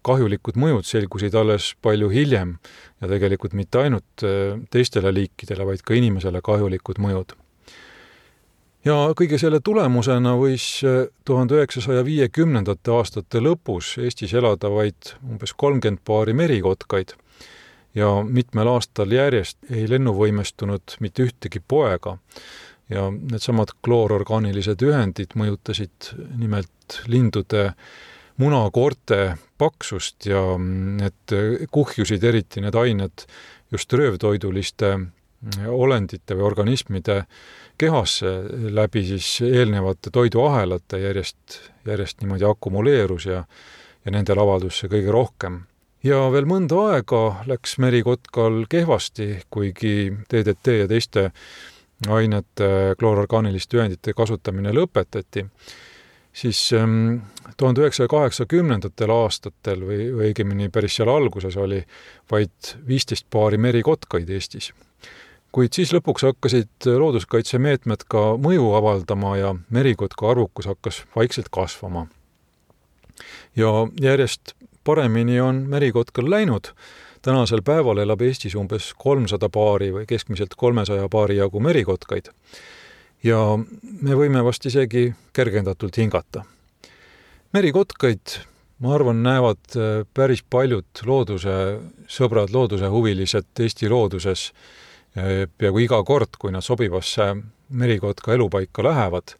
kahjulikud 0.06 0.58
mõjud 0.60 0.86
selgusid 0.86 1.34
alles 1.38 1.72
palju 1.82 2.10
hiljem 2.12 2.56
ja 3.02 3.10
tegelikult 3.10 3.56
mitte 3.58 3.82
ainult 3.82 4.24
äh, 4.24 4.56
teistele 4.70 5.12
liikidele, 5.14 5.66
vaid 5.66 5.84
ka 5.84 5.96
inimesele 5.98 6.42
kahjulikud 6.44 7.00
mõjud. 7.02 7.34
ja 8.86 8.96
kõige 9.18 9.38
selle 9.38 9.60
tulemusena 9.60 10.36
võis 10.38 10.68
äh, 10.86 11.08
tuhande 11.24 11.58
üheksasaja 11.58 12.04
viiekümnendate 12.06 12.94
aastate 12.94 13.42
lõpus 13.42 13.96
Eestis 13.98 14.34
elada 14.34 14.70
vaid 14.70 15.16
umbes 15.26 15.52
kolmkümmend 15.52 16.04
paari 16.04 16.32
merikotkaid 16.32 17.16
ja 17.98 18.22
mitmel 18.22 18.70
aastal 18.70 19.12
järjest 19.12 19.58
ei 19.70 19.88
lennuvõimestunud 19.90 20.98
mitte 21.00 21.26
ühtegi 21.26 21.60
poega 21.60 22.18
ja 22.88 23.08
needsamad 23.12 23.74
kloororgaanilised 23.84 24.82
ühendid 24.84 25.36
mõjutasid 25.38 26.12
nimelt 26.40 27.00
lindude 27.06 27.72
munakoorte 28.38 29.36
paksust 29.58 30.28
ja 30.30 30.42
need 30.58 31.36
kuhjusid 31.74 32.24
eriti 32.24 32.62
need 32.64 32.76
ained 32.78 33.26
just 33.72 33.92
röövtoiduliste 33.92 34.94
olendite 35.70 36.34
või 36.34 36.46
organismide 36.48 37.18
kehasse 37.78 38.30
läbi 38.74 39.04
siis 39.06 39.28
eelnevate 39.46 40.10
toiduahelate 40.10 40.98
järjest, 41.02 41.60
järjest 41.86 42.22
niimoodi 42.22 42.46
akumuleerus 42.48 43.28
ja 43.28 43.44
ja 44.08 44.14
nendel 44.14 44.40
avaldus 44.40 44.80
see 44.80 44.90
kõige 44.92 45.12
rohkem. 45.12 45.64
ja 46.06 46.20
veel 46.32 46.46
mõnda 46.48 46.78
aega 46.92 47.42
läks 47.50 47.76
merikotkal 47.82 48.62
kehvasti, 48.70 49.42
kuigi 49.50 50.12
DDT 50.30 50.76
ja 50.82 50.86
teiste 50.88 51.24
ainete 52.06 52.94
kloororgaaniliste 52.98 53.78
ühendite 53.80 54.14
kasutamine 54.14 54.70
lõpetati 54.72 55.46
siis 56.40 56.72
ähm, 56.72 57.16
tuhande 57.56 57.80
üheksasaja 57.80 58.08
kaheksakümnendatel 58.08 59.10
aastatel 59.10 59.82
või 59.86 60.04
õigemini 60.26 60.68
päris 60.72 60.98
seal 60.98 61.10
alguses 61.10 61.56
oli 61.58 61.80
vaid 62.30 62.74
viisteist 62.86 63.26
paari 63.30 63.58
merikotkaid 63.58 64.30
Eestis. 64.30 64.72
kuid 65.52 65.72
siis 65.72 65.92
lõpuks 65.96 66.26
hakkasid 66.28 66.86
looduskaitsemeetmed 67.02 68.04
ka 68.08 68.36
mõju 68.38 68.68
avaldama 68.78 69.36
ja 69.36 69.54
merikotka 69.70 70.30
arvukus 70.30 70.66
hakkas 70.66 71.02
vaikselt 71.16 71.48
kasvama. 71.50 72.06
ja 73.56 73.72
järjest 74.00 74.54
paremini 74.84 75.40
on 75.40 75.64
merikotkal 75.68 76.30
läinud, 76.30 76.70
tänasel 77.22 77.62
päeval 77.62 77.98
elab 77.98 78.22
Eestis 78.22 78.54
umbes 78.54 78.92
kolmsada 78.98 79.48
paari 79.48 79.92
või 79.92 80.06
keskmiselt 80.06 80.54
kolmesaja 80.56 81.08
paari 81.08 81.36
jagu 81.38 81.60
merikotkaid 81.60 82.32
ja 83.24 83.40
me 83.58 84.16
võime 84.16 84.42
vast 84.44 84.66
isegi 84.66 85.10
kergendatult 85.34 85.96
hingata. 85.98 86.44
merikotkaid, 87.52 88.38
ma 88.78 88.94
arvan, 88.94 89.22
näevad 89.22 89.76
äh, 89.76 90.04
päris 90.14 90.42
paljud 90.50 91.02
looduse 91.06 91.80
sõbrad, 92.06 92.52
loodusehuvilised 92.52 93.48
Eesti 93.60 93.88
looduses 93.88 94.52
äh, 95.16 95.48
peaaegu 95.58 95.78
iga 95.78 96.02
kord, 96.04 96.36
kui 96.38 96.52
nad 96.52 96.62
sobivasse 96.62 97.34
merikotka 97.68 98.34
elupaika 98.34 98.82
lähevad. 98.84 99.34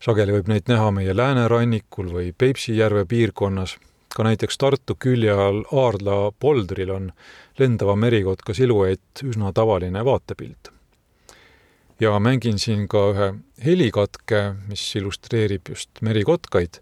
sageli 0.00 0.32
võib 0.32 0.48
neid 0.48 0.68
näha 0.68 0.90
meie 0.90 1.16
läänerannikul 1.16 2.12
või 2.12 2.32
Peipsi 2.38 2.76
järve 2.76 3.04
piirkonnas, 3.04 3.78
ka 4.14 4.24
näiteks 4.26 4.58
Tartu 4.58 4.96
külje 4.98 5.32
all 5.32 5.64
Aardla 5.72 6.32
poldril 6.40 6.90
on 6.94 7.10
lendava 7.58 7.96
merikotka 7.96 8.54
siluett 8.54 9.24
üsna 9.24 9.52
tavaline 9.52 10.04
vaatepilt. 10.04 10.70
Ja 12.00 12.18
mängin 12.18 12.58
siin 12.58 12.88
ka 12.88 13.08
ühe 13.12 13.28
helikatke, 13.64 14.54
mis 14.68 14.82
illustreerib 14.98 15.70
just 15.70 16.02
merikotkaid. 16.02 16.80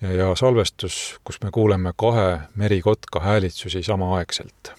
Ja 0.00 0.34
salvestus, 0.36 1.18
kus 1.24 1.40
me 1.42 1.50
kuuleme 1.50 1.92
kahe 1.96 2.40
merikotka 2.54 3.20
häälitsusi 3.20 3.82
samaaegselt 3.82 4.76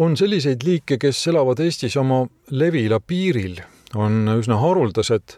on 0.00 0.16
selliseid 0.16 0.64
liike, 0.64 0.96
kes 1.00 1.26
elavad 1.28 1.60
Eestis 1.60 1.96
oma 2.00 2.22
levila 2.56 3.00
piiril, 3.04 3.60
on 4.00 4.24
üsna 4.32 4.56
haruldased 4.62 5.36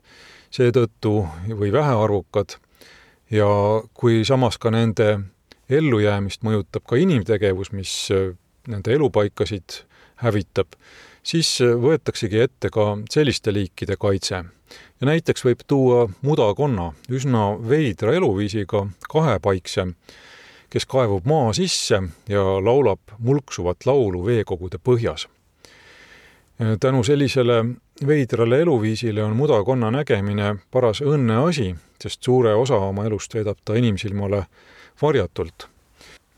seetõttu 0.52 1.14
või 1.58 1.72
vähearvukad 1.74 2.58
ja 3.32 3.48
kui 3.94 4.22
samas 4.28 4.60
ka 4.62 4.70
nende 4.70 5.08
ellujäämist 5.72 6.44
mõjutab 6.46 6.84
ka 6.86 6.98
inimtegevus, 7.00 7.72
mis 7.72 7.94
nende 8.68 8.94
elupaikasid 8.94 9.82
hävitab, 10.22 10.76
siis 11.26 11.56
võetaksegi 11.58 12.42
ette 12.44 12.70
ka 12.70 12.92
selliste 13.10 13.54
liikide 13.54 13.96
kaitse. 13.98 14.44
ja 15.00 15.06
näiteks 15.06 15.44
võib 15.44 15.64
tuua 15.66 16.06
mudakonna, 16.22 16.92
üsna 17.10 17.56
veidra 17.68 18.14
eluviisiga 18.14 18.86
kahepaikse, 19.08 19.88
kes 20.72 20.86
kaevub 20.88 21.26
maa 21.28 21.52
sisse 21.52 21.98
ja 22.28 22.42
laulab 22.64 23.12
mulksuvat 23.18 23.86
laulu 23.86 24.24
veekogude 24.26 24.78
põhjas. 24.88 25.28
tänu 26.80 27.04
sellisele 27.04 27.64
veidrale 28.06 28.60
eluviisile 28.60 29.24
on 29.24 29.36
mudakonna 29.36 29.90
nägemine 29.90 30.56
paras 30.70 31.02
õnneasi, 31.02 31.74
sest 32.00 32.22
suure 32.22 32.54
osa 32.54 32.76
oma 32.76 33.04
elust 33.04 33.34
veedab 33.34 33.58
ta 33.64 33.74
inimsilmale 33.74 34.46
varjatult. 35.02 35.68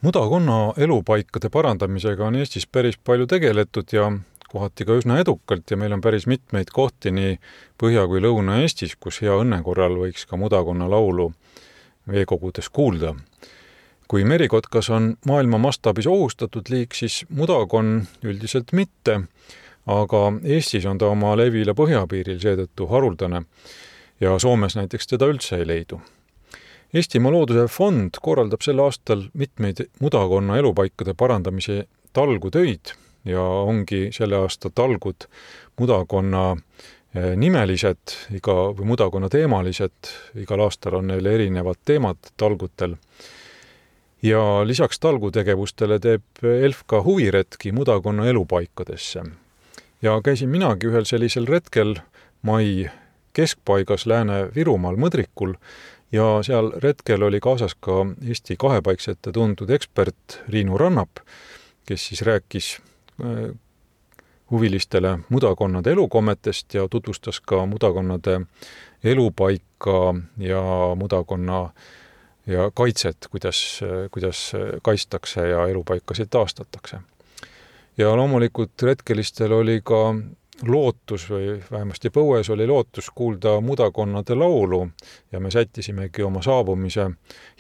mudakonna 0.03 0.73
elupaikade 0.77 1.49
parandamisega 1.49 2.27
on 2.27 2.35
Eestis 2.35 2.67
päris 2.67 2.99
palju 2.99 3.27
tegeletud 3.27 3.93
ja 3.93 4.13
kohati 4.49 4.85
ka 4.85 4.99
üsna 4.99 5.19
edukalt 5.19 5.71
ja 5.71 5.77
meil 5.77 5.93
on 5.93 6.01
päris 6.01 6.27
mitmeid 6.27 6.71
kohti 6.73 7.11
nii 7.11 7.39
Põhja- 7.83 8.09
kui 8.09 8.21
Lõuna-Eestis, 8.21 8.97
kus 9.01 9.23
hea 9.23 9.33
õnne 9.33 9.63
korral 9.63 9.95
võiks 9.95 10.27
ka 10.27 10.37
mudakonna 10.37 10.91
laulu 10.91 11.33
veekogudes 12.11 12.69
kuulda 12.69 13.15
kui 14.09 14.25
merikotkas 14.25 14.91
on 14.91 15.15
maailma 15.27 15.59
mastaabis 15.59 16.07
ohustatud 16.07 16.69
liik, 16.69 16.95
siis 16.95 17.25
mudakonn 17.29 18.03
üldiselt 18.25 18.73
mitte, 18.73 19.21
aga 19.87 20.21
Eestis 20.45 20.87
on 20.87 20.99
ta 20.99 21.11
oma 21.13 21.35
levila 21.37 21.75
põhjapiiril 21.77 22.41
seetõttu 22.41 22.89
haruldane 22.91 23.45
ja 24.21 24.39
Soomes 24.39 24.77
näiteks 24.77 25.09
teda 25.11 25.29
üldse 25.33 25.61
ei 25.61 25.69
leidu. 25.69 26.01
Eestimaa 26.95 27.33
Looduse 27.33 27.67
Fond 27.69 28.21
korraldab 28.23 28.63
sel 28.63 28.79
aastal 28.79 29.27
mitmeid 29.35 29.83
mudakonna 30.01 30.59
elupaikade 30.61 31.15
parandamise 31.19 31.85
talgutöid 32.13 32.95
ja 33.25 33.43
ongi 33.43 34.09
selle 34.13 34.37
aasta 34.37 34.71
talgud 34.71 35.27
mudakonna 35.81 36.45
eh, 36.55 37.33
nimelised, 37.37 38.15
iga, 38.37 38.55
või 38.79 38.93
mudakonna 38.93 39.29
teemalised, 39.33 40.13
igal 40.39 40.63
aastal 40.69 41.01
on 41.01 41.11
neil 41.11 41.27
erinevad 41.27 41.81
teemad 41.85 42.31
talgutel 42.37 42.95
ja 44.25 44.67
lisaks 44.67 45.01
talgutegevustele 45.01 45.99
teeb 46.01 46.45
ELF 46.49 46.85
ka 46.87 47.03
huviretki 47.03 47.73
mudakonna 47.73 48.27
elupaikadesse. 48.27 49.23
ja 50.03 50.21
käisin 50.25 50.49
minagi 50.49 50.87
ühel 50.87 51.05
sellisel 51.05 51.47
retkel 51.47 51.97
mai 52.43 52.91
keskpaigas 53.33 54.07
Lääne-Virumaal 54.07 54.97
Mõdrikul 54.97 55.55
ja 56.13 56.39
seal 56.43 56.73
retkel 56.83 57.23
oli 57.23 57.41
kaasas 57.41 57.75
ka 57.75 58.07
Eesti 58.29 58.57
kahepaiksete 58.57 59.33
tuntud 59.33 59.71
ekspert 59.71 60.41
Riinu 60.49 60.79
Rannap, 60.79 61.21
kes 61.87 62.07
siis 62.09 62.23
rääkis 62.23 62.79
äh, 63.21 63.51
huvilistele 64.51 65.19
mudakonnade 65.29 65.93
elukommetest 65.93 66.75
ja 66.75 66.89
tutvustas 66.89 67.41
ka 67.41 67.67
mudakonnade 67.67 68.41
elupaika 69.05 70.15
ja 70.39 70.65
mudakonna 70.97 71.63
äh, 71.65 71.73
ja 72.47 72.71
kaitset, 72.75 73.17
kuidas, 73.31 73.81
kuidas 74.11 74.53
kaitstakse 74.83 75.49
ja 75.49 75.67
elupaikasid 75.69 76.29
taastatakse. 76.31 76.99
ja 77.99 78.17
loomulikult 78.17 78.83
retkelistel 78.83 79.53
oli 79.53 79.81
ka 79.85 80.15
lootus 80.63 81.27
või 81.31 81.57
vähemasti 81.71 82.11
põues 82.11 82.51
oli 82.53 82.67
lootus 82.67 83.11
kuulda 83.15 83.61
mudakonnade 83.61 84.35
laulu 84.35 84.89
ja 85.33 85.41
me 85.41 85.51
sättisimegi 85.51 86.23
oma 86.23 86.43
saabumise 86.43 87.11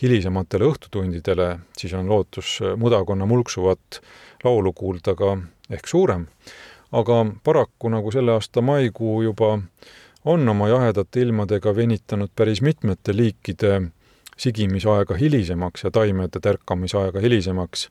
hilisematele 0.03 0.65
õhtutundidele, 0.65 1.59
siis 1.77 1.95
on 1.95 2.09
lootus 2.09 2.61
mudakonna 2.77 3.27
mulksuvat 3.27 4.01
laulu 4.45 4.73
kuulda 4.73 5.15
ka 5.15 5.37
ehk 5.71 5.87
suurem. 5.87 6.27
aga 6.93 7.27
paraku, 7.45 7.89
nagu 7.89 8.11
selle 8.13 8.33
aasta 8.33 8.63
maikuu 8.63 9.23
juba 9.23 9.59
on 10.25 10.49
oma 10.49 10.69
jahedate 10.69 11.21
ilmadega 11.21 11.77
venitanud 11.77 12.31
päris 12.37 12.63
mitmete 12.63 13.17
liikide 13.17 13.83
sigimisaega 14.37 15.15
hilisemaks 15.15 15.85
ja 15.85 15.91
taimede 15.91 16.41
tärkamisaega 16.41 17.21
hilisemaks, 17.21 17.89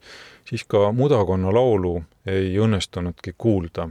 siis 0.48 0.64
ka 0.68 0.92
mudakonna 0.92 1.54
laulu 1.54 2.02
ei 2.26 2.56
õnnestunudki 2.58 3.34
kuulda. 3.38 3.88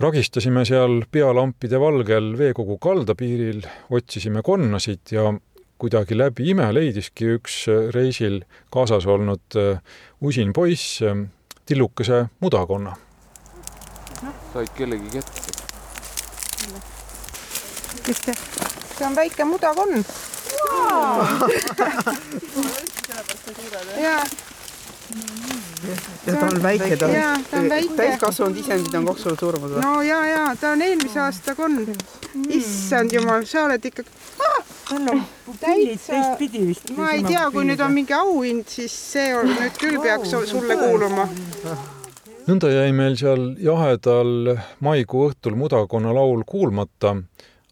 ragistasime 0.00 0.64
seal 0.64 1.04
pealampide 1.10 1.80
valgel 1.80 2.34
veekogu 2.38 2.78
kaldapiiril, 2.78 3.62
otsisime 3.90 4.42
konnasid 4.42 5.00
ja 5.10 5.32
kuidagi 5.78 6.18
läbi 6.18 6.50
ime 6.50 6.68
leidiski 6.74 7.30
üks 7.36 7.64
reisil 7.94 8.42
kaasas 8.72 9.06
olnud 9.06 9.56
äh, 9.56 9.80
usin 10.20 10.52
poiss 10.52 11.02
äh, 11.02 11.26
tillukese 11.66 12.26
mudakonna. 12.40 12.96
said 14.52 14.68
kellegi 14.76 15.10
kätte? 15.12 15.52
kes 18.06 18.22
see? 18.24 18.34
see 18.98 19.06
on 19.06 19.16
väike 19.16 19.44
mudakonn 19.44 20.04
jaa. 24.02 24.24
ja 26.26 26.32
ta 26.34 26.46
on 26.46 26.62
väike, 26.62 26.96
ta 26.96 27.06
on 27.06 27.68
täiskasvanud 27.96 28.56
isendid 28.60 28.94
on 28.98 29.06
kaks 29.10 29.26
korda 29.26 29.40
suuremad 29.40 29.74
või? 29.76 29.82
no 29.84 30.02
ja, 30.02 30.20
ja 30.26 30.46
ta 30.60 30.74
on 30.74 30.82
eelmise 30.82 31.20
aasta 31.22 31.54
konn. 31.58 31.94
issand 32.48 33.14
jumal, 33.14 33.46
sa 33.48 33.66
oled 33.68 33.84
ikka 33.90 34.04
tal 34.06 35.08
on 35.10 35.22
pupillid 35.46 36.00
teistpidi 36.06 36.66
vist. 36.66 36.90
ma 36.96 37.10
ei 37.14 37.24
tea, 37.26 37.48
kui 37.54 37.66
nüüd 37.68 37.82
on 37.82 37.94
mingi 37.94 38.14
auhind, 38.16 38.66
siis 38.70 38.94
see 39.12 39.34
on 39.36 39.50
nüüd 39.50 39.78
küll 39.80 40.00
peaks 40.02 40.34
sulle 40.50 40.78
kuuluma. 40.80 41.28
nõnda 42.46 42.70
jäi 42.70 42.92
meil 42.94 43.16
seal 43.18 43.48
jahedal 43.62 44.56
maikuu 44.86 45.28
õhtul 45.30 45.58
mudakonna 45.58 46.14
laul 46.14 46.44
kuulmata 46.46 47.16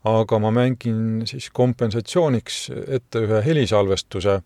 aga 0.05 0.39
ma 0.39 0.51
mängin 0.53 1.25
siis 1.27 1.49
kompensatsiooniks 1.53 2.59
ette 2.97 3.23
ühe 3.25 3.41
helisalvestuse 3.47 4.39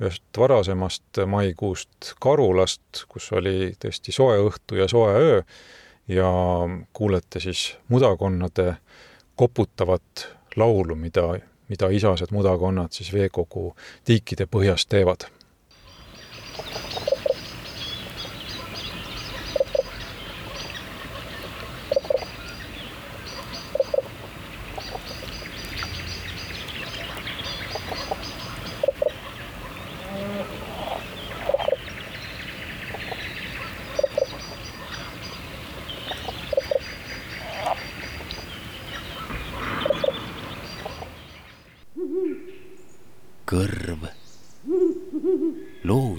ühest 0.00 0.38
varasemast 0.38 1.22
maikuust 1.26 2.12
Karulast, 2.20 3.04
kus 3.08 3.30
oli 3.32 3.72
tõesti 3.80 4.12
soe 4.12 4.36
õhtu 4.44 4.80
ja 4.80 4.88
soe 4.88 5.14
öö 5.16 5.40
ja 6.08 6.28
kuulete 6.92 7.40
siis 7.40 7.76
mudakonnade 7.88 8.74
koputavat 9.36 10.28
laulu, 10.56 10.94
mida, 10.94 11.34
mida 11.68 11.88
isased 11.88 12.32
mudakonnad 12.32 12.92
siis 12.92 13.12
veekogu 13.12 13.74
tiikide 14.04 14.48
põhjas 14.50 14.86
teevad 14.88 15.28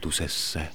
loodusesse. 0.10 0.68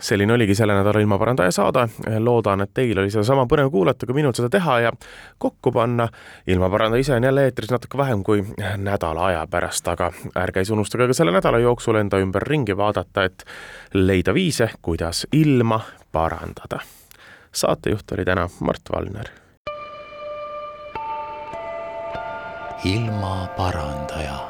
selline 0.00 0.32
oligi 0.32 0.54
selle 0.54 0.74
nädala 0.74 1.00
ilmaparandaja 1.00 1.50
saade, 1.52 1.82
loodan, 2.18 2.62
et 2.64 2.70
teil 2.74 2.98
oli 2.98 3.10
sedasama 3.10 3.44
põnev 3.44 3.68
kuulata, 3.70 4.06
kui 4.06 4.14
minul 4.16 4.32
seda 4.32 4.48
teha 4.48 4.78
ja 4.80 4.92
kokku 5.38 5.72
panna. 5.72 6.08
ilmaparandaja 6.46 7.00
ise 7.00 7.14
on 7.14 7.24
jälle 7.24 7.44
eetris 7.44 7.70
natuke 7.70 7.98
vähem 7.98 8.22
kui 8.24 8.44
nädala 8.76 9.26
aja 9.26 9.46
pärast, 9.50 9.88
aga 9.88 10.12
ärge 10.36 10.64
siis 10.64 10.70
unustage 10.70 11.06
ka 11.06 11.14
selle 11.18 11.32
nädala 11.32 11.58
jooksul 11.58 11.98
enda 12.00 12.18
ümber 12.18 12.42
ringi 12.42 12.76
vaadata, 12.76 13.24
et 13.24 13.44
leida 13.94 14.34
viise, 14.34 14.70
kuidas 14.82 15.26
ilma 15.32 15.80
parandada. 16.12 16.80
saatejuht 17.52 18.12
oli 18.12 18.24
täna 18.24 18.48
Mart 18.60 18.92
Valner. 18.92 19.28
ilmaparandaja 22.84 24.49